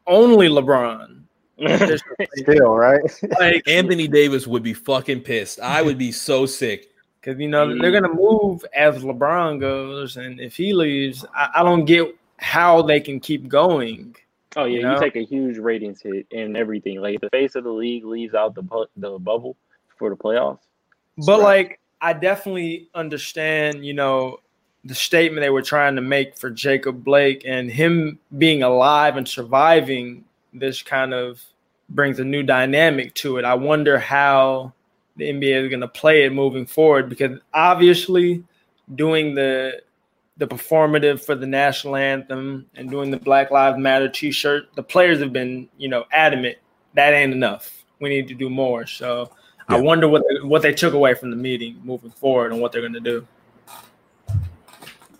only 0.08 0.48
LeBron. 0.48 1.22
Still, 2.36 2.76
right? 2.76 3.02
Like 3.39 3.68
Anthony 3.68 4.08
Davis 4.08 4.48
would 4.48 4.63
be 4.63 4.74
fucking 4.74 5.22
pissed. 5.22 5.60
I 5.60 5.82
would 5.82 5.98
be 5.98 6.12
so 6.12 6.46
sick. 6.46 6.89
Because 7.20 7.39
you 7.39 7.48
know 7.48 7.68
they're 7.68 7.92
mm. 7.92 8.02
gonna 8.02 8.13
move 8.13 8.66
as 8.76 9.02
LeBron 9.02 9.60
goes, 9.60 10.18
and 10.18 10.42
if 10.42 10.58
he 10.58 10.74
leaves, 10.74 11.24
I, 11.34 11.50
I 11.56 11.63
don't 11.63 11.86
get 11.86 12.13
how 12.38 12.82
they 12.82 13.00
can 13.00 13.20
keep 13.20 13.48
going. 13.48 14.16
Oh 14.58 14.66
yeah, 14.66 14.76
you, 14.76 14.82
know? 14.82 14.96
you, 14.96 15.00
take 15.00 15.16
a 15.16 15.24
huge 15.24 15.58
ratings 15.58 16.02
hit 16.02 16.28
and 16.32 16.58
everything. 16.58 17.00
Like 17.00 17.22
the 17.22 17.30
face 17.30 17.56
of 17.56 17.63
the 17.63 17.72
league 17.72 18.04
leaves 18.04 18.34
out 18.34 18.56
the 18.56 18.88
the 18.98 19.18
bubble 19.20 19.56
for 19.98 20.10
the 20.10 20.18
playoffs. 20.18 20.60
But 21.18 21.39
right. 21.39 21.68
like, 21.68 21.80
I 22.02 22.12
definitely 22.12 22.89
understand. 22.94 23.86
You 23.86 23.94
know, 23.94 24.39
the 24.84 24.96
statement 24.96 25.44
they 25.44 25.50
were 25.50 25.62
trying 25.62 25.96
to 25.96 26.02
make 26.02 26.38
for 26.38 26.50
Jacob 26.50 27.04
Blake 27.04 27.44
and 27.46 27.72
him 27.72 28.20
being 28.38 28.63
alive 28.63 29.16
and 29.16 29.28
surviving 29.28 30.26
this 30.54 30.82
kind 30.82 31.13
of 31.13 31.44
brings 31.89 32.20
a 32.20 32.24
new 32.24 32.44
dynamic 32.44 33.13
to 33.16 33.38
it. 33.38 33.46
I 33.46 33.54
wonder 33.54 34.00
how 34.00 34.74
the 35.18 35.30
NBA 35.30 35.63
is 35.63 35.70
going 35.70 35.82
to 35.82 35.88
play 35.88 36.24
it 36.24 36.34
moving 36.34 36.66
forward 36.66 37.10
because 37.10 37.39
obviously 37.54 38.44
doing 38.96 39.36
the 39.36 39.82
the 40.38 40.48
performative 40.48 41.24
for 41.24 41.36
the 41.36 41.46
national 41.46 41.96
anthem 41.96 42.66
and 42.76 42.89
doing 42.89 43.12
the 43.12 43.18
Black 43.18 43.52
Lives 43.52 43.78
Matter 43.78 44.10
T-shirt, 44.10 44.68
the 44.76 44.82
players 44.82 45.20
have 45.20 45.32
been, 45.32 45.70
you 45.78 45.88
know, 45.88 46.06
adamant 46.12 46.58
that 46.96 47.13
ain't 47.13 47.34
enough. 47.34 47.84
We 48.00 48.10
need 48.10 48.27
to 48.27 48.34
do 48.34 48.50
more. 48.50 48.86
So 48.86 49.32
yeah. 49.69 49.77
I 49.77 49.80
wonder 49.80 50.08
what 50.08 50.23
they, 50.27 50.48
what 50.48 50.62
they 50.62 50.73
took 50.73 50.94
away 50.94 51.13
from 51.13 51.30
the 51.30 51.36
meeting 51.36 51.80
moving 51.84 52.12
forward 52.12 52.52
and 52.52 52.62
what 52.62 52.71
they're 52.71 52.82
going 52.82 52.94
to 52.94 53.00
do. 53.00 53.27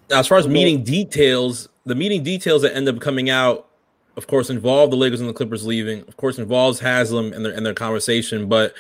Now, 0.10 0.20
as 0.20 0.28
far 0.28 0.38
as 0.38 0.47
meeting 0.47 0.84
details, 0.84 1.70
the 1.86 1.95
meeting 1.95 2.24
details 2.24 2.62
that 2.64 2.76
end 2.76 2.88
up 2.88 2.99
coming 2.99 3.30
out, 3.30 3.68
of 4.16 4.28
course, 4.28 4.49
involve 4.49 4.91
the 4.91 4.97
Lakers 4.97 5.22
and 5.22 5.30
the 5.30 5.34
Clippers 5.34 5.66
leaving. 5.66 6.01
Of 6.01 6.18
course, 6.18 6.38
involves 6.38 6.80
Haslem 6.80 7.34
and 7.34 7.43
their 7.45 7.53
and 7.53 7.66
their 7.66 7.74
conversation, 7.74 8.47
but 8.47 8.74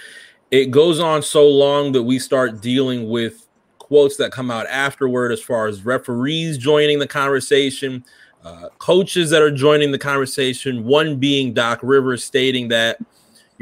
it 0.51 0.71
goes 0.71 0.99
on 0.99 1.23
so 1.23 1.47
long 1.47 1.91
that 1.93 2.03
we 2.03 2.19
start 2.19 2.61
dealing 2.61 3.09
with 3.09 3.47
quotes 3.79 4.17
that 4.17 4.31
come 4.31 4.51
out 4.51 4.67
afterward 4.67 5.31
as 5.31 5.41
far 5.41 5.67
as 5.67 5.83
referees 5.83 6.57
joining 6.57 6.99
the 6.99 7.07
conversation, 7.07 8.03
uh, 8.43 8.69
coaches 8.77 9.29
that 9.31 9.41
are 9.41 9.51
joining 9.51 9.91
the 9.91 9.97
conversation. 9.97 10.85
One 10.85 11.17
being 11.17 11.53
Doc 11.53 11.79
Rivers 11.81 12.23
stating 12.23 12.67
that 12.69 12.99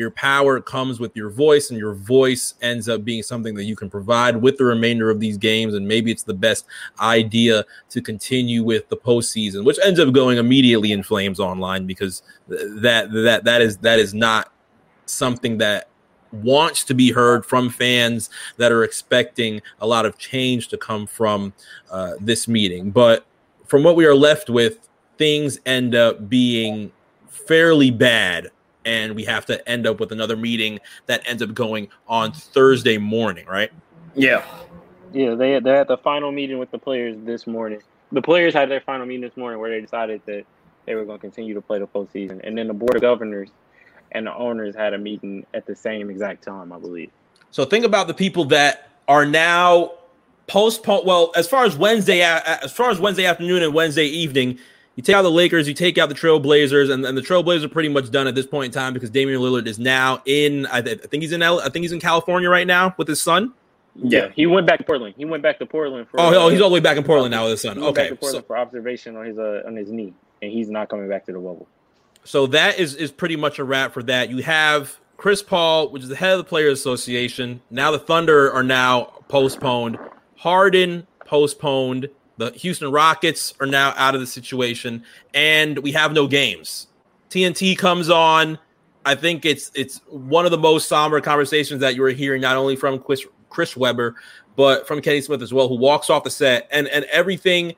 your 0.02 0.12
power 0.12 0.60
comes 0.60 1.00
with 1.00 1.16
your 1.16 1.30
voice, 1.30 1.70
and 1.70 1.78
your 1.78 1.94
voice 1.94 2.56
ends 2.62 2.90
up 2.90 3.06
being 3.06 3.22
something 3.22 3.54
that 3.54 3.66
you 3.66 3.76
can 3.76 3.88
provide 3.88 4.36
with 4.36 4.58
the 4.58 4.66
remainder 4.66 5.12
of 5.12 5.20
these 5.20 5.38
games. 5.38 5.76
And 5.76 5.88
maybe 5.88 6.12
it's 6.12 6.24
the 6.24 6.34
best 6.34 6.66
idea 7.00 7.64
to 7.92 8.02
continue 8.02 8.64
with 8.64 8.90
the 8.90 8.98
postseason, 8.98 9.64
which 9.64 9.78
ends 9.86 10.00
up 10.00 10.12
going 10.12 10.40
immediately 10.40 10.92
in 10.92 11.04
flames 11.04 11.40
online 11.40 11.86
because 11.86 12.24
that 12.48 13.12
that 13.12 13.44
that 13.44 13.62
is 13.62 13.78
that 13.78 14.00
is 14.00 14.16
not 14.16 14.52
something 15.06 15.60
that 15.60 15.88
wants 16.32 16.84
to 16.86 16.96
be 16.96 17.12
heard 17.12 17.46
from 17.46 17.70
fans 17.70 18.30
that 18.58 18.72
are 18.72 18.84
expecting 18.84 19.62
a 19.82 19.88
lot 19.88 20.08
of 20.08 20.18
change 20.18 20.70
to 20.70 20.78
come 20.78 21.06
from 21.06 21.54
uh, 21.92 22.14
this 22.20 22.48
meeting. 22.48 22.90
But 22.90 23.26
from 23.68 23.84
what 23.84 23.96
we 23.96 24.06
are 24.06 24.16
left 24.16 24.50
with, 24.50 24.90
things 25.20 25.60
end 25.68 25.94
up 25.94 26.28
being 26.28 26.92
fairly 27.28 27.92
bad. 27.92 28.50
And 28.84 29.16
we 29.16 29.26
have 29.26 29.46
to 29.46 29.68
end 29.70 29.86
up 29.86 30.00
with 30.00 30.12
another 30.12 30.36
meeting 30.36 30.80
that 31.06 31.22
ends 31.28 31.44
up 31.44 31.54
going 31.54 31.90
on 32.08 32.32
Thursday 32.32 32.98
morning, 32.98 33.46
right? 33.46 33.72
Yeah. 34.16 34.44
Yeah, 35.14 35.36
they 35.36 35.60
they 35.60 35.72
had 35.72 35.88
the 35.88 35.98
final 35.98 36.32
meeting 36.32 36.58
with 36.58 36.72
the 36.72 36.80
players 36.80 37.18
this 37.24 37.46
morning. 37.46 37.82
The 38.12 38.22
players 38.22 38.54
had 38.54 38.70
their 38.70 38.82
final 38.82 39.06
meeting 39.06 39.22
this 39.22 39.38
morning 39.38 39.60
where 39.60 39.70
they 39.70 39.82
decided 39.82 40.22
that 40.26 40.46
they 40.86 40.96
were 40.96 41.06
going 41.06 41.20
to 41.20 41.22
continue 41.22 41.54
to 41.54 41.62
play 41.62 41.80
the 41.80 41.88
postseason, 41.88 42.40
and 42.44 42.58
then 42.58 42.68
the 42.68 42.74
board 42.74 42.96
of 42.96 43.02
governors 43.02 43.50
and 44.12 44.28
the 44.28 44.34
owners 44.34 44.76
had 44.76 44.94
a 44.94 44.98
meeting 44.98 45.46
at 45.54 45.66
the 45.66 45.76
same 45.76 46.10
exact 46.10 46.44
time, 46.44 46.72
I 46.72 46.80
believe. 46.80 47.12
So 47.52 47.66
think 47.66 47.86
about 47.86 48.08
the 48.08 48.14
people 48.14 48.46
that 48.46 48.90
are 49.08 49.26
now 49.26 49.94
postponed. 50.48 51.06
Well, 51.06 51.32
as 51.36 51.48
far 51.48 51.66
as 51.66 51.76
Wednesday, 51.76 52.22
as 52.22 52.72
far 52.72 52.90
as 52.90 53.00
Wednesday 53.00 53.26
afternoon 53.26 53.64
and 53.64 53.74
Wednesday 53.74 54.06
evening, 54.06 54.60
you 54.96 55.04
take 55.04 55.16
out 55.16 55.22
the 55.22 55.32
Lakers, 55.32 55.68
you 55.68 55.74
take 55.74 55.98
out 55.98 56.10
the 56.10 56.16
Trailblazers, 56.16 56.92
and, 56.92 57.06
and 57.06 57.18
the 57.18 57.22
Trailblazers 57.22 57.64
are 57.64 57.70
pretty 57.70 57.90
much 57.90 58.12
done 58.12 58.28
at 58.28 58.36
this 58.36 58.46
point 58.46 58.68
in 58.68 58.72
time 58.72 58.94
because 58.94 59.10
Damian 59.10 59.40
Lillard 59.42 59.68
is 59.68 59.80
now 59.80 60.22
in. 60.26 60.66
I, 60.68 60.82
th- 60.82 61.00
I 61.04 61.08
think 61.08 61.24
he's 61.24 61.32
in. 61.32 61.42
L- 61.42 61.62
I 61.62 61.70
think 61.70 61.84
he's 61.84 61.92
in 61.92 62.00
California 62.00 62.50
right 62.50 62.68
now 62.68 62.94
with 62.98 63.08
his 63.08 63.22
son. 63.22 63.54
Yeah, 63.96 64.30
he 64.36 64.46
went 64.46 64.68
back 64.68 64.80
to 64.80 64.86
Portland. 64.86 65.16
He 65.18 65.26
went 65.26 65.44
back 65.44 65.60
to 65.60 65.66
Portland 65.66 66.08
for. 66.10 66.20
Oh, 66.20 66.34
oh 66.34 66.50
he's 66.50 66.62
all 66.62 66.70
the 66.70 66.74
way 66.74 66.80
back 66.80 66.98
in 66.98 67.04
Portland 67.04 67.32
now 67.32 67.44
with 67.44 67.52
his 67.52 67.62
son. 67.62 67.82
Okay, 67.82 68.18
so, 68.22 68.42
for 68.42 68.58
observation 68.58 69.16
on 69.16 69.26
his 69.26 69.38
uh, 69.38 69.64
on 69.66 69.76
his 69.76 69.92
knee, 69.92 70.14
and 70.42 70.52
he's 70.52 70.70
not 70.70 70.90
coming 70.90 71.10
back 71.10 71.26
to 71.26 71.32
the 71.32 71.40
bubble. 71.40 71.68
So 72.24 72.48
that 72.48 72.80
is 72.80 72.96
is 72.96 73.12
pretty 73.12 73.36
much 73.36 73.60
a 73.60 73.64
wrap 73.64 73.94
for 73.94 74.04
that. 74.04 74.30
You 74.30 74.44
have 74.44 75.00
Chris 75.18 75.44
Paul, 75.44 75.90
which 75.90 76.04
is 76.04 76.10
the 76.10 76.16
head 76.16 76.34
of 76.34 76.38
the 76.38 76.44
Players 76.44 76.80
Association. 76.80 77.62
Now 77.70 77.92
the 77.92 78.00
Thunder 78.00 78.52
are 78.52 78.64
now 78.64 79.14
postponed. 79.28 79.98
Harden 80.38 81.08
postponed. 81.26 82.10
The 82.42 82.50
Houston 82.58 82.92
Rockets 82.92 83.54
are 83.60 83.68
now 83.68 83.94
out 83.98 84.16
of 84.16 84.20
the 84.20 84.26
situation, 84.26 85.04
and 85.36 85.78
we 85.78 85.92
have 85.92 86.12
no 86.12 86.26
games. 86.26 86.88
TNT 87.30 87.78
comes 87.78 88.10
on. 88.10 88.58
I 89.06 89.14
think 89.14 89.46
it's 89.46 89.72
it's 89.76 90.02
one 90.10 90.46
of 90.46 90.52
the 90.52 90.58
most 90.58 90.90
somber 90.90 91.22
conversations 91.22 91.82
that 91.82 91.94
you 91.94 92.04
are 92.04 92.10
hearing, 92.10 92.42
not 92.42 92.58
only 92.58 92.76
from 92.76 92.98
Chris 92.98 93.28
Chris 93.50 93.78
Webber, 93.78 94.16
but 94.56 94.88
from 94.88 95.04
Kenny 95.04 95.22
Smith 95.22 95.44
as 95.44 95.54
well, 95.54 95.68
who 95.68 95.76
walks 95.76 96.10
off 96.10 96.24
the 96.24 96.32
set, 96.32 96.68
and 96.72 96.88
and 96.88 97.06
everything 97.12 97.76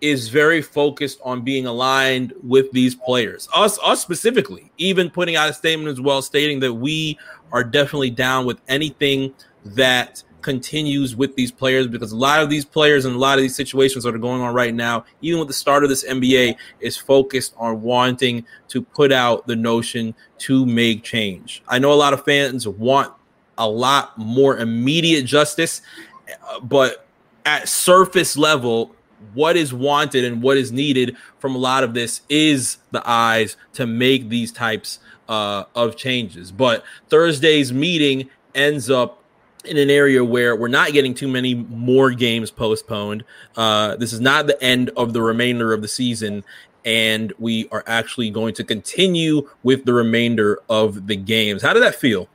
is 0.00 0.28
very 0.28 0.62
focused 0.62 1.18
on 1.24 1.42
being 1.42 1.66
aligned 1.66 2.32
with 2.44 2.70
these 2.70 2.94
players. 2.94 3.48
Us, 3.52 3.76
us 3.82 4.00
specifically, 4.00 4.70
even 4.76 5.10
putting 5.10 5.34
out 5.34 5.50
a 5.50 5.52
statement 5.52 5.88
as 5.88 6.00
well, 6.00 6.22
stating 6.22 6.60
that 6.60 6.74
we 6.74 7.18
are 7.50 7.64
definitely 7.64 8.10
down 8.10 8.46
with 8.46 8.60
anything 8.68 9.34
that 9.64 10.22
continues 10.46 11.16
with 11.16 11.34
these 11.34 11.50
players 11.50 11.88
because 11.88 12.12
a 12.12 12.16
lot 12.16 12.40
of 12.40 12.48
these 12.48 12.64
players 12.64 13.04
and 13.04 13.16
a 13.16 13.18
lot 13.18 13.36
of 13.36 13.42
these 13.42 13.56
situations 13.56 14.04
that 14.04 14.14
are 14.14 14.18
going 14.18 14.40
on 14.40 14.54
right 14.54 14.72
now, 14.72 15.04
even 15.20 15.40
with 15.40 15.48
the 15.48 15.54
start 15.54 15.82
of 15.82 15.90
this 15.90 16.04
NBA, 16.04 16.54
is 16.78 16.96
focused 16.96 17.52
on 17.56 17.82
wanting 17.82 18.46
to 18.68 18.80
put 18.80 19.10
out 19.10 19.48
the 19.48 19.56
notion 19.56 20.14
to 20.38 20.64
make 20.64 21.02
change. 21.02 21.64
I 21.66 21.80
know 21.80 21.92
a 21.92 21.98
lot 21.98 22.12
of 22.12 22.24
fans 22.24 22.68
want 22.68 23.12
a 23.58 23.68
lot 23.68 24.16
more 24.18 24.56
immediate 24.58 25.24
justice, 25.24 25.82
but 26.62 27.08
at 27.44 27.68
surface 27.68 28.36
level, 28.36 28.94
what 29.34 29.56
is 29.56 29.74
wanted 29.74 30.24
and 30.24 30.40
what 30.40 30.56
is 30.56 30.70
needed 30.70 31.16
from 31.40 31.56
a 31.56 31.58
lot 31.58 31.82
of 31.82 31.92
this 31.92 32.20
is 32.28 32.76
the 32.92 33.02
eyes 33.04 33.56
to 33.72 33.84
make 33.84 34.28
these 34.28 34.52
types 34.52 35.00
uh, 35.28 35.64
of 35.74 35.96
changes. 35.96 36.52
But 36.52 36.84
Thursday's 37.08 37.72
meeting 37.72 38.30
ends 38.54 38.88
up 38.88 39.24
in 39.66 39.76
an 39.76 39.90
area 39.90 40.24
where 40.24 40.56
we're 40.56 40.68
not 40.68 40.92
getting 40.92 41.14
too 41.14 41.28
many 41.28 41.54
more 41.54 42.10
games 42.10 42.50
postponed. 42.50 43.24
Uh, 43.56 43.96
this 43.96 44.12
is 44.12 44.20
not 44.20 44.46
the 44.46 44.62
end 44.62 44.90
of 44.96 45.12
the 45.12 45.22
remainder 45.22 45.72
of 45.72 45.82
the 45.82 45.88
season, 45.88 46.44
and 46.84 47.32
we 47.38 47.68
are 47.70 47.84
actually 47.86 48.30
going 48.30 48.54
to 48.54 48.64
continue 48.64 49.48
with 49.62 49.84
the 49.84 49.92
remainder 49.92 50.60
of 50.68 51.06
the 51.06 51.16
games. 51.16 51.62
How 51.62 51.72
did 51.72 51.82
that 51.82 51.94
feel? 51.94 52.28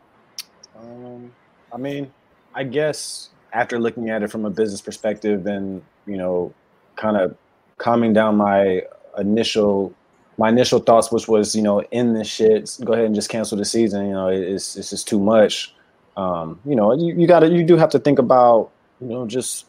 Um, 0.77 1.31
I 1.73 1.77
mean, 1.77 2.11
I 2.53 2.63
guess 2.63 3.29
after 3.53 3.79
looking 3.79 4.09
at 4.09 4.23
it 4.23 4.29
from 4.29 4.45
a 4.45 4.49
business 4.49 4.81
perspective 4.81 5.45
and 5.45 5.81
you 6.05 6.17
know 6.17 6.53
kind 6.95 7.17
of 7.17 7.35
calming 7.77 8.13
down 8.13 8.35
my 8.35 8.83
initial 9.17 9.93
my 10.37 10.49
initial 10.49 10.79
thoughts, 10.79 11.11
which 11.11 11.27
was 11.27 11.55
you 11.55 11.61
know 11.61 11.81
in 11.91 12.13
this 12.13 12.27
shit, 12.27 12.77
go 12.83 12.93
ahead 12.93 13.05
and 13.05 13.15
just 13.15 13.29
cancel 13.29 13.57
the 13.57 13.65
season. 13.65 14.07
You 14.07 14.13
know, 14.13 14.27
it's 14.27 14.75
it's 14.75 14.89
just 14.89 15.07
too 15.07 15.19
much. 15.19 15.73
Um, 16.17 16.59
you 16.65 16.75
know, 16.75 16.93
you, 16.93 17.15
you 17.15 17.27
gotta 17.27 17.49
you 17.49 17.63
do 17.63 17.77
have 17.77 17.89
to 17.91 17.99
think 17.99 18.19
about 18.19 18.71
you 18.99 19.07
know 19.07 19.25
just 19.25 19.65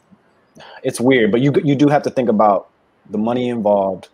it's 0.83 1.01
weird, 1.01 1.31
but 1.31 1.41
you 1.41 1.53
you 1.65 1.75
do 1.75 1.89
have 1.89 2.03
to 2.03 2.11
think 2.11 2.29
about 2.29 2.69
the 3.11 3.19
money 3.19 3.49
involved, 3.49 4.09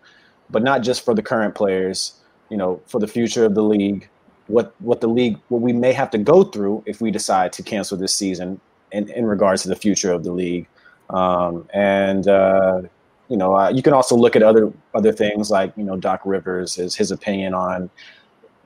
but 0.49 0.63
not 0.63 0.81
just 0.81 1.03
for 1.03 1.13
the 1.13 1.21
current 1.21 1.55
players. 1.55 2.13
You 2.49 2.57
know, 2.57 2.81
for 2.87 2.99
the 2.99 3.07
future 3.07 3.45
of 3.45 3.53
the 3.53 3.61
league, 3.61 4.09
what 4.47 4.73
what 4.79 5.01
the 5.01 5.07
league 5.07 5.39
what 5.49 5.61
we 5.61 5.73
may 5.73 5.93
have 5.93 6.09
to 6.11 6.17
go 6.17 6.43
through 6.43 6.83
if 6.85 7.01
we 7.01 7.11
decide 7.11 7.53
to 7.53 7.63
cancel 7.63 7.97
this 7.97 8.13
season 8.13 8.59
in, 8.91 9.09
in 9.09 9.25
regards 9.25 9.61
to 9.63 9.69
the 9.69 9.75
future 9.75 10.11
of 10.11 10.23
the 10.23 10.31
league. 10.31 10.67
Um, 11.09 11.67
and 11.73 12.27
uh, 12.27 12.81
you 13.29 13.37
know, 13.37 13.55
uh, 13.55 13.69
you 13.69 13.83
can 13.83 13.93
also 13.93 14.15
look 14.15 14.35
at 14.35 14.43
other 14.43 14.71
other 14.93 15.11
things 15.11 15.51
like 15.51 15.71
you 15.77 15.83
know 15.83 15.95
Doc 15.95 16.21
Rivers 16.25 16.77
is 16.77 16.95
his 16.95 17.11
opinion 17.11 17.53
on 17.53 17.89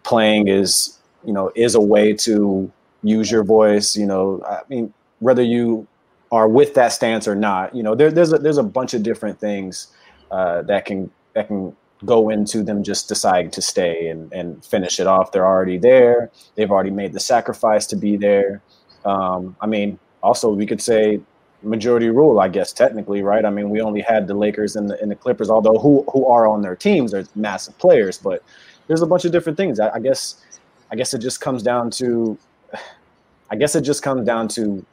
playing 0.04 0.48
is 0.48 1.00
you 1.26 1.34
know 1.34 1.52
is 1.56 1.76
a 1.76 1.82
way 1.82 2.14
to 2.14 2.72
use 3.04 3.30
your 3.30 3.44
voice. 3.44 3.96
You 3.96 4.06
know, 4.06 4.44
I 4.48 4.62
mean 4.70 4.94
whether 5.20 5.44
you 5.44 5.88
are 6.32 6.48
with 6.48 6.74
that 6.74 6.92
stance 6.92 7.28
or 7.28 7.36
not, 7.36 7.76
you 7.76 7.84
know, 7.84 7.96
there, 7.96 8.12
there's 8.12 8.34
a, 8.34 8.38
there's 8.38 8.58
a 8.58 8.64
bunch 8.64 8.94
of 8.94 9.04
different 9.04 9.40
things 9.40 9.88
uh, 10.32 10.64
that 10.64 10.86
can 10.86 11.12
that 11.34 11.48
can 11.48 11.76
go 12.06 12.30
into 12.30 12.64
them 12.64 12.84
just 12.84 13.08
deciding 13.08 13.52
to 13.52 13.62
stay 13.62 14.08
and, 14.08 14.32
and 14.34 14.66
finish 14.66 15.00
it 15.00 15.08
off. 15.08 15.32
They're 15.32 15.46
already 15.46 15.78
there. 15.78 16.32
They've 16.56 16.72
already 16.72 16.92
made 16.92 17.14
the 17.14 17.20
sacrifice 17.20 17.86
to 17.88 17.96
be 17.96 18.18
there. 18.18 18.62
Um, 19.06 19.56
I 19.62 19.68
mean, 19.68 20.00
also 20.22 20.50
we 20.50 20.66
could 20.66 20.82
say 20.82 21.22
majority 21.62 22.10
rule, 22.10 22.40
I 22.40 22.50
guess 22.50 22.74
technically, 22.74 23.22
right? 23.22 23.46
I 23.46 23.50
mean, 23.50 23.70
we 23.70 23.80
only 23.80 24.02
had 24.02 24.28
the 24.28 24.34
Lakers 24.34 24.76
and 24.76 24.90
the, 24.90 25.02
and 25.02 25.10
the 25.10 25.16
Clippers, 25.16 25.50
although 25.50 25.78
who 25.78 26.04
who 26.12 26.26
are 26.26 26.48
on 26.48 26.62
their 26.62 26.76
teams 26.76 27.14
are 27.14 27.26
massive 27.36 27.78
players, 27.78 28.18
but 28.18 28.44
there's 28.88 29.02
a 29.02 29.08
bunch 29.08 29.24
of 29.26 29.32
different 29.32 29.58
things. 29.58 29.80
I, 29.80 29.96
I 29.96 30.00
guess 30.00 30.44
I 30.92 30.96
guess 30.96 31.14
it 31.14 31.20
just 31.20 31.42
comes 31.42 31.64
down 31.64 31.90
to 31.92 32.38
I 33.50 33.56
guess 33.56 33.76
it 33.76 33.82
just 33.82 34.04
comes 34.04 34.26
down 34.26 34.48
to 34.50 34.86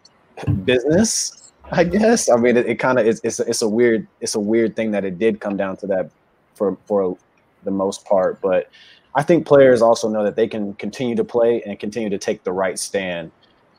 business. 0.64 1.52
I 1.72 1.84
guess. 1.84 2.28
I 2.28 2.36
mean, 2.36 2.56
it, 2.56 2.66
it 2.66 2.76
kind 2.76 2.98
of 2.98 3.06
is. 3.06 3.20
It's, 3.22 3.40
it's 3.40 3.62
a 3.62 3.68
weird. 3.68 4.06
It's 4.20 4.34
a 4.34 4.40
weird 4.40 4.74
thing 4.76 4.90
that 4.90 5.04
it 5.04 5.18
did 5.18 5.40
come 5.40 5.56
down 5.56 5.76
to 5.78 5.86
that 5.88 6.10
for 6.54 6.76
for 6.86 7.16
the 7.64 7.70
most 7.70 8.04
part. 8.04 8.40
But 8.40 8.70
I 9.14 9.22
think 9.22 9.46
players 9.46 9.82
also 9.82 10.08
know 10.08 10.24
that 10.24 10.36
they 10.36 10.48
can 10.48 10.74
continue 10.74 11.14
to 11.16 11.24
play 11.24 11.62
and 11.62 11.78
continue 11.78 12.10
to 12.10 12.18
take 12.18 12.44
the 12.44 12.52
right 12.52 12.78
stand 12.78 13.30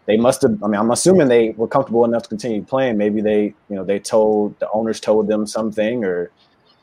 they 0.06 0.18
must 0.18 0.42
have. 0.42 0.62
I 0.64 0.68
mean, 0.68 0.80
I'm 0.80 0.92
assuming 0.92 1.28
they 1.28 1.52
were 1.52 1.68
comfortable 1.68 2.06
enough 2.06 2.24
to 2.24 2.30
continue 2.30 2.64
playing. 2.64 2.98
Maybe 2.98 3.22
they, 3.22 3.44
you 3.70 3.76
know, 3.76 3.84
they 3.84 4.00
told 4.00 4.60
the 4.60 4.70
owners 4.72 5.00
told 5.00 5.28
them 5.28 5.46
something, 5.46 6.04
or, 6.04 6.32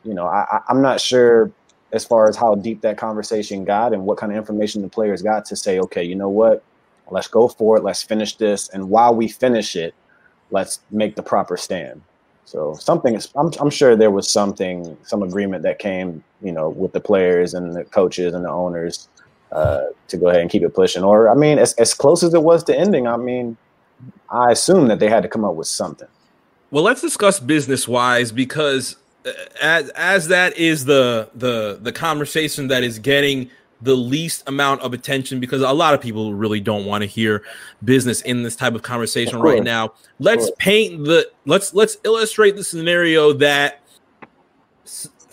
you 0.05 0.15
know, 0.15 0.27
I, 0.27 0.61
I'm 0.69 0.81
not 0.81 1.01
sure 1.01 1.51
as 1.93 2.05
far 2.05 2.29
as 2.29 2.37
how 2.37 2.55
deep 2.55 2.81
that 2.83 2.97
conversation 2.97 3.65
got 3.65 3.93
and 3.93 4.05
what 4.05 4.19
kind 4.19 4.31
of 4.31 4.39
information 4.39 4.83
the 4.83 4.89
players 4.89 5.23
got 5.23 5.45
to 5.47 5.57
say, 5.57 5.81
okay, 5.81 6.05
you 6.05 6.15
know 6.15 6.29
what, 6.29 6.63
let's 7.11 7.29
go 7.29 7.49
for 7.49 7.77
it, 7.77 7.85
let's 7.85 8.03
finish 8.03 8.37
this, 8.37 8.69
and 8.69 8.91
while 8.91 9.15
we 9.15 9.29
finish 9.29 9.77
it, 9.77 9.95
let's 10.51 10.81
make 10.91 11.17
the 11.17 11.23
proper 11.23 11.57
stand. 11.57 12.03
So 12.45 12.75
something 12.75 13.15
is, 13.15 13.29
I'm, 13.37 13.51
I'm 13.61 13.69
sure 13.71 13.95
there 13.95 14.11
was 14.11 14.31
something, 14.31 14.97
some 15.03 15.23
agreement 15.23 15.63
that 15.65 15.79
came, 15.79 16.25
you 16.43 16.51
know, 16.51 16.71
with 16.71 16.93
the 16.93 17.01
players 17.01 17.53
and 17.53 17.77
the 17.77 17.85
coaches 17.85 18.33
and 18.33 18.45
the 18.45 18.51
owners 18.51 19.09
uh, 19.53 19.85
to 20.09 20.17
go 20.17 20.29
ahead 20.29 20.41
and 20.41 20.51
keep 20.51 20.63
it 20.63 20.75
pushing. 20.75 21.05
Or, 21.05 21.29
I 21.29 21.35
mean, 21.35 21.59
as, 21.59 21.75
as 21.75 21.93
close 21.93 22.23
as 22.23 22.33
it 22.33 22.43
was 22.43 22.65
to 22.65 22.75
ending, 22.75 23.07
I 23.07 23.19
mean, 23.19 23.59
I 24.31 24.51
assume 24.51 24.89
that 24.89 24.99
they 24.99 25.11
had 25.11 25.23
to 25.25 25.29
come 25.29 25.45
up 25.45 25.57
with 25.57 25.67
something. 25.67 26.09
Well, 26.71 26.85
let's 26.85 27.01
discuss 27.01 27.41
business 27.41 27.89
wise 27.89 28.31
because 28.33 28.97
uh, 29.27 29.33
as 29.61 29.89
as 29.91 30.29
that 30.29 30.57
is 30.57 30.85
the 30.85 31.31
the 31.35 31.79
the 31.81 31.93
conversation 31.93 32.69
that 32.69 32.83
is 32.83 32.99
getting 32.99 33.51
the 33.81 33.95
least 33.95 34.43
amount 34.49 34.81
of 34.83 34.93
attention 34.93 35.41
because 35.41 35.63
a 35.63 35.73
lot 35.73 35.95
of 35.95 36.01
people 36.01 36.35
really 36.35 36.61
don't 36.61 36.85
want 36.85 37.03
to 37.03 37.07
hear 37.07 37.45
business 37.85 38.21
in 38.23 38.43
this 38.43 38.57
type 38.57 38.75
of 38.75 38.83
conversation 38.83 39.37
of 39.37 39.43
right 39.43 39.63
now. 39.63 39.93
Let's 40.19 40.51
paint 40.59 41.05
the 41.05 41.31
let's 41.47 41.75
let's 41.75 41.97
illustrate 42.05 42.57
the 42.57 42.65
scenario 42.65 43.33
that 43.35 43.81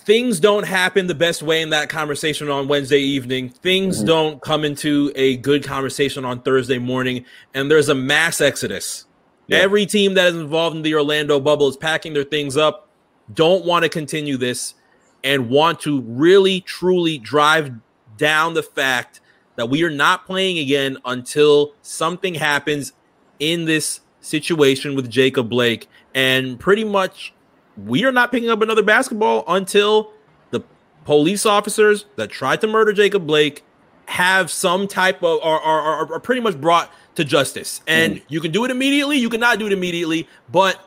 things 0.06 0.40
don't 0.40 0.66
happen 0.66 1.08
the 1.08 1.16
best 1.16 1.42
way 1.42 1.62
in 1.62 1.72
that 1.72 1.90
conversation 1.90 2.50
on 2.50 2.68
Wednesday 2.68 3.00
evening. 3.00 3.50
Things 3.50 3.98
mm-hmm. 3.98 4.08
don't 4.08 4.42
come 4.42 4.64
into 4.64 5.12
a 5.16 5.38
good 5.38 5.64
conversation 5.64 6.24
on 6.24 6.42
Thursday 6.42 6.78
morning, 6.78 7.26
and 7.54 7.70
there's 7.70 7.90
a 7.90 7.96
mass 7.96 8.40
exodus. 8.40 9.06
Yeah. 9.48 9.58
Every 9.58 9.86
team 9.86 10.14
that 10.14 10.28
is 10.28 10.36
involved 10.36 10.76
in 10.76 10.84
the 10.84 10.94
Orlando 10.96 11.40
bubble 11.40 11.68
is 11.68 11.78
packing 11.78 12.14
their 12.14 12.24
things 12.24 12.58
up, 12.58 12.90
don't 13.34 13.66
want 13.66 13.84
to 13.84 13.90
continue 13.90 14.38
this, 14.38 14.76
and 15.24 15.50
want 15.50 15.80
to 15.82 16.02
really, 16.02 16.62
truly 16.62 17.18
drive 17.18 17.72
down 18.18 18.54
the 18.54 18.64
fact 18.64 19.22
that 19.56 19.70
we 19.70 19.84
are 19.84 19.90
not 19.90 20.26
playing 20.26 20.58
again 20.58 20.98
until 21.06 21.74
something 21.82 22.36
happens 22.36 22.94
in 23.40 23.66
this 23.66 24.02
situation 24.22 24.96
with 24.96 25.10
Jacob 25.10 25.50
Blake. 25.50 25.88
And 26.14 26.60
pretty 26.60 26.84
much 26.84 27.34
we 27.78 28.06
are 28.06 28.12
not 28.12 28.32
picking 28.32 28.50
up 28.50 28.62
another 28.62 28.84
basketball 28.84 29.44
until 29.48 30.12
the 30.52 30.62
police 31.04 31.46
officers 31.46 32.06
that 32.16 32.30
tried 32.30 32.62
to 32.62 32.68
murder 32.68 32.94
Jacob 32.94 33.28
Blake 33.28 33.64
have 34.08 34.52
some 34.52 34.88
type 34.88 35.24
of 35.24 35.40
are, 35.42 35.60
are, 35.60 36.14
are 36.14 36.20
pretty 36.20 36.42
much 36.42 36.60
brought 36.60 36.92
to 37.16 37.24
justice. 37.24 37.82
And 37.88 38.16
mm. 38.16 38.24
you 38.28 38.40
can 38.40 38.52
do 38.52 38.66
it 38.66 38.72
immediately, 38.72 39.18
you 39.18 39.30
cannot 39.30 39.60
do 39.60 39.68
it 39.68 39.74
immediately, 39.74 40.28
but 40.52 40.80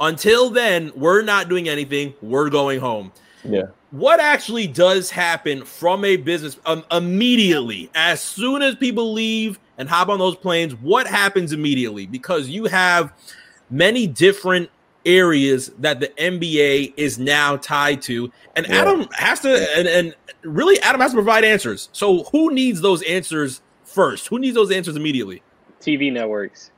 until 0.00 0.50
then, 0.50 0.92
we're 0.96 1.22
not 1.22 1.48
doing 1.48 1.68
anything. 1.68 2.14
We're 2.22 2.48
going 2.48 2.80
home. 2.80 3.12
Yeah. 3.44 3.64
What 3.90 4.20
actually 4.20 4.66
does 4.66 5.10
happen 5.10 5.64
from 5.64 6.04
a 6.04 6.16
business 6.16 6.58
um, 6.66 6.84
immediately 6.92 7.90
as 7.94 8.20
soon 8.20 8.62
as 8.62 8.76
people 8.76 9.12
leave 9.12 9.58
and 9.78 9.88
hop 9.88 10.08
on 10.08 10.18
those 10.18 10.36
planes? 10.36 10.74
What 10.76 11.06
happens 11.06 11.52
immediately? 11.52 12.06
Because 12.06 12.48
you 12.48 12.66
have 12.66 13.12
many 13.70 14.06
different 14.06 14.70
areas 15.04 15.70
that 15.78 16.00
the 16.00 16.08
NBA 16.08 16.94
is 16.96 17.18
now 17.18 17.56
tied 17.56 18.02
to. 18.02 18.30
And 18.56 18.66
yeah. 18.66 18.82
Adam 18.82 19.08
has 19.12 19.40
to, 19.40 19.78
and, 19.78 19.88
and 19.88 20.14
really, 20.42 20.80
Adam 20.82 21.00
has 21.00 21.12
to 21.12 21.16
provide 21.16 21.44
answers. 21.44 21.88
So, 21.92 22.24
who 22.24 22.52
needs 22.52 22.80
those 22.80 23.02
answers 23.02 23.62
first? 23.84 24.28
Who 24.28 24.38
needs 24.38 24.54
those 24.54 24.70
answers 24.70 24.96
immediately? 24.96 25.42
TV 25.80 26.12
networks. 26.12 26.70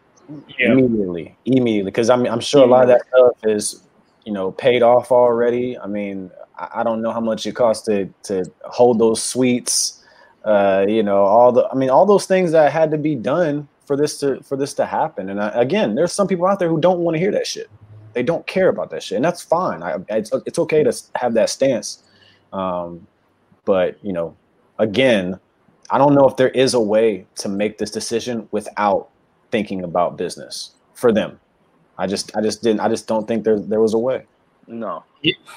Yeah. 0.58 0.72
Immediately, 0.72 1.36
immediately, 1.44 1.90
because 1.90 2.08
I'm 2.08 2.26
I'm 2.26 2.40
sure 2.40 2.62
a 2.62 2.66
lot 2.66 2.82
of 2.82 2.88
that 2.88 3.02
stuff 3.08 3.36
is, 3.44 3.82
you 4.24 4.32
know, 4.32 4.52
paid 4.52 4.82
off 4.82 5.10
already. 5.10 5.76
I 5.76 5.86
mean, 5.86 6.30
I, 6.72 6.82
don't 6.82 7.02
know 7.02 7.12
how 7.12 7.20
much 7.20 7.46
it 7.46 7.54
costs 7.54 7.84
to 7.86 8.06
to 8.24 8.44
hold 8.64 8.98
those 8.98 9.22
suites. 9.22 10.04
Uh, 10.44 10.84
you 10.88 11.02
know, 11.02 11.24
all 11.24 11.52
the 11.52 11.68
I 11.68 11.74
mean, 11.74 11.90
all 11.90 12.06
those 12.06 12.26
things 12.26 12.52
that 12.52 12.72
had 12.72 12.90
to 12.90 12.98
be 12.98 13.14
done 13.14 13.68
for 13.86 13.96
this 13.96 14.18
to 14.20 14.42
for 14.42 14.56
this 14.56 14.74
to 14.74 14.86
happen. 14.86 15.30
And 15.30 15.40
I, 15.40 15.48
again, 15.48 15.94
there's 15.94 16.12
some 16.12 16.26
people 16.26 16.46
out 16.46 16.58
there 16.58 16.68
who 16.68 16.80
don't 16.80 17.00
want 17.00 17.14
to 17.14 17.18
hear 17.18 17.32
that 17.32 17.46
shit. 17.46 17.70
They 18.14 18.22
don't 18.22 18.46
care 18.46 18.68
about 18.68 18.90
that 18.90 19.02
shit, 19.02 19.16
and 19.16 19.24
that's 19.24 19.42
fine. 19.42 19.82
I, 19.82 19.96
it's, 20.08 20.30
it's 20.46 20.58
okay 20.58 20.82
to 20.82 20.92
have 21.14 21.34
that 21.34 21.48
stance. 21.48 22.02
Um, 22.52 23.06
but 23.64 23.98
you 24.02 24.12
know, 24.12 24.36
again, 24.78 25.38
I 25.90 25.98
don't 25.98 26.14
know 26.14 26.28
if 26.28 26.36
there 26.36 26.50
is 26.50 26.74
a 26.74 26.80
way 26.80 27.26
to 27.36 27.48
make 27.48 27.78
this 27.78 27.90
decision 27.90 28.48
without 28.50 29.08
thinking 29.50 29.82
about 29.84 30.16
business 30.16 30.72
for 30.94 31.12
them. 31.12 31.38
I 31.98 32.06
just, 32.06 32.36
I 32.36 32.40
just 32.40 32.62
didn't, 32.62 32.80
I 32.80 32.88
just 32.88 33.06
don't 33.06 33.28
think 33.28 33.44
there 33.44 33.60
there 33.60 33.80
was 33.80 33.94
a 33.94 33.98
way. 33.98 34.24
No, 34.66 35.04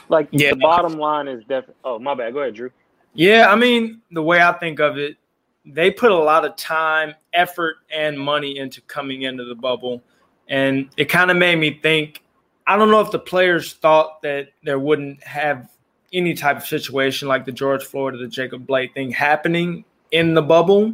like 0.10 0.28
yeah. 0.32 0.52
the 0.52 0.58
bottom 0.58 0.94
line 0.94 1.28
is 1.28 1.42
definitely. 1.42 1.76
Oh, 1.84 2.00
my 2.00 2.16
bad. 2.16 2.34
Go 2.34 2.40
ahead, 2.40 2.56
Drew. 2.56 2.72
Yeah, 3.14 3.50
I 3.50 3.56
mean, 3.56 4.02
the 4.12 4.24
way 4.24 4.42
I 4.42 4.52
think 4.54 4.80
of 4.80 4.98
it, 4.98 5.18
they 5.66 5.90
put 5.92 6.12
a 6.12 6.18
lot 6.18 6.44
of 6.44 6.56
time, 6.58 7.14
effort, 7.34 7.78
and 7.90 8.20
money 8.20 8.58
into 8.58 8.82
coming 8.82 9.22
into 9.22 9.46
the 9.46 9.56
bubble, 9.56 10.02
and 10.50 10.90
it 10.98 11.06
kind 11.06 11.32
of 11.32 11.38
made 11.38 11.58
me 11.58 11.80
think 11.82 12.22
I 12.68 12.78
don't 12.78 12.90
know 12.90 13.00
if 13.00 13.12
the 13.12 13.20
players 13.20 13.74
thought 13.74 14.22
that 14.24 14.50
there 14.64 14.80
wouldn't 14.80 15.24
have 15.24 15.70
any 16.12 16.34
type 16.34 16.58
of 16.58 16.66
situation 16.66 17.28
like 17.28 17.46
the 17.46 17.52
George 17.52 17.84
Floyd 17.84 18.16
or 18.16 18.18
the 18.18 18.28
Jacob 18.28 18.66
Blake 18.66 18.94
thing 18.94 19.12
happening 19.12 19.86
in 20.12 20.34
the 20.34 20.42
bubble, 20.42 20.94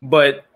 but 0.00 0.46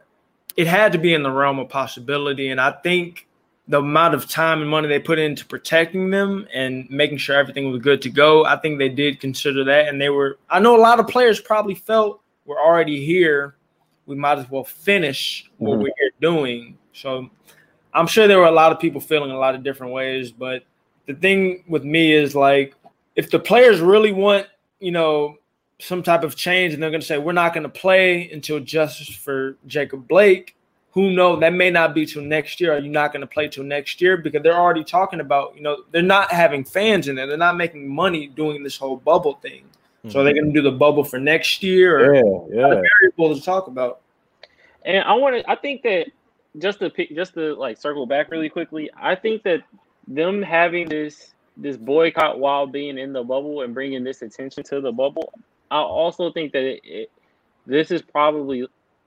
it 0.57 0.66
had 0.66 0.92
to 0.92 0.98
be 0.98 1.14
in 1.14 1.22
the 1.22 1.30
realm 1.30 1.59
of 1.59 1.68
possibility. 1.68 2.48
And 2.48 2.61
I 2.61 2.72
think 2.72 3.28
the 3.68 3.78
amount 3.78 4.14
of 4.14 4.28
time 4.28 4.60
and 4.60 4.70
money 4.70 4.86
they 4.86 4.98
put 4.98 5.18
into 5.18 5.44
protecting 5.44 6.10
them 6.10 6.46
and 6.54 6.88
making 6.88 7.18
sure 7.18 7.36
everything 7.36 7.70
was 7.70 7.82
good 7.82 8.00
to 8.02 8.10
go, 8.10 8.44
I 8.44 8.56
think 8.56 8.78
they 8.78 8.88
did 8.88 9.20
consider 9.20 9.64
that. 9.64 9.88
And 9.88 10.00
they 10.00 10.08
were, 10.08 10.38
I 10.48 10.60
know 10.60 10.76
a 10.76 10.80
lot 10.80 11.00
of 11.00 11.08
players 11.08 11.40
probably 11.40 11.74
felt 11.74 12.20
we're 12.44 12.60
already 12.60 13.04
here. 13.04 13.56
We 14.06 14.14
might 14.14 14.38
as 14.38 14.48
well 14.48 14.62
finish 14.62 15.50
what 15.58 15.72
mm-hmm. 15.72 15.82
we're 15.82 15.92
here 15.98 16.10
doing. 16.20 16.78
So 16.92 17.28
I'm 17.92 18.06
sure 18.06 18.28
there 18.28 18.38
were 18.38 18.44
a 18.46 18.52
lot 18.52 18.70
of 18.70 18.78
people 18.78 19.00
feeling 19.00 19.32
a 19.32 19.38
lot 19.38 19.56
of 19.56 19.64
different 19.64 19.92
ways, 19.92 20.30
but 20.30 20.62
the 21.06 21.14
thing 21.14 21.64
with 21.66 21.82
me 21.82 22.12
is 22.12 22.36
like 22.36 22.74
if 23.16 23.30
the 23.30 23.38
players 23.38 23.80
really 23.80 24.12
want, 24.12 24.46
you 24.78 24.92
know, 24.92 25.36
some 25.78 26.02
type 26.02 26.22
of 26.22 26.36
change 26.36 26.72
and 26.72 26.82
they're 26.82 26.90
going 26.90 27.00
to 27.00 27.06
say 27.06 27.18
we're 27.18 27.32
not 27.32 27.52
going 27.52 27.62
to 27.64 27.68
play 27.68 28.30
until 28.30 28.60
justice 28.60 29.08
for 29.08 29.56
Jacob 29.66 30.06
Blake, 30.06 30.56
who 30.97 31.11
know 31.11 31.38
that 31.38 31.53
may 31.53 31.70
not 31.70 31.94
be 31.94 32.07
till 32.07 32.22
next 32.22 32.59
year. 32.59 32.72
Are 32.72 32.78
you 32.78 32.88
not 32.88 33.12
going 33.12 33.20
to 33.20 33.26
play 33.26 33.49
till 33.49 33.64
next 33.64 34.01
year 34.01 34.16
because 34.16 34.42
they're 34.42 34.57
already 34.57 34.82
talking 34.82 35.20
about, 35.20 35.55
you 35.55 35.61
know, 35.61 35.82
they're 35.92 36.01
not 36.01 36.32
having 36.32 36.64
fans 36.64 37.07
in 37.07 37.16
there. 37.16 37.26
They're 37.26 37.36
not 37.36 37.59
making 37.59 37.86
money 37.86 38.28
doing 38.28 38.62
this 38.62 38.78
whole 38.78 38.97
bubble 38.97 39.34
thing. 39.42 39.64
Mm-hmm. 39.64 40.09
So 40.09 40.20
are 40.20 40.24
they 40.24 40.32
going 40.32 40.47
to 40.47 40.53
do 40.53 40.62
the 40.62 40.74
bubble 40.74 41.05
for 41.05 41.18
next 41.18 41.62
year? 41.62 42.01
Or 42.01 42.49
yeah, 42.49 42.61
yeah. 42.61 42.82
Variable 43.03 43.36
to 43.36 43.42
talk 43.42 43.66
about. 43.66 44.01
And 44.86 45.05
I 45.05 45.12
want 45.12 45.36
to. 45.36 45.51
I 45.51 45.57
think 45.57 45.82
that 45.82 46.07
just 46.57 46.78
to 46.78 46.88
pick, 46.88 47.14
just 47.14 47.34
to 47.34 47.55
like 47.57 47.76
circle 47.76 48.07
back 48.07 48.30
really 48.30 48.49
quickly, 48.49 48.88
I 48.97 49.16
think 49.16 49.42
that 49.42 49.64
them 50.09 50.40
having 50.40 50.88
this 50.88 51.34
this 51.59 51.76
boycott 51.76 52.38
while 52.38 52.66
being 52.66 52.97
in 52.97 53.12
the 53.12 53.22
bubble 53.22 53.61
and 53.61 53.74
bringing 53.74 54.03
this 54.03 54.22
attention 54.22 54.64
to 54.64 54.80
the 54.80 54.92
bubble, 54.92 55.30
I 55.70 55.76
also 55.76 56.32
think 56.32 56.53
that 56.53 56.62
it, 56.62 56.80
it, 56.84 57.11
this 57.66 57.90
is 57.90 58.01
probably 58.01 58.66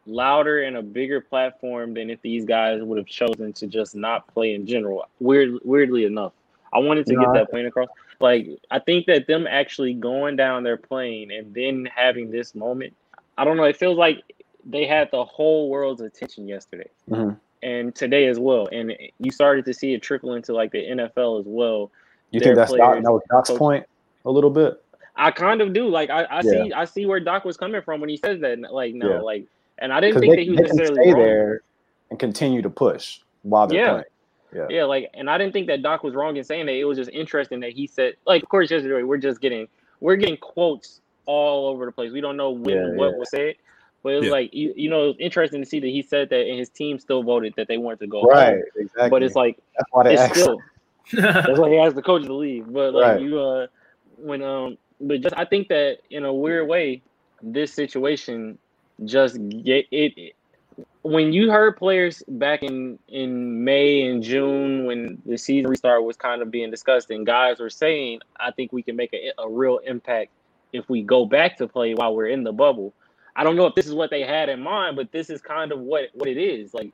louder 0.10 0.64
and 0.64 0.78
a 0.78 0.82
bigger 0.82 1.22
platform 1.22 1.94
than 1.94 2.10
if 2.10 2.22
these 2.22 2.46
guys 2.46 2.82
would 2.82 2.98
have 2.98 3.08
chosen 3.08 3.54
to 3.54 3.68
just 3.68 3.96
not 3.96 4.28
play 4.34 4.54
in 4.54 4.66
general. 4.66 5.08
Weird, 5.20 5.60
weirdly 5.64 6.06
enough, 6.06 6.34
I 6.74 6.80
wanted 6.80 7.06
to 7.08 7.14
no, 7.14 7.22
get 7.22 7.34
that 7.34 7.52
point 7.52 7.68
across. 7.68 7.88
Like, 8.20 8.48
I 8.70 8.80
think 8.80 9.06
that 9.06 9.28
them 9.28 9.48
actually 9.48 9.94
going 9.94 10.36
down 10.36 10.64
there 10.64 10.78
playing 10.78 11.32
and 11.32 11.54
then 11.54 11.88
having 11.94 12.32
this 12.32 12.54
moment, 12.54 12.94
I 13.38 13.46
don't 13.46 13.56
know. 13.56 13.64
It 13.64 13.78
feels 13.78 13.98
like 13.98 14.24
they 14.66 14.86
had 14.86 15.10
the 15.12 15.24
whole 15.24 15.70
world's 15.70 16.02
attention 16.02 16.48
yesterday 16.48 16.90
mm-hmm. 17.10 17.36
and 17.64 17.96
today 17.96 18.28
as 18.28 18.40
well, 18.40 18.68
and 18.72 18.94
you 19.20 19.32
started 19.32 19.66
to 19.66 19.74
see 19.74 19.94
it 19.94 20.02
trickle 20.02 20.34
into 20.34 20.54
like 20.54 20.72
the 20.72 20.86
NFL 20.86 21.40
as 21.40 21.46
well. 21.48 21.92
You 22.32 22.40
think 22.40 22.56
that's 22.56 22.74
Doc, 22.74 23.02
that 23.02 23.12
was 23.12 23.22
Doc's 23.30 23.52
point 23.52 23.86
a 24.26 24.32
little 24.32 24.50
bit? 24.50 24.84
I 25.16 25.32
kind 25.32 25.62
of 25.62 25.74
do. 25.74 25.88
Like 25.88 26.10
I, 26.10 26.24
I 26.24 26.36
yeah. 26.38 26.42
see 26.42 26.74
I 26.74 26.86
see 26.86 27.06
where 27.06 27.20
Doc 27.20 27.46
was 27.46 27.58
coming 27.58 27.82
from 27.82 28.00
when 28.00 28.10
he 28.10 28.18
says 28.18 28.40
that. 28.42 28.60
Like 28.60 28.94
no, 28.94 29.16
yeah. 29.16 29.20
like 29.20 29.46
and 29.82 29.94
I 29.94 30.00
didn't 30.00 30.20
think 30.20 30.32
they, 30.32 30.38
that 30.38 30.44
he 30.44 30.50
was 30.52 30.60
necessarily 30.62 31.04
stay 31.04 31.14
wrong. 31.14 31.22
there 31.22 31.62
and 32.10 32.20
continue 32.20 32.62
to 32.62 32.70
push 32.70 33.20
while 33.44 33.68
they're 33.68 33.80
yeah. 33.80 33.90
playing. 33.90 34.04
Yeah. 34.52 34.66
yeah, 34.70 34.84
like, 34.86 35.12
and 35.14 35.30
I 35.30 35.38
didn't 35.38 35.54
think 35.54 35.68
that 35.68 35.84
Doc 35.84 36.04
was 36.04 36.16
wrong 36.16 36.36
in 36.36 36.44
saying 36.44 36.66
that. 36.66 36.74
It 36.74 36.86
was 36.86 36.98
just 36.98 37.12
interesting 37.12 37.60
that 37.60 37.72
he 37.72 37.86
said, 37.86 38.16
like, 38.26 38.42
of 38.42 38.50
course, 38.50 38.72
yesterday 38.72 39.04
we're 39.04 39.18
just 39.18 39.42
getting, 39.42 39.68
we're 40.00 40.16
getting 40.16 40.38
quotes 40.38 41.02
all 41.28 41.68
over 41.68 41.86
the 41.86 41.92
place. 41.92 42.12
We 42.12 42.22
don't 42.22 42.36
know 42.36 42.50
when 42.50 42.76
yeah, 42.76 42.96
what 42.96 43.16
was 43.16 43.30
said, 43.30 43.56
but 44.02 44.14
it 44.14 44.16
was 44.18 44.26
yeah. 44.26 44.32
like 44.32 44.54
you, 44.54 44.74
you 44.76 44.90
know, 44.90 45.14
interesting 45.20 45.62
to 45.62 45.70
see 45.70 45.80
that 45.80 45.88
he 45.88 46.02
said 46.02 46.30
that, 46.30 46.48
and 46.48 46.58
his 46.58 46.70
team 46.70 46.98
still 46.98 47.22
voted 47.22 47.54
that 47.58 47.68
they 47.68 47.78
wanted 47.78 48.00
to 48.00 48.08
go. 48.08 48.24
Right, 48.24 48.54
home. 48.54 48.64
exactly. 48.76 49.10
But 49.10 49.24
it's 49.24 49.36
like 49.36 49.60
that's 49.78 49.92
why 49.92 50.04
they 50.04 50.14
it's 50.16 50.40
still. 50.40 50.60
that's 51.14 51.60
why 51.60 51.70
he 51.70 51.78
asked 51.78 51.96
the 51.96 52.02
coach 52.02 52.24
to 52.24 52.34
leave. 52.34 52.72
But 52.72 52.94
like 52.94 53.04
right. 53.04 53.22
you, 53.22 53.40
uh, 53.40 53.68
when 54.18 54.42
um, 54.42 54.78
but 55.00 55.22
just 55.22 55.36
I 55.38 55.46
think 55.46 55.68
that 55.68 56.00
in 56.10 56.26
a 56.26 56.34
weird 56.34 56.68
way, 56.68 57.04
this 57.44 57.74
situation 57.74 58.58
just 59.06 59.38
get 59.64 59.86
it, 59.92 60.36
when 61.02 61.32
you 61.32 61.50
heard 61.50 61.78
players 61.78 62.24
back 62.28 62.64
in 62.64 63.00
in 63.08 63.64
May 63.64 64.04
and 64.04 64.22
June 64.22 64.86
when 64.86 65.22
the 65.26 65.38
season 65.38 65.70
restart 65.70 66.04
was 66.04 66.18
kind 66.18 66.42
of 66.42 66.52
being 66.52 66.72
discussed 66.72 67.10
and 67.10 67.26
guys 67.26 67.60
were 67.60 67.70
saying, 67.70 68.20
I 68.40 68.52
think 68.52 68.74
we 68.74 68.84
can 68.84 68.96
make 68.96 69.14
a, 69.14 69.32
a 69.42 69.50
real 69.50 69.80
impact 69.80 70.32
if 70.74 70.88
we 70.90 71.02
go 71.02 71.26
back 71.26 71.58
to 71.58 71.68
play 71.68 71.94
while 71.94 72.16
we're 72.16 72.28
in 72.28 72.44
the 72.44 72.52
bubble. 72.52 72.94
I 73.36 73.44
don't 73.44 73.56
know 73.56 73.66
if 73.66 73.76
this 73.76 73.88
is 73.88 73.94
what 73.94 74.10
they 74.10 74.22
had 74.24 74.50
in 74.50 74.60
mind, 74.60 74.96
but 74.96 75.12
this 75.12 75.30
is 75.30 75.42
kind 75.42 75.72
of 75.72 75.80
what 75.80 76.10
what 76.14 76.28
it 76.28 76.38
is 76.38 76.74
like 76.74 76.92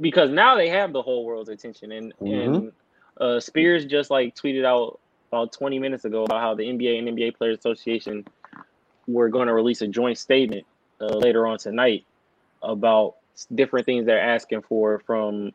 because 0.00 0.30
now 0.30 0.56
they 0.56 0.68
have 0.68 0.92
the 0.92 1.02
whole 1.02 1.24
world's 1.24 1.50
attention 1.50 1.92
and 1.92 2.14
mm-hmm. 2.16 2.54
and 2.54 2.72
uh, 3.20 3.40
Spears 3.40 3.84
just 3.84 4.10
like 4.10 4.34
tweeted 4.34 4.64
out 4.64 4.98
about 5.30 5.52
20 5.52 5.78
minutes 5.78 6.04
ago 6.04 6.24
about 6.24 6.40
how 6.40 6.54
the 6.54 6.62
NBA 6.62 6.98
and 6.98 7.08
NBA 7.08 7.36
Players 7.36 7.58
Association 7.58 8.24
were 9.06 9.28
going 9.28 9.46
to 9.46 9.52
release 9.52 9.82
a 9.82 9.88
joint 9.88 10.16
statement 10.16 10.66
uh, 11.00 11.06
later 11.06 11.46
on 11.46 11.58
tonight 11.58 12.04
about 12.62 13.16
different 13.54 13.86
things 13.86 14.04
they're 14.04 14.20
asking 14.20 14.62
for 14.62 14.98
from 15.06 15.52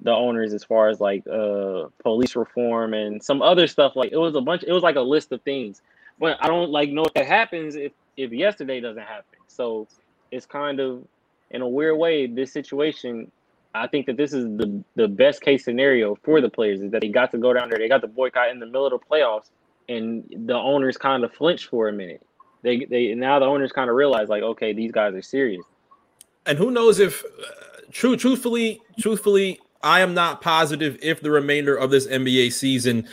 the 0.00 0.10
owners 0.10 0.52
as 0.52 0.62
far 0.62 0.88
as 0.88 1.00
like 1.00 1.26
uh 1.26 1.86
police 2.02 2.36
reform 2.36 2.94
and 2.94 3.22
some 3.22 3.42
other 3.42 3.66
stuff 3.66 3.96
like 3.96 4.12
it 4.12 4.16
was 4.16 4.34
a 4.34 4.40
bunch 4.40 4.62
it 4.64 4.72
was 4.72 4.82
like 4.82 4.96
a 4.96 5.00
list 5.00 5.32
of 5.32 5.40
things 5.42 5.82
but 6.18 6.36
i 6.40 6.46
don't 6.46 6.70
like 6.70 6.90
know 6.90 7.04
if 7.04 7.12
that 7.14 7.26
happens 7.26 7.74
if 7.74 7.92
if 8.16 8.32
yesterday 8.32 8.80
doesn't 8.80 9.02
happen 9.02 9.38
so 9.48 9.88
it's 10.30 10.46
kind 10.46 10.80
of 10.80 11.04
in 11.50 11.62
a 11.62 11.68
weird 11.68 11.96
way, 11.96 12.26
this 12.26 12.52
situation. 12.52 13.30
I 13.74 13.86
think 13.86 14.06
that 14.06 14.16
this 14.16 14.32
is 14.32 14.44
the 14.44 14.84
the 14.94 15.08
best 15.08 15.40
case 15.40 15.64
scenario 15.64 16.16
for 16.22 16.40
the 16.40 16.48
players 16.48 16.80
is 16.80 16.90
that 16.92 17.00
they 17.00 17.08
got 17.08 17.30
to 17.32 17.38
go 17.38 17.52
down 17.52 17.68
there. 17.68 17.78
They 17.78 17.88
got 17.88 18.02
the 18.02 18.08
boycott 18.08 18.50
in 18.50 18.60
the 18.60 18.66
middle 18.66 18.86
of 18.86 18.92
the 18.92 18.98
playoffs, 18.98 19.50
and 19.88 20.24
the 20.46 20.54
owners 20.54 20.96
kind 20.96 21.24
of 21.24 21.32
flinched 21.32 21.66
for 21.66 21.88
a 21.88 21.92
minute. 21.92 22.22
They 22.64 22.86
they 22.86 23.14
now 23.14 23.38
the 23.38 23.44
owners 23.44 23.70
kind 23.70 23.90
of 23.90 23.94
realize 23.94 24.28
like, 24.28 24.42
okay, 24.42 24.72
these 24.72 24.90
guys 24.90 25.14
are 25.14 25.22
serious. 25.22 25.62
And 26.46 26.58
who 26.58 26.70
knows 26.70 26.98
if, 26.98 27.22
uh, 27.24 27.28
true, 27.92 28.16
truthfully, 28.16 28.80
truthfully, 28.98 29.60
I 29.82 30.00
am 30.00 30.14
not 30.14 30.40
positive 30.40 30.98
if 31.02 31.20
the 31.20 31.30
remainder 31.30 31.76
of 31.76 31.90
this 31.90 32.06
NBA 32.06 32.52
season 32.52 33.06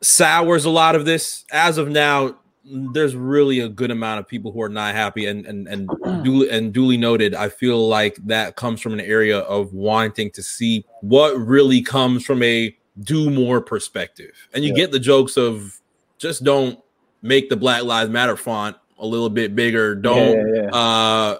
sours 0.00 0.64
a 0.64 0.70
lot 0.70 0.94
of 0.94 1.04
this. 1.04 1.44
As 1.52 1.76
of 1.76 1.88
now, 1.88 2.36
there's 2.64 3.16
really 3.16 3.58
a 3.58 3.68
good 3.68 3.90
amount 3.90 4.20
of 4.20 4.28
people 4.28 4.52
who 4.52 4.62
are 4.62 4.68
not 4.68 4.94
happy 4.94 5.26
and 5.26 5.44
and 5.46 5.66
and 5.66 5.90
duly 6.24 6.48
and 6.48 6.72
duly 6.72 6.96
noted 6.96 7.34
i 7.34 7.48
feel 7.48 7.88
like 7.88 8.14
that 8.24 8.54
comes 8.54 8.80
from 8.80 8.92
an 8.92 9.00
area 9.00 9.40
of 9.40 9.72
wanting 9.72 10.30
to 10.30 10.44
see 10.44 10.84
what 11.00 11.36
really 11.36 11.82
comes 11.82 12.24
from 12.24 12.40
a 12.44 12.74
do 13.00 13.30
more 13.30 13.60
perspective 13.60 14.30
and 14.54 14.62
you 14.62 14.70
yeah. 14.70 14.76
get 14.76 14.92
the 14.92 15.00
jokes 15.00 15.36
of 15.36 15.80
just 16.18 16.44
don't 16.44 16.78
make 17.22 17.48
the 17.48 17.56
black 17.56 17.84
lives 17.84 18.10
matter 18.10 18.36
font 18.36 18.76
a 18.98 19.06
little 19.06 19.30
bit 19.30 19.54
bigger 19.56 19.94
don't 19.94 20.54
yeah, 20.54 20.62
yeah, 20.62 20.68
uh 20.76 21.38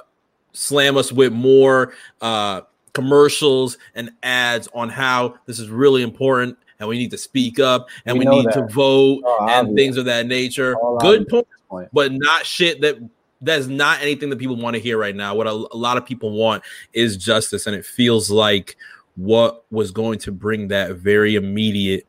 slam 0.52 0.96
us 0.96 1.12
with 1.12 1.32
more 1.32 1.92
uh 2.20 2.60
commercials 2.92 3.78
and 3.94 4.10
ads 4.22 4.68
on 4.74 4.88
how 4.88 5.34
this 5.46 5.58
is 5.58 5.68
really 5.68 6.02
important 6.02 6.56
and 6.82 6.88
we 6.88 6.98
need 6.98 7.12
to 7.12 7.18
speak 7.18 7.60
up 7.60 7.88
and 8.06 8.18
we, 8.18 8.26
we 8.26 8.36
need 8.36 8.46
that. 8.46 8.54
to 8.54 8.66
vote 8.66 9.22
oh, 9.24 9.46
and 9.48 9.76
things 9.76 9.96
of 9.96 10.04
that 10.04 10.26
nature. 10.26 10.76
All 10.76 10.98
Good 10.98 11.28
point, 11.28 11.46
point, 11.68 11.88
but 11.92 12.10
not 12.12 12.44
shit 12.44 12.80
that 12.80 12.98
that's 13.40 13.66
not 13.66 14.00
anything 14.02 14.30
that 14.30 14.38
people 14.38 14.56
want 14.56 14.74
to 14.74 14.80
hear 14.80 14.98
right 14.98 15.14
now. 15.14 15.34
What 15.34 15.46
a, 15.46 15.50
a 15.50 15.76
lot 15.76 15.96
of 15.96 16.04
people 16.04 16.32
want 16.32 16.62
is 16.92 17.16
justice, 17.16 17.66
and 17.66 17.76
it 17.76 17.86
feels 17.86 18.30
like 18.30 18.76
what 19.16 19.64
was 19.70 19.90
going 19.90 20.18
to 20.20 20.32
bring 20.32 20.68
that 20.68 20.96
very 20.96 21.36
immediate 21.36 22.06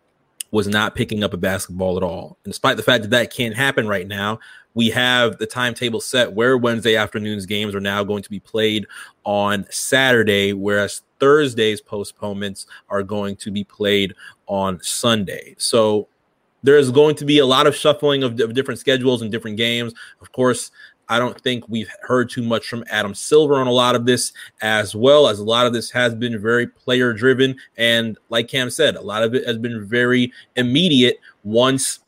was 0.54 0.68
not 0.68 0.94
picking 0.94 1.24
up 1.24 1.34
a 1.34 1.38
basketball 1.38 1.98
at 1.98 2.04
all. 2.04 2.38
And 2.46 2.54
despite 2.54 2.78
the 2.78 2.84
fact 2.84 3.02
that 3.02 3.10
that 3.10 3.34
can't 3.34 3.56
happen 3.56 3.88
right 3.88 4.08
now, 4.08 4.40
we 4.76 4.92
have 4.92 5.40
the 5.40 5.48
timetable 5.48 6.00
set 6.00 6.32
where 6.32 6.60
Wednesday 6.60 6.96
afternoons 6.96 7.48
games 7.48 7.74
are 7.74 7.80
now 7.80 8.04
going 8.04 8.22
to 8.22 8.30
be 8.30 8.40
played 8.40 8.86
on 9.24 9.66
Saturday, 9.72 10.54
whereas 10.54 11.02
Thursday's 11.20 11.82
postponements 11.82 12.68
are 12.90 13.02
going 13.02 13.36
to 13.38 13.50
be 13.50 13.64
played 13.64 14.14
on 14.46 14.80
Sunday. 14.84 15.56
So 15.58 16.08
there's 16.62 16.92
going 16.92 17.16
to 17.16 17.26
be 17.26 17.40
a 17.40 17.48
lot 17.48 17.66
of 17.66 17.76
shuffling 17.76 18.22
of, 18.22 18.40
of 18.40 18.54
different 18.54 18.80
schedules 18.80 19.24
and 19.24 19.32
different 19.32 19.58
games. 19.58 19.92
Of 20.22 20.32
course, 20.34 20.70
I 21.10 21.20
don't 21.20 21.40
think 21.42 21.68
we've 21.68 21.90
heard 22.02 22.30
too 22.30 22.44
much 22.44 22.68
from 22.68 22.84
Adam 22.90 23.14
Silver 23.14 23.56
on 23.56 23.68
a 23.68 23.72
lot 23.72 23.96
of 23.96 24.06
this, 24.06 24.34
as 24.62 24.96
well 24.96 25.28
as 25.28 25.40
a 25.40 25.44
lot 25.44 25.68
of 25.68 25.74
this 25.74 25.92
has 25.92 26.16
been 26.16 26.42
very 26.42 26.68
player 26.68 27.14
driven. 27.14 27.56
And 27.78 28.18
like 28.30 28.48
Cam 28.48 28.70
said, 28.70 28.96
a 28.96 29.02
lot 29.02 29.24
of 29.24 29.36
it 29.36 29.46
has 29.46 29.58
been 29.58 29.86
very 29.86 30.32
immediate 30.56 31.20
once 31.44 32.00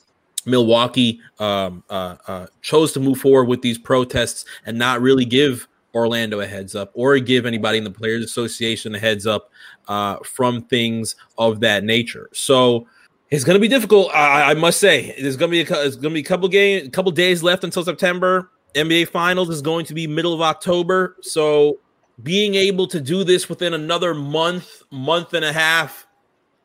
Milwaukee 0.45 1.19
um, 1.39 1.83
uh, 1.89 2.15
uh, 2.27 2.47
chose 2.61 2.93
to 2.93 2.99
move 2.99 3.19
forward 3.19 3.45
with 3.45 3.61
these 3.61 3.77
protests 3.77 4.45
and 4.65 4.77
not 4.77 5.01
really 5.01 5.25
give 5.25 5.67
Orlando 5.93 6.41
a 6.41 6.45
heads 6.45 6.75
up 6.75 6.91
or 6.93 7.17
give 7.19 7.45
anybody 7.45 7.77
in 7.77 7.83
the 7.83 7.91
Players 7.91 8.23
Association 8.23 8.93
a 8.95 8.99
heads 8.99 9.25
up 9.25 9.49
uh, 9.87 10.17
from 10.23 10.63
things 10.63 11.15
of 11.37 11.61
that 11.61 11.83
nature. 11.83 12.29
So 12.33 12.87
it's 13.31 13.43
going 13.43 13.55
to 13.55 13.61
be 13.61 13.67
difficult. 13.67 14.11
I, 14.13 14.51
I, 14.51 14.53
must 14.53 14.79
say, 14.79 15.15
there's 15.19 15.37
going 15.37 15.51
to 15.51 15.63
be 15.63 15.73
a, 15.73 15.85
it's 15.85 15.95
going 15.95 16.13
to 16.13 16.15
be 16.15 16.19
a 16.19 16.23
couple 16.23 16.47
game, 16.47 16.91
couple 16.91 17.11
days 17.11 17.41
left 17.41 17.63
until 17.63 17.83
September. 17.83 18.51
NBA 18.75 19.09
Finals 19.09 19.49
is 19.49 19.61
going 19.61 19.85
to 19.85 19.93
be 19.93 20.07
middle 20.07 20.33
of 20.33 20.41
October. 20.41 21.15
So 21.21 21.79
being 22.21 22.55
able 22.55 22.87
to 22.87 22.99
do 23.01 23.23
this 23.23 23.49
within 23.49 23.73
another 23.73 24.13
month, 24.13 24.83
month 24.91 25.33
and 25.33 25.45
a 25.45 25.53
half, 25.53 26.07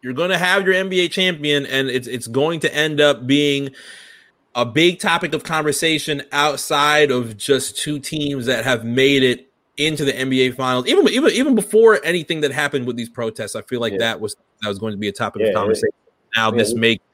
you're 0.02 0.12
going 0.12 0.30
to 0.30 0.38
have 0.38 0.66
your 0.66 0.74
NBA 0.74 1.10
champion, 1.10 1.66
and 1.66 1.88
it's 1.88 2.08
it's 2.08 2.26
going 2.26 2.60
to 2.60 2.74
end 2.74 3.00
up 3.00 3.26
being 3.26 3.70
a 4.54 4.64
big 4.64 4.98
topic 4.98 5.34
of 5.34 5.44
conversation 5.44 6.22
outside 6.32 7.10
of 7.10 7.36
just 7.36 7.76
two 7.76 7.98
teams 7.98 8.46
that 8.46 8.64
have 8.64 8.84
made 8.84 9.22
it 9.22 9.50
into 9.76 10.04
the 10.04 10.12
NBA 10.12 10.54
finals. 10.56 10.86
Even 10.86 11.08
even 11.08 11.30
even 11.32 11.54
before 11.54 12.00
anything 12.04 12.40
that 12.40 12.52
happened 12.52 12.86
with 12.86 12.96
these 12.96 13.08
protests, 13.08 13.54
I 13.54 13.62
feel 13.62 13.80
like 13.80 13.92
yeah. 13.92 13.98
that 13.98 14.20
was 14.20 14.36
that 14.62 14.68
was 14.68 14.78
going 14.78 14.92
to 14.92 14.98
be 14.98 15.08
a 15.08 15.12
topic 15.12 15.42
yeah, 15.42 15.48
of 15.48 15.54
conversation. 15.54 15.90
Yeah. 16.34 16.42
Now 16.42 16.50
this 16.50 16.74
makes 16.74 17.04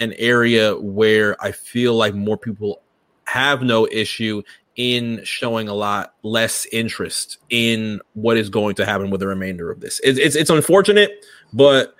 an 0.00 0.14
area 0.14 0.76
where 0.76 1.42
I 1.42 1.52
feel 1.52 1.94
like 1.94 2.14
more 2.14 2.36
people 2.36 2.82
have 3.24 3.62
no 3.62 3.86
issue 3.90 4.42
in 4.76 5.22
showing 5.24 5.68
a 5.68 5.74
lot 5.74 6.14
less 6.22 6.66
interest 6.72 7.38
in 7.50 8.00
what 8.14 8.36
is 8.36 8.48
going 8.48 8.74
to 8.74 8.86
happen 8.86 9.10
with 9.10 9.20
the 9.20 9.26
remainder 9.26 9.70
of 9.70 9.80
this. 9.80 10.00
It's 10.02 10.18
it's, 10.18 10.36
it's 10.36 10.50
unfortunate, 10.50 11.24
but 11.52 11.94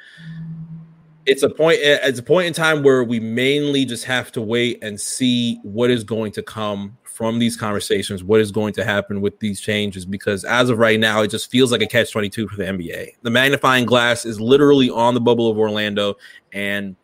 it's 1.26 1.42
a 1.42 1.48
point 1.48 1.78
it's 1.80 2.18
a 2.18 2.22
point 2.22 2.46
in 2.46 2.52
time 2.52 2.82
where 2.82 3.04
we 3.04 3.20
mainly 3.20 3.84
just 3.84 4.04
have 4.04 4.32
to 4.32 4.40
wait 4.40 4.82
and 4.82 5.00
see 5.00 5.58
what 5.62 5.90
is 5.90 6.02
going 6.02 6.32
to 6.32 6.42
come 6.42 6.96
from 7.04 7.38
these 7.38 7.56
conversations 7.56 8.24
what 8.24 8.40
is 8.40 8.50
going 8.50 8.72
to 8.72 8.84
happen 8.84 9.20
with 9.20 9.38
these 9.38 9.60
changes 9.60 10.04
because 10.04 10.44
as 10.44 10.68
of 10.68 10.78
right 10.78 10.98
now 10.98 11.22
it 11.22 11.28
just 11.28 11.50
feels 11.50 11.70
like 11.70 11.82
a 11.82 11.86
catch 11.86 12.10
22 12.10 12.48
for 12.48 12.56
the 12.56 12.64
NBA 12.64 13.10
the 13.22 13.30
magnifying 13.30 13.84
glass 13.84 14.24
is 14.24 14.40
literally 14.40 14.90
on 14.90 15.14
the 15.14 15.20
bubble 15.20 15.48
of 15.48 15.58
Orlando 15.58 16.16
and 16.52 16.96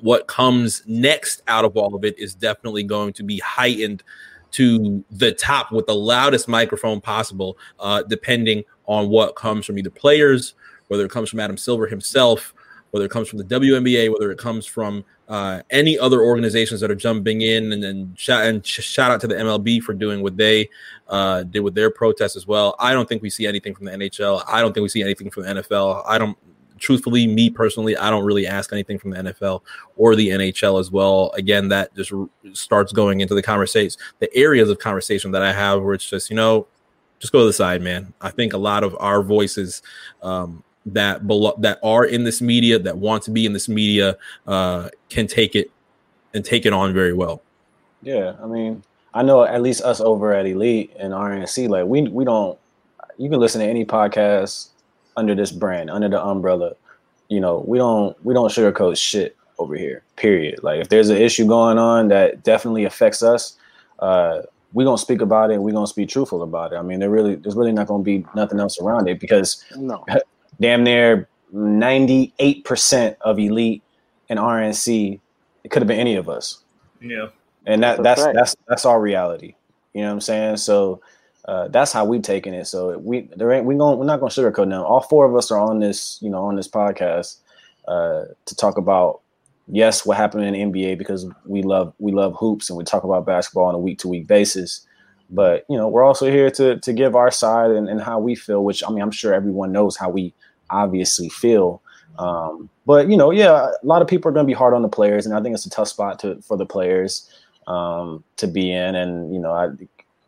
what 0.00 0.26
comes 0.26 0.82
next 0.86 1.42
out 1.48 1.64
of 1.64 1.76
all 1.76 1.94
of 1.94 2.04
it 2.04 2.18
is 2.18 2.34
definitely 2.34 2.82
going 2.82 3.12
to 3.12 3.22
be 3.22 3.38
heightened 3.38 4.02
to 4.52 5.04
the 5.10 5.32
top 5.32 5.72
with 5.72 5.86
the 5.86 5.94
loudest 5.94 6.48
microphone 6.48 7.00
possible 7.00 7.58
uh, 7.80 8.02
depending 8.02 8.62
on 8.86 9.08
what 9.08 9.36
comes 9.36 9.66
from 9.66 9.78
either 9.78 9.90
players 9.90 10.54
whether 10.88 11.04
it 11.04 11.10
comes 11.10 11.28
from 11.28 11.40
Adam 11.40 11.56
Silver 11.56 11.86
himself 11.86 12.54
whether 12.96 13.04
it 13.04 13.10
comes 13.10 13.28
from 13.28 13.38
the 13.38 13.44
WNBA, 13.44 14.10
whether 14.10 14.30
it 14.30 14.38
comes 14.38 14.64
from 14.64 15.04
uh, 15.28 15.60
any 15.68 15.98
other 15.98 16.22
organizations 16.22 16.80
that 16.80 16.90
are 16.90 16.94
jumping 16.94 17.42
in, 17.42 17.72
and 17.72 17.82
then 17.82 18.14
shout, 18.16 18.46
and 18.46 18.64
shout 18.64 19.10
out 19.10 19.20
to 19.20 19.26
the 19.26 19.34
MLB 19.34 19.82
for 19.82 19.92
doing 19.92 20.22
what 20.22 20.38
they 20.38 20.68
uh, 21.08 21.42
did 21.42 21.60
with 21.60 21.74
their 21.74 21.90
protests 21.90 22.36
as 22.36 22.46
well. 22.46 22.74
I 22.78 22.94
don't 22.94 23.06
think 23.06 23.22
we 23.22 23.28
see 23.28 23.46
anything 23.46 23.74
from 23.74 23.84
the 23.84 23.92
NHL. 23.92 24.42
I 24.46 24.62
don't 24.62 24.72
think 24.72 24.82
we 24.82 24.88
see 24.88 25.02
anything 25.02 25.30
from 25.30 25.42
the 25.42 25.50
NFL. 25.50 26.04
I 26.06 26.16
don't, 26.16 26.38
truthfully, 26.78 27.26
me 27.26 27.50
personally, 27.50 27.96
I 27.96 28.10
don't 28.10 28.24
really 28.24 28.46
ask 28.46 28.72
anything 28.72 28.98
from 28.98 29.10
the 29.10 29.18
NFL 29.18 29.62
or 29.96 30.14
the 30.14 30.28
NHL 30.28 30.80
as 30.80 30.90
well. 30.90 31.30
Again, 31.34 31.68
that 31.68 31.94
just 31.94 32.12
starts 32.52 32.92
going 32.92 33.20
into 33.20 33.34
the 33.34 33.42
conversations, 33.42 33.98
the 34.18 34.34
areas 34.36 34.70
of 34.70 34.78
conversation 34.78 35.30
that 35.32 35.42
I 35.42 35.52
have 35.52 35.82
where 35.82 35.94
it's 35.94 36.08
just, 36.08 36.30
you 36.30 36.36
know, 36.36 36.66
just 37.18 37.32
go 37.32 37.40
to 37.40 37.46
the 37.46 37.52
side, 37.52 37.82
man. 37.82 38.12
I 38.20 38.30
think 38.30 38.52
a 38.52 38.58
lot 38.58 38.84
of 38.84 38.96
our 39.00 39.22
voices 39.22 39.82
um, 40.22 40.62
that 40.86 41.22
belo- 41.22 41.60
that 41.62 41.78
are 41.82 42.04
in 42.04 42.24
this 42.24 42.40
media 42.40 42.78
that 42.78 42.98
want 42.98 43.22
to 43.24 43.30
be 43.30 43.46
in 43.46 43.52
this 43.52 43.68
media 43.68 44.16
uh, 44.46 44.90
can 45.08 45.26
take 45.26 45.54
it 45.54 45.70
and 46.34 46.44
take 46.44 46.66
it 46.66 46.72
on 46.72 46.92
very 46.92 47.12
well. 47.12 47.42
Yeah, 48.02 48.34
I 48.42 48.46
mean, 48.46 48.82
I 49.14 49.22
know 49.22 49.44
at 49.44 49.62
least 49.62 49.82
us 49.82 50.00
over 50.00 50.32
at 50.32 50.46
Elite 50.46 50.92
and 50.98 51.12
RNC, 51.12 51.68
like 51.68 51.86
we 51.86 52.02
we 52.02 52.24
don't. 52.24 52.58
You 53.16 53.30
can 53.30 53.40
listen 53.40 53.62
to 53.62 53.66
any 53.66 53.84
podcast 53.84 54.68
under 55.16 55.34
this 55.34 55.52
brand, 55.52 55.90
under 55.90 56.08
the 56.08 56.22
umbrella. 56.22 56.74
You 57.28 57.40
know, 57.40 57.64
we 57.66 57.78
don't 57.78 58.16
we 58.24 58.34
don't 58.34 58.50
sugarcoat 58.50 58.98
shit 58.98 59.36
over 59.58 59.74
here. 59.74 60.02
Period. 60.16 60.62
Like 60.62 60.80
if 60.80 60.88
there's 60.88 61.08
an 61.08 61.16
issue 61.16 61.46
going 61.46 61.78
on 61.78 62.08
that 62.08 62.42
definitely 62.44 62.84
affects 62.84 63.22
us, 63.22 63.56
uh, 63.98 64.42
we're 64.72 64.84
gonna 64.84 64.98
speak 64.98 65.20
about 65.20 65.50
it. 65.50 65.60
We're 65.60 65.72
gonna 65.72 65.86
speak 65.86 66.08
truthful 66.08 66.42
about 66.42 66.72
it. 66.72 66.76
I 66.76 66.82
mean, 66.82 67.00
there 67.00 67.10
really 67.10 67.34
there's 67.36 67.56
really 67.56 67.72
not 67.72 67.86
gonna 67.86 68.02
be 68.02 68.24
nothing 68.34 68.60
else 68.60 68.80
around 68.80 69.08
it 69.08 69.18
because 69.18 69.64
no 69.76 70.04
damn 70.60 70.84
near 70.84 71.28
98% 71.54 73.16
of 73.20 73.38
elite 73.38 73.82
and 74.28 74.38
RNC, 74.38 75.20
it 75.64 75.70
could 75.70 75.82
have 75.82 75.88
been 75.88 76.00
any 76.00 76.16
of 76.16 76.28
us. 76.28 76.62
Yeah. 77.00 77.28
And 77.66 77.82
that 77.82 78.02
that's 78.02 78.22
that's 78.22 78.34
that's, 78.34 78.56
that's 78.68 78.84
our 78.84 79.00
reality. 79.00 79.54
You 79.94 80.02
know 80.02 80.08
what 80.08 80.14
I'm 80.14 80.20
saying? 80.20 80.56
So 80.58 81.00
uh, 81.46 81.68
that's 81.68 81.92
how 81.92 82.04
we 82.04 82.18
taking 82.18 82.54
it. 82.54 82.66
So 82.66 82.98
we 82.98 83.28
there 83.36 83.52
ain't 83.52 83.66
we 83.66 83.76
going 83.76 83.98
we're 83.98 84.04
not 84.04 84.20
gonna 84.20 84.30
sugarcoat 84.30 84.68
now. 84.68 84.84
All 84.84 85.00
four 85.00 85.24
of 85.24 85.34
us 85.36 85.50
are 85.50 85.58
on 85.58 85.78
this, 85.78 86.18
you 86.20 86.28
know, 86.28 86.44
on 86.44 86.56
this 86.56 86.68
podcast 86.68 87.38
uh, 87.86 88.24
to 88.44 88.56
talk 88.56 88.78
about 88.78 89.20
yes, 89.68 90.04
what 90.04 90.16
happened 90.16 90.44
in 90.44 90.72
NBA 90.72 90.98
because 90.98 91.26
we 91.44 91.62
love 91.62 91.92
we 91.98 92.12
love 92.12 92.34
hoops 92.36 92.68
and 92.68 92.76
we 92.76 92.84
talk 92.84 93.04
about 93.04 93.26
basketball 93.26 93.64
on 93.64 93.74
a 93.74 93.78
week 93.78 93.98
to 94.00 94.08
week 94.08 94.26
basis. 94.26 94.86
But 95.30 95.64
you 95.68 95.76
know, 95.76 95.88
we're 95.88 96.04
also 96.04 96.30
here 96.30 96.50
to 96.50 96.78
to 96.80 96.92
give 96.92 97.14
our 97.14 97.30
side 97.30 97.70
and, 97.70 97.88
and 97.88 98.00
how 98.00 98.18
we 98.18 98.34
feel, 98.34 98.64
which 98.64 98.82
I 98.86 98.90
mean 98.90 99.02
I'm 99.02 99.10
sure 99.10 99.32
everyone 99.32 99.72
knows 99.72 99.96
how 99.96 100.10
we 100.10 100.34
obviously 100.70 101.28
feel. 101.28 101.80
Um, 102.18 102.70
but 102.86 103.08
you 103.08 103.16
know, 103.16 103.30
yeah, 103.30 103.70
a 103.70 103.86
lot 103.86 104.02
of 104.02 104.08
people 104.08 104.28
are 104.28 104.32
going 104.32 104.46
to 104.46 104.50
be 104.50 104.54
hard 104.54 104.74
on 104.74 104.82
the 104.82 104.88
players, 104.88 105.26
and 105.26 105.34
I 105.34 105.42
think 105.42 105.54
it's 105.54 105.66
a 105.66 105.70
tough 105.70 105.88
spot 105.88 106.18
to 106.20 106.40
for 106.42 106.56
the 106.56 106.66
players 106.66 107.30
um, 107.66 108.24
to 108.36 108.46
be 108.46 108.72
in. 108.72 108.94
And 108.94 109.34
you 109.34 109.40
know, 109.40 109.52
I 109.52 109.68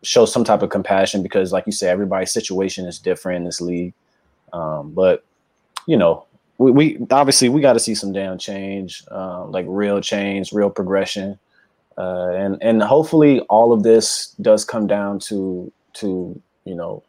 show 0.02 0.24
some 0.24 0.44
type 0.44 0.62
of 0.62 0.70
compassion 0.70 1.22
because, 1.22 1.52
like 1.52 1.66
you 1.66 1.72
say, 1.72 1.88
everybody's 1.88 2.32
situation 2.32 2.86
is 2.86 2.98
different 2.98 3.38
in 3.38 3.44
this 3.44 3.60
league. 3.60 3.94
Um, 4.52 4.92
but 4.92 5.24
you 5.86 5.96
know, 5.96 6.24
we, 6.58 6.70
we 6.70 6.98
obviously 7.10 7.48
we 7.48 7.60
got 7.60 7.74
to 7.74 7.80
see 7.80 7.94
some 7.94 8.12
damn 8.12 8.38
change, 8.38 9.02
uh, 9.10 9.44
like 9.46 9.66
real 9.68 10.00
change, 10.00 10.52
real 10.52 10.70
progression, 10.70 11.38
uh, 11.96 12.30
and 12.30 12.58
and 12.62 12.82
hopefully 12.82 13.40
all 13.48 13.72
of 13.72 13.82
this 13.82 14.34
does 14.40 14.64
come 14.64 14.86
down 14.86 15.18
to 15.20 15.72
to 15.94 16.40
you 16.64 16.74
know 16.74 17.02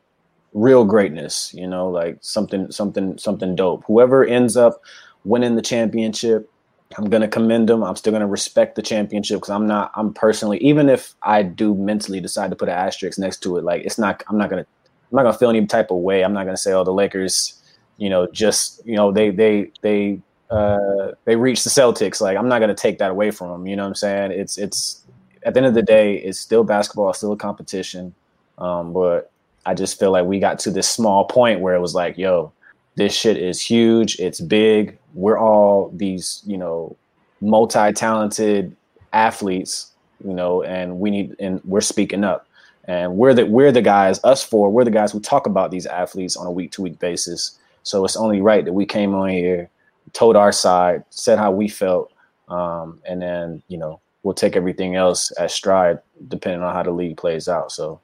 real 0.54 0.86
greatness, 0.86 1.54
you 1.54 1.68
know, 1.68 1.90
like 1.90 2.18
something, 2.22 2.72
something, 2.72 3.18
something 3.18 3.56
dope. 3.56 3.84
Whoever 3.86 4.26
ends 4.26 4.58
up 4.58 4.82
winning 5.24 5.56
the 5.56 5.62
championship, 5.62 6.50
I'm 6.98 7.10
gonna 7.10 7.28
commend 7.28 7.70
them. 7.70 7.84
I'm 7.84 7.96
still 7.96 8.12
gonna 8.12 8.28
respect 8.28 8.76
the 8.76 8.82
championship 8.82 9.38
because 9.38 9.52
I'm 9.52 9.68
not. 9.68 9.92
I'm 9.96 10.14
personally, 10.14 10.58
even 10.60 10.90
if 10.90 11.14
I 11.22 11.44
do 11.44 11.76
mentally 11.76 12.20
decide 12.20 12.50
to 12.50 12.56
put 12.56 12.68
an 12.70 12.76
asterisk 12.76 13.20
next 13.20 13.44
to 13.44 13.58
it, 13.58 13.64
like 13.64 13.84
it's 13.84 14.00
not. 14.00 14.24
I'm 14.28 14.38
not 14.38 14.50
gonna. 14.50 14.66
I'm 15.12 15.16
not 15.16 15.24
gonna 15.24 15.38
feel 15.38 15.50
any 15.50 15.66
type 15.66 15.92
of 15.92 15.98
way. 15.98 16.24
I'm 16.24 16.34
not 16.34 16.46
gonna 16.46 16.58
say, 16.58 16.74
oh, 16.74 16.84
the 16.84 16.94
Lakers, 16.94 17.62
you 17.98 18.10
know, 18.10 18.28
just 18.32 18.86
you 18.86 18.96
know, 18.96 19.12
they 19.12 19.30
they 19.30 19.72
they 19.82 20.20
uh 20.50 21.12
they 21.26 21.36
reached 21.36 21.64
the 21.64 21.70
Celtics. 21.70 22.22
Like 22.22 22.38
I'm 22.38 22.48
not 22.48 22.60
gonna 22.60 22.76
take 22.76 22.98
that 23.00 23.12
away 23.12 23.30
from 23.32 23.50
them. 23.50 23.68
You 23.68 23.76
know 23.76 23.84
what 23.84 23.90
I'm 23.90 23.96
saying? 23.96 24.32
It's 24.32 24.58
it's 24.58 25.06
at 25.44 25.54
the 25.54 25.60
end 25.60 25.68
of 25.68 25.74
the 25.74 25.82
day, 25.82 26.16
it's 26.18 26.40
still 26.40 26.64
basketball, 26.64 27.10
it's 27.10 27.20
still 27.20 27.32
a 27.32 27.38
competition. 27.38 28.14
Um, 28.58 28.94
but 28.94 29.32
I 29.66 29.74
just 29.74 30.00
feel 30.00 30.12
like 30.12 30.26
we 30.26 30.40
got 30.40 30.60
to 30.60 30.72
this 30.72 30.90
small 30.90 31.26
point 31.26 31.62
where 31.62 31.76
it 31.76 31.80
was 31.80 31.96
like, 31.96 32.18
yo, 32.18 32.52
this 32.96 33.14
shit 33.14 33.38
is 33.38 33.62
huge. 33.62 34.20
It's 34.20 34.42
big. 34.42 34.99
We're 35.14 35.38
all 35.38 35.92
these, 35.96 36.42
you 36.46 36.58
know, 36.58 36.96
multi-talented 37.42 38.76
athletes, 39.14 39.92
you 40.24 40.34
know, 40.34 40.64
and 40.64 41.00
we 41.00 41.10
need 41.10 41.36
and 41.40 41.62
we're 41.64 41.82
speaking 41.82 42.24
up. 42.24 42.46
And 42.86 43.18
we're 43.18 43.34
the 43.34 43.46
we're 43.46 43.72
the 43.72 43.82
guys, 43.82 44.20
us 44.24 44.44
four, 44.44 44.72
we're 44.72 44.84
the 44.84 44.92
guys 44.92 45.12
who 45.12 45.20
talk 45.20 45.46
about 45.46 45.72
these 45.72 45.86
athletes 45.86 46.36
on 46.36 46.48
a 46.48 46.52
week 46.52 46.72
to 46.72 46.82
week 46.82 47.00
basis. 47.00 47.58
So 47.84 48.04
it's 48.04 48.18
only 48.18 48.42
right 48.42 48.66
that 48.66 48.74
we 48.74 48.86
came 48.86 49.14
on 49.14 49.30
here, 49.30 49.70
told 50.14 50.36
our 50.36 50.52
side, 50.52 51.04
said 51.10 51.38
how 51.38 51.52
we 51.52 51.68
felt, 51.68 52.12
um, 52.48 53.00
and 53.08 53.22
then 53.22 53.62
you 53.68 53.78
know 53.78 54.00
we'll 54.24 54.34
take 54.34 54.56
everything 54.56 54.96
else 54.96 55.32
as 55.32 55.54
stride 55.54 56.00
depending 56.28 56.62
on 56.62 56.74
how 56.74 56.84
the 56.84 56.92
league 56.92 57.18
plays 57.18 57.48
out. 57.48 57.72
So, 57.72 58.00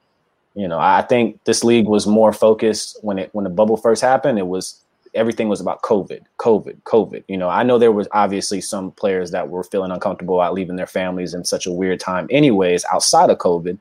you 0.54 0.66
know, 0.66 0.78
I 0.78 1.02
think 1.02 1.42
this 1.44 1.62
league 1.62 1.86
was 1.86 2.06
more 2.06 2.32
focused 2.32 2.98
when 3.02 3.18
it 3.18 3.30
when 3.32 3.44
the 3.44 3.50
bubble 3.50 3.76
first 3.76 4.02
happened. 4.02 4.38
It 4.38 4.46
was 4.46 4.80
everything 5.16 5.48
was 5.48 5.60
about 5.60 5.82
COVID, 5.82 6.22
COVID, 6.38 6.82
COVID. 6.82 7.24
You 7.28 7.36
know, 7.36 7.48
I 7.48 7.62
know 7.62 7.78
there 7.78 7.92
was 7.92 8.06
obviously 8.12 8.60
some 8.60 8.92
players 8.92 9.30
that 9.32 9.48
were 9.48 9.64
feeling 9.64 9.90
uncomfortable 9.90 10.40
out 10.40 10.54
leaving 10.54 10.76
their 10.76 10.86
families 10.86 11.34
in 11.34 11.44
such 11.44 11.66
a 11.66 11.72
weird 11.72 11.98
time, 11.98 12.28
anyways, 12.30 12.84
outside 12.92 13.30
of 13.30 13.38
COVID. 13.38 13.78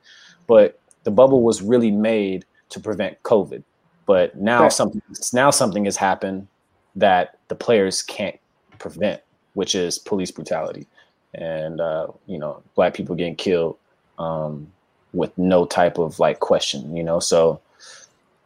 But 0.47 0.79
the 1.03 1.11
bubble 1.11 1.43
was 1.43 1.61
really 1.61 1.91
made 1.91 2.45
to 2.69 2.79
prevent 2.79 3.21
COVID. 3.23 3.63
But 4.05 4.35
now 4.37 4.63
right. 4.63 4.73
something 4.73 5.01
now 5.33 5.49
something 5.49 5.85
has 5.85 5.97
happened 5.97 6.47
that 6.95 7.37
the 7.47 7.55
players 7.55 8.01
can't 8.01 8.39
prevent, 8.79 9.21
which 9.53 9.75
is 9.75 9.99
police 9.99 10.31
brutality 10.31 10.87
and 11.33 11.81
uh, 11.81 12.07
you 12.27 12.37
know, 12.37 12.61
black 12.75 12.93
people 12.93 13.15
getting 13.15 13.35
killed 13.35 13.77
um, 14.19 14.71
with 15.13 15.37
no 15.37 15.65
type 15.65 15.97
of 15.97 16.19
like 16.19 16.39
question. 16.39 16.95
You 16.95 17.03
know, 17.03 17.19
so 17.19 17.61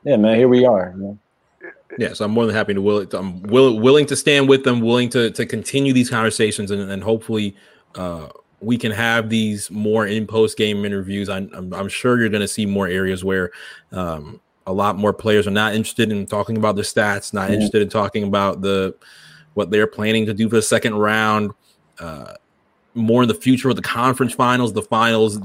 yeah, 0.04 0.18
man, 0.18 0.38
here 0.38 0.48
we 0.48 0.66
are. 0.66 0.94
You 0.96 1.04
know? 1.04 1.18
Yes, 1.98 2.22
I'm 2.22 2.32
more 2.32 2.46
than 2.46 2.56
happy 2.56 2.74
to 2.74 2.82
will. 2.82 3.06
I'm 3.14 3.42
will, 3.44 3.80
willing 3.80 4.06
to 4.08 4.16
stand 4.16 4.48
with 4.48 4.64
them, 4.64 4.80
willing 4.82 5.10
to 5.10 5.32
to 5.32 5.46
continue 5.46 5.92
these 5.92 6.10
conversations, 6.10 6.72
and, 6.72 6.90
and 6.92 7.04
hopefully 7.04 7.56
uh, 7.96 8.28
we 8.62 8.78
can 8.78 8.92
have 8.92 9.30
these 9.30 9.72
more 9.72 10.06
in 10.06 10.28
post 10.28 10.58
game 10.58 10.86
interviews. 10.86 11.30
I'm, 11.30 11.50
I'm, 11.54 11.74
I'm 11.74 11.90
sure 11.90 12.20
you're 12.20 12.30
going 12.30 12.42
to 12.42 12.48
see 12.48 12.66
more 12.66 12.88
areas 12.88 13.24
where 13.24 13.52
um, 13.92 14.40
a 14.68 14.74
lot 14.74 14.98
more 14.98 15.14
players 15.14 15.48
are 15.48 15.52
not 15.52 15.74
interested 15.74 16.12
in 16.12 16.26
talking 16.26 16.58
about 16.58 16.76
the 16.76 16.84
stats, 16.84 17.34
not 17.34 17.46
mm-hmm. 17.46 17.54
interested 17.54 17.82
in 17.82 17.90
talking 17.90 18.24
about 18.24 18.62
the 18.62 18.96
what 19.56 19.72
they're 19.72 19.88
planning 19.88 20.26
to 20.28 20.34
do 20.34 20.48
for 20.48 20.56
the 20.56 20.62
second 20.62 20.96
round. 20.96 21.52
Uh, 22.00 22.34
more 22.96 23.22
in 23.22 23.28
the 23.28 23.36
future 23.36 23.68
with 23.68 23.78
the 23.78 23.84
conference 23.84 24.34
finals, 24.34 24.74
the 24.74 24.82
finals, 24.82 25.40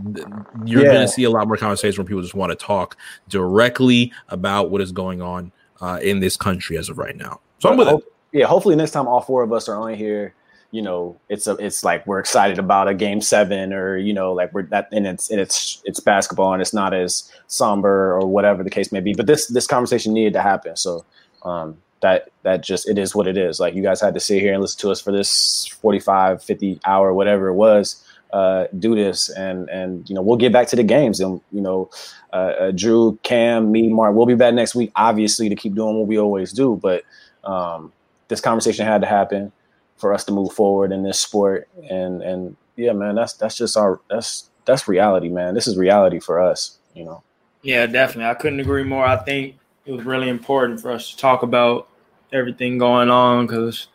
you're 0.64 0.82
yeah. 0.82 0.92
going 0.92 1.06
to 1.06 1.08
see 1.08 1.24
a 1.24 1.30
lot 1.30 1.46
more 1.46 1.56
conversations 1.56 1.98
where 1.98 2.04
people 2.04 2.22
just 2.22 2.34
want 2.34 2.50
to 2.50 2.56
talk 2.56 2.96
directly 3.28 4.12
about 4.28 4.70
what 4.70 4.80
is 4.80 4.92
going 4.92 5.20
on 5.20 5.52
uh, 5.80 5.98
in 6.02 6.20
this 6.20 6.36
country 6.36 6.76
as 6.76 6.88
of 6.88 6.98
right 6.98 7.16
now. 7.16 7.40
So 7.58 7.70
I'm 7.70 7.76
with 7.76 7.88
it. 7.88 8.04
Yeah, 8.32 8.46
hopefully 8.46 8.74
next 8.74 8.90
time 8.90 9.06
all 9.06 9.20
four 9.20 9.42
of 9.42 9.52
us 9.52 9.68
are 9.68 9.76
on 9.76 9.94
here, 9.94 10.34
you 10.74 10.82
know, 10.82 11.16
it's 11.28 11.46
a, 11.46 11.52
it's 11.52 11.84
like 11.84 12.04
we're 12.04 12.18
excited 12.18 12.58
about 12.58 12.88
a 12.88 12.94
game 12.94 13.20
seven 13.20 13.72
or 13.72 13.96
you 13.96 14.12
know, 14.12 14.32
like 14.32 14.52
we're 14.52 14.64
that 14.64 14.88
and 14.90 15.06
it's 15.06 15.30
and 15.30 15.40
it's 15.40 15.80
it's 15.84 16.00
basketball 16.00 16.52
and 16.52 16.60
it's 16.60 16.74
not 16.74 16.92
as 16.92 17.30
somber 17.46 18.12
or 18.12 18.26
whatever 18.26 18.64
the 18.64 18.70
case 18.70 18.90
may 18.90 18.98
be. 18.98 19.14
But 19.14 19.26
this 19.26 19.46
this 19.46 19.68
conversation 19.68 20.12
needed 20.12 20.32
to 20.32 20.42
happen. 20.42 20.76
So 20.76 21.04
um, 21.44 21.78
that 22.00 22.30
that 22.42 22.60
just 22.60 22.88
it 22.88 22.98
is 22.98 23.14
what 23.14 23.28
it 23.28 23.38
is. 23.38 23.60
Like 23.60 23.74
you 23.74 23.84
guys 23.84 24.00
had 24.00 24.14
to 24.14 24.20
sit 24.20 24.40
here 24.40 24.52
and 24.52 24.60
listen 24.60 24.80
to 24.80 24.90
us 24.90 25.00
for 25.00 25.12
this 25.12 25.66
45, 25.80 26.42
50 26.42 26.80
hour, 26.84 27.14
whatever 27.14 27.46
it 27.46 27.54
was. 27.54 28.02
Uh, 28.34 28.66
do 28.80 28.96
this 28.96 29.28
and 29.28 29.70
and 29.70 30.10
you 30.10 30.14
know 30.14 30.20
we'll 30.20 30.36
get 30.36 30.52
back 30.52 30.66
to 30.66 30.74
the 30.74 30.82
games 30.82 31.20
and 31.20 31.40
you 31.52 31.60
know 31.60 31.88
uh, 32.34 32.52
uh, 32.58 32.70
Drew, 32.72 33.16
Cam, 33.22 33.70
me, 33.70 33.88
Mark, 33.88 34.16
we'll 34.16 34.26
be 34.26 34.34
back 34.34 34.54
next 34.54 34.74
week, 34.74 34.90
obviously 34.96 35.48
to 35.48 35.54
keep 35.54 35.76
doing 35.76 35.96
what 35.96 36.08
we 36.08 36.18
always 36.18 36.52
do. 36.52 36.80
But 36.82 37.04
um, 37.44 37.92
this 38.26 38.40
conversation 38.40 38.84
had 38.84 39.00
to 39.02 39.06
happen 39.06 39.52
for 39.96 40.12
us 40.12 40.24
to 40.24 40.32
move 40.32 40.52
forward 40.52 40.90
in 40.90 41.04
this 41.04 41.20
sport. 41.20 41.68
And 41.88 42.22
and 42.22 42.56
yeah, 42.74 42.92
man, 42.92 43.14
that's 43.14 43.34
that's 43.34 43.56
just 43.56 43.76
our 43.76 44.00
that's 44.10 44.50
that's 44.64 44.88
reality, 44.88 45.28
man. 45.28 45.54
This 45.54 45.68
is 45.68 45.76
reality 45.76 46.18
for 46.18 46.40
us, 46.40 46.78
you 46.92 47.04
know. 47.04 47.22
Yeah, 47.62 47.86
definitely. 47.86 48.28
I 48.28 48.34
couldn't 48.34 48.58
agree 48.58 48.82
more. 48.82 49.06
I 49.06 49.16
think 49.16 49.54
it 49.86 49.92
was 49.92 50.04
really 50.04 50.28
important 50.28 50.80
for 50.80 50.90
us 50.90 51.12
to 51.12 51.16
talk 51.16 51.44
about 51.44 51.88
everything 52.32 52.78
going 52.78 53.10
on 53.10 53.46
because 53.46 53.86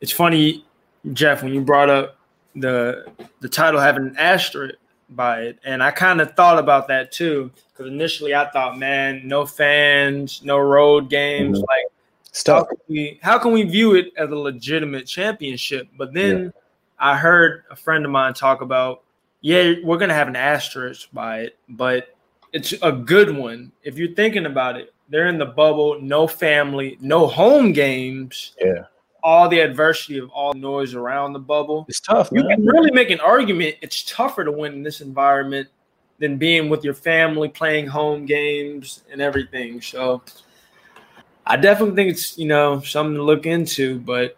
it's 0.00 0.10
funny, 0.10 0.64
Jeff, 1.12 1.44
when 1.44 1.54
you 1.54 1.60
brought 1.60 1.88
up 1.88 2.16
the 2.54 3.06
the 3.40 3.48
title 3.48 3.80
having 3.80 4.06
an 4.06 4.16
asterisk 4.16 4.76
by 5.10 5.42
it, 5.42 5.58
and 5.64 5.82
I 5.82 5.90
kind 5.90 6.20
of 6.20 6.34
thought 6.34 6.58
about 6.58 6.88
that 6.88 7.12
too 7.12 7.50
because 7.72 7.90
initially 7.90 8.34
I 8.34 8.50
thought, 8.50 8.78
man, 8.78 9.22
no 9.24 9.46
fans, 9.46 10.42
no 10.44 10.58
road 10.58 11.10
games, 11.10 11.58
mm-hmm. 11.58 11.66
like 11.66 11.86
How 12.46 12.64
can, 12.64 12.78
we, 12.88 13.18
how 13.22 13.38
can 13.38 13.52
we 13.52 13.62
view 13.62 13.94
it 13.94 14.12
as 14.16 14.30
a 14.30 14.36
legitimate 14.36 15.06
championship? 15.06 15.88
But 15.96 16.12
then 16.12 16.44
yeah. 16.44 16.50
I 16.98 17.16
heard 17.16 17.64
a 17.70 17.76
friend 17.76 18.04
of 18.04 18.10
mine 18.10 18.34
talk 18.34 18.60
about, 18.60 19.02
yeah, 19.40 19.74
we're 19.82 19.98
gonna 19.98 20.14
have 20.14 20.28
an 20.28 20.36
asterisk 20.36 21.08
by 21.12 21.40
it, 21.40 21.58
but 21.68 22.14
it's 22.52 22.74
a 22.82 22.92
good 22.92 23.34
one 23.34 23.72
if 23.84 23.96
you're 23.96 24.14
thinking 24.14 24.46
about 24.46 24.76
it 24.76 24.92
they're 25.10 25.26
in 25.26 25.38
the 25.38 25.46
bubble, 25.46 26.00
no 26.00 26.26
family, 26.26 26.96
no 27.00 27.26
home 27.26 27.72
games. 27.72 28.52
Yeah. 28.60 28.84
All 29.22 29.48
the 29.48 29.60
adversity 29.60 30.18
of 30.18 30.30
all 30.30 30.52
the 30.52 30.58
noise 30.58 30.94
around 30.94 31.32
the 31.34 31.38
bubble. 31.38 31.84
It's 31.88 32.00
tough. 32.00 32.30
You 32.32 32.42
can 32.42 32.64
really 32.64 32.90
make 32.90 33.10
an 33.10 33.20
argument. 33.20 33.76
It's 33.82 34.02
tougher 34.04 34.44
to 34.44 34.52
win 34.52 34.72
in 34.72 34.82
this 34.82 35.00
environment 35.00 35.68
than 36.18 36.36
being 36.36 36.68
with 36.68 36.84
your 36.84 36.94
family, 36.94 37.48
playing 37.48 37.86
home 37.86 38.26
games 38.26 39.02
and 39.10 39.20
everything. 39.20 39.80
So 39.80 40.22
I 41.46 41.56
definitely 41.56 41.96
think 41.96 42.10
it's, 42.10 42.38
you 42.38 42.46
know, 42.46 42.80
something 42.80 43.14
to 43.14 43.22
look 43.22 43.46
into, 43.46 43.98
but 44.00 44.36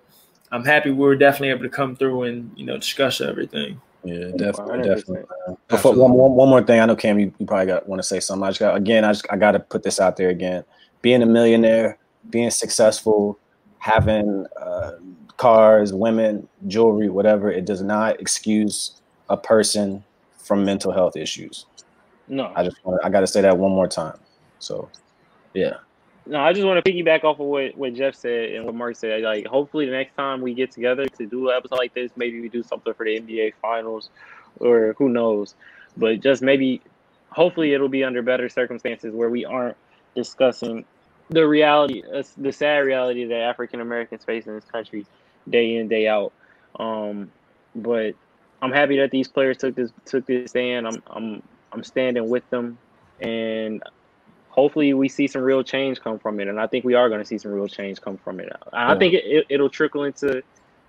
I'm 0.51 0.65
happy 0.65 0.91
we 0.91 0.97
were 0.97 1.17
definitely 1.17 1.51
able 1.51 1.63
to 1.63 1.69
come 1.69 1.97
through 1.97 2.23
and, 2.23 2.51
you 2.57 2.65
know, 2.65 2.77
discuss 2.77 3.21
everything. 3.21 3.81
Yeah, 4.05 4.31
definitely, 4.37 4.83
definitely. 4.83 5.25
Before, 5.69 5.95
one, 5.95 6.13
one, 6.13 6.33
one 6.33 6.49
more 6.49 6.63
thing, 6.63 6.81
I 6.81 6.87
know 6.87 6.97
Cam, 6.97 7.19
you, 7.19 7.33
you 7.39 7.47
probably 7.47 7.67
got 7.67 7.89
want 7.89 8.01
to 8.01 8.07
say 8.07 8.19
something. 8.19 8.45
I 8.45 8.51
just 8.51 8.61
got 8.61 8.77
again, 8.77 9.05
I 9.05 9.13
just 9.13 9.27
I 9.31 9.37
got 9.37 9.53
to 9.53 9.61
put 9.61 9.83
this 9.83 10.01
out 10.01 10.17
there 10.17 10.31
again. 10.31 10.65
Being 11.03 11.23
a 11.23 11.27
millionaire, 11.27 11.99
being 12.29 12.51
successful, 12.51 13.39
having 13.83 14.47
uh, 14.57 14.93
cars, 15.39 15.93
women, 15.93 16.49
jewelry, 16.69 17.09
whatever, 17.09 17.51
it 17.51 17.65
does 17.65 17.83
not 17.83 18.21
excuse 18.21 19.03
a 19.29 19.37
person 19.37 20.05
from 20.39 20.65
mental 20.65 20.93
health 20.93 21.17
issues. 21.17 21.67
No, 22.29 22.53
I 22.55 22.63
just 22.63 22.77
wanna, 22.85 22.99
I 23.03 23.09
got 23.09 23.21
to 23.21 23.27
say 23.27 23.41
that 23.41 23.59
one 23.59 23.73
more 23.73 23.89
time. 23.89 24.17
So, 24.61 24.89
yeah. 25.53 25.79
No, 26.27 26.39
I 26.39 26.53
just 26.53 26.65
want 26.65 26.83
to 26.83 26.93
piggyback 26.93 27.25
off 27.25 27.41
of 27.41 27.47
what, 27.47 27.77
what 27.77 27.93
Jeff 27.95 28.15
said 28.15 28.51
and 28.51 28.67
what 28.67 28.77
Mark 28.77 28.95
said. 28.95 29.23
Like, 29.23 29.47
hopefully, 29.47 29.87
the 29.87 29.91
next 29.93 30.15
time 30.15 30.43
we 30.43 30.55
get 30.55 30.71
together 30.71 31.07
to 31.07 31.27
do 31.27 31.51
an 31.51 31.57
episode 31.57 31.79
like 31.79 31.93
this, 31.93 32.13
maybe 32.15 32.41
we 32.41 32.49
do 32.49 32.63
something 32.63 32.95
for 32.95 33.05
the 33.05 33.19
NBA 33.19 33.55
Finals, 33.61 34.11
or 34.61 34.95
who 34.97 35.09
knows. 35.09 35.57
But 35.97 36.21
just 36.21 36.41
maybe, 36.41 36.83
hopefully, 37.31 37.73
it'll 37.73 37.89
be 37.89 38.05
under 38.05 38.23
better 38.23 38.49
circumstances 38.49 39.13
where 39.13 39.29
we 39.29 39.45
aren't 39.45 39.77
discussing 40.15 40.85
the 41.33 41.47
reality, 41.47 42.03
uh, 42.13 42.23
the 42.37 42.53
sad 42.53 42.79
reality 42.79 43.25
that 43.25 43.41
African 43.41 43.81
Americans 43.81 44.25
face 44.25 44.47
in 44.47 44.55
this 44.55 44.65
country, 44.65 45.07
day 45.49 45.77
in 45.77 45.89
day 45.89 46.09
out. 46.09 46.33
Um, 46.79 47.31
but 47.75 48.15
I'm 48.61 48.73
happy 48.73 48.99
that 48.99 49.11
these 49.11 49.29
players 49.29 49.57
took 49.59 49.75
this 49.75 49.93
took 50.05 50.27
this 50.27 50.51
stand. 50.51 50.87
I'm 50.87 51.03
I'm 51.09 51.43
I'm 51.73 51.83
standing 51.83 52.29
with 52.29 52.49
them, 52.51 52.79
and 53.21 53.83
hopefully 54.49 54.93
we 54.95 55.09
see 55.09 55.27
some 55.27 55.43
real 55.43 55.65
change 55.65 56.01
come 56.01 56.19
from 56.19 56.39
it, 56.39 56.49
and 56.49 56.61
I 56.61 56.67
think 56.67 56.85
we 56.85 56.95
are 56.95 57.09
going 57.09 57.21
to 57.21 57.27
see 57.27 57.39
some 57.39 57.53
real 57.53 57.69
change 57.69 58.01
come 58.01 58.19
from 58.19 58.41
it. 58.41 58.53
I 58.73 58.93
yeah. 58.93 58.99
think 58.99 59.15
it, 59.15 59.47
it, 59.49 59.61
will 59.61 59.71
trickle 59.71 60.05
into 60.05 60.43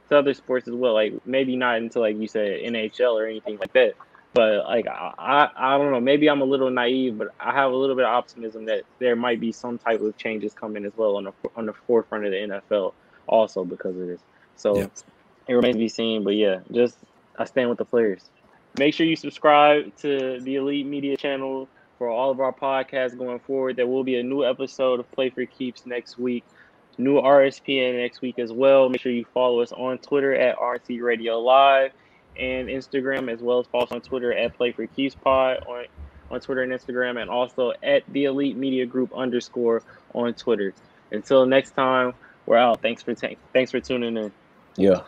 to 0.09 0.17
other 0.17 0.33
sports 0.33 0.67
as 0.67 0.73
well. 0.73 0.93
Like 0.93 1.25
maybe 1.25 1.55
not 1.55 1.77
into 1.77 1.99
like 1.99 2.17
you 2.17 2.27
said 2.27 2.61
NHL 2.61 3.13
or 3.13 3.25
anything 3.25 3.57
like 3.57 3.73
that, 3.73 3.93
but 4.34 4.65
like 4.65 4.88
I, 4.88 5.49
I, 5.55 5.77
don't 5.77 5.91
know. 5.91 5.99
Maybe 5.99 6.27
I'm 6.29 6.41
a 6.41 6.45
little 6.45 6.69
naive, 6.69 7.17
but 7.17 7.29
I 7.39 7.53
have 7.53 7.71
a 7.71 7.75
little 7.75 7.95
bit 7.95 8.05
of 8.05 8.11
optimism 8.11 8.65
that 8.65 8.84
there 8.99 9.15
might 9.15 9.39
be 9.39 9.51
some 9.51 9.77
type 9.77 10.01
of 10.01 10.17
changes 10.17 10.53
coming 10.53 10.86
as 10.86 10.91
well 10.97 11.17
on 11.17 11.25
the 11.25 11.34
on 11.55 11.65
the 11.67 11.73
forefront 11.73 12.25
of 12.25 12.31
the 12.31 12.38
NFL 12.38 12.93
also 13.27 13.63
because 13.63 13.95
of 13.95 14.07
this. 14.07 14.21
So 14.55 14.77
it 15.47 15.53
remains 15.53 15.75
to 15.75 15.79
be 15.79 15.89
seen. 15.89 16.23
But 16.23 16.36
yeah, 16.36 16.59
just 16.71 16.97
I 17.38 17.45
stand 17.45 17.69
with 17.69 17.77
the 17.77 17.86
players. 17.86 18.29
Make 18.77 18.95
sure 18.95 19.05
you 19.05 19.15
subscribe 19.15 19.95
to 19.97 20.39
the 20.41 20.55
Elite 20.55 20.88
Media 20.88 21.15
channel 21.15 21.67
for 21.99 22.09
all 22.09 22.31
of 22.31 22.39
our 22.39 22.51
podcasts 22.51 23.15
going 23.15 23.39
forward. 23.39 23.75
There 23.75 23.86
will 23.86 24.03
be 24.03 24.17
a 24.17 24.23
new 24.23 24.43
episode 24.43 24.99
of 24.99 25.11
Play 25.11 25.29
for 25.29 25.45
Keeps 25.45 25.86
next 25.86 26.17
week. 26.17 26.43
new 26.97 27.21
RSPN 27.21 28.01
next 28.01 28.21
week 28.21 28.39
as 28.39 28.51
well. 28.51 28.89
Make 28.89 29.01
sure 29.01 29.11
you 29.11 29.25
follow 29.31 29.61
us 29.61 29.71
on 29.71 29.99
Twitter 29.99 30.34
at 30.34 30.57
RC 30.57 31.03
Radio 31.03 31.39
Live 31.39 31.91
and 32.38 32.67
Instagram, 32.67 33.31
as 33.31 33.41
well 33.41 33.59
as 33.59 33.67
follow 33.67 33.86
us 33.86 33.91
on 33.91 34.01
Twitter 34.01 34.34
at 34.34 34.55
Play 34.57 34.71
for 34.71 34.86
Keeps 34.88 35.15
Pod 35.15 35.63
on, 35.67 35.86
on 36.31 36.39
Twitter 36.39 36.63
and 36.63 36.71
Instagram, 36.71 37.21
and 37.21 37.29
also 37.29 37.73
at 37.84 38.03
the 38.07 38.25
Elite 38.25 38.57
Media 38.57 38.86
Group 38.86 39.11
underscore 39.15 39.84
on 40.13 40.34
Twitter. 40.34 40.73
Until 41.11 41.45
next 41.45 41.71
time, 41.71 42.13
we're 42.45 42.57
out. 42.57 42.81
Thanks 42.81 43.03
for 43.03 43.13
t- 43.13 43.38
thanks 43.53 43.71
for 43.71 43.79
tuning 43.79 44.17
in. 44.17 44.31
Yeah. 44.75 45.01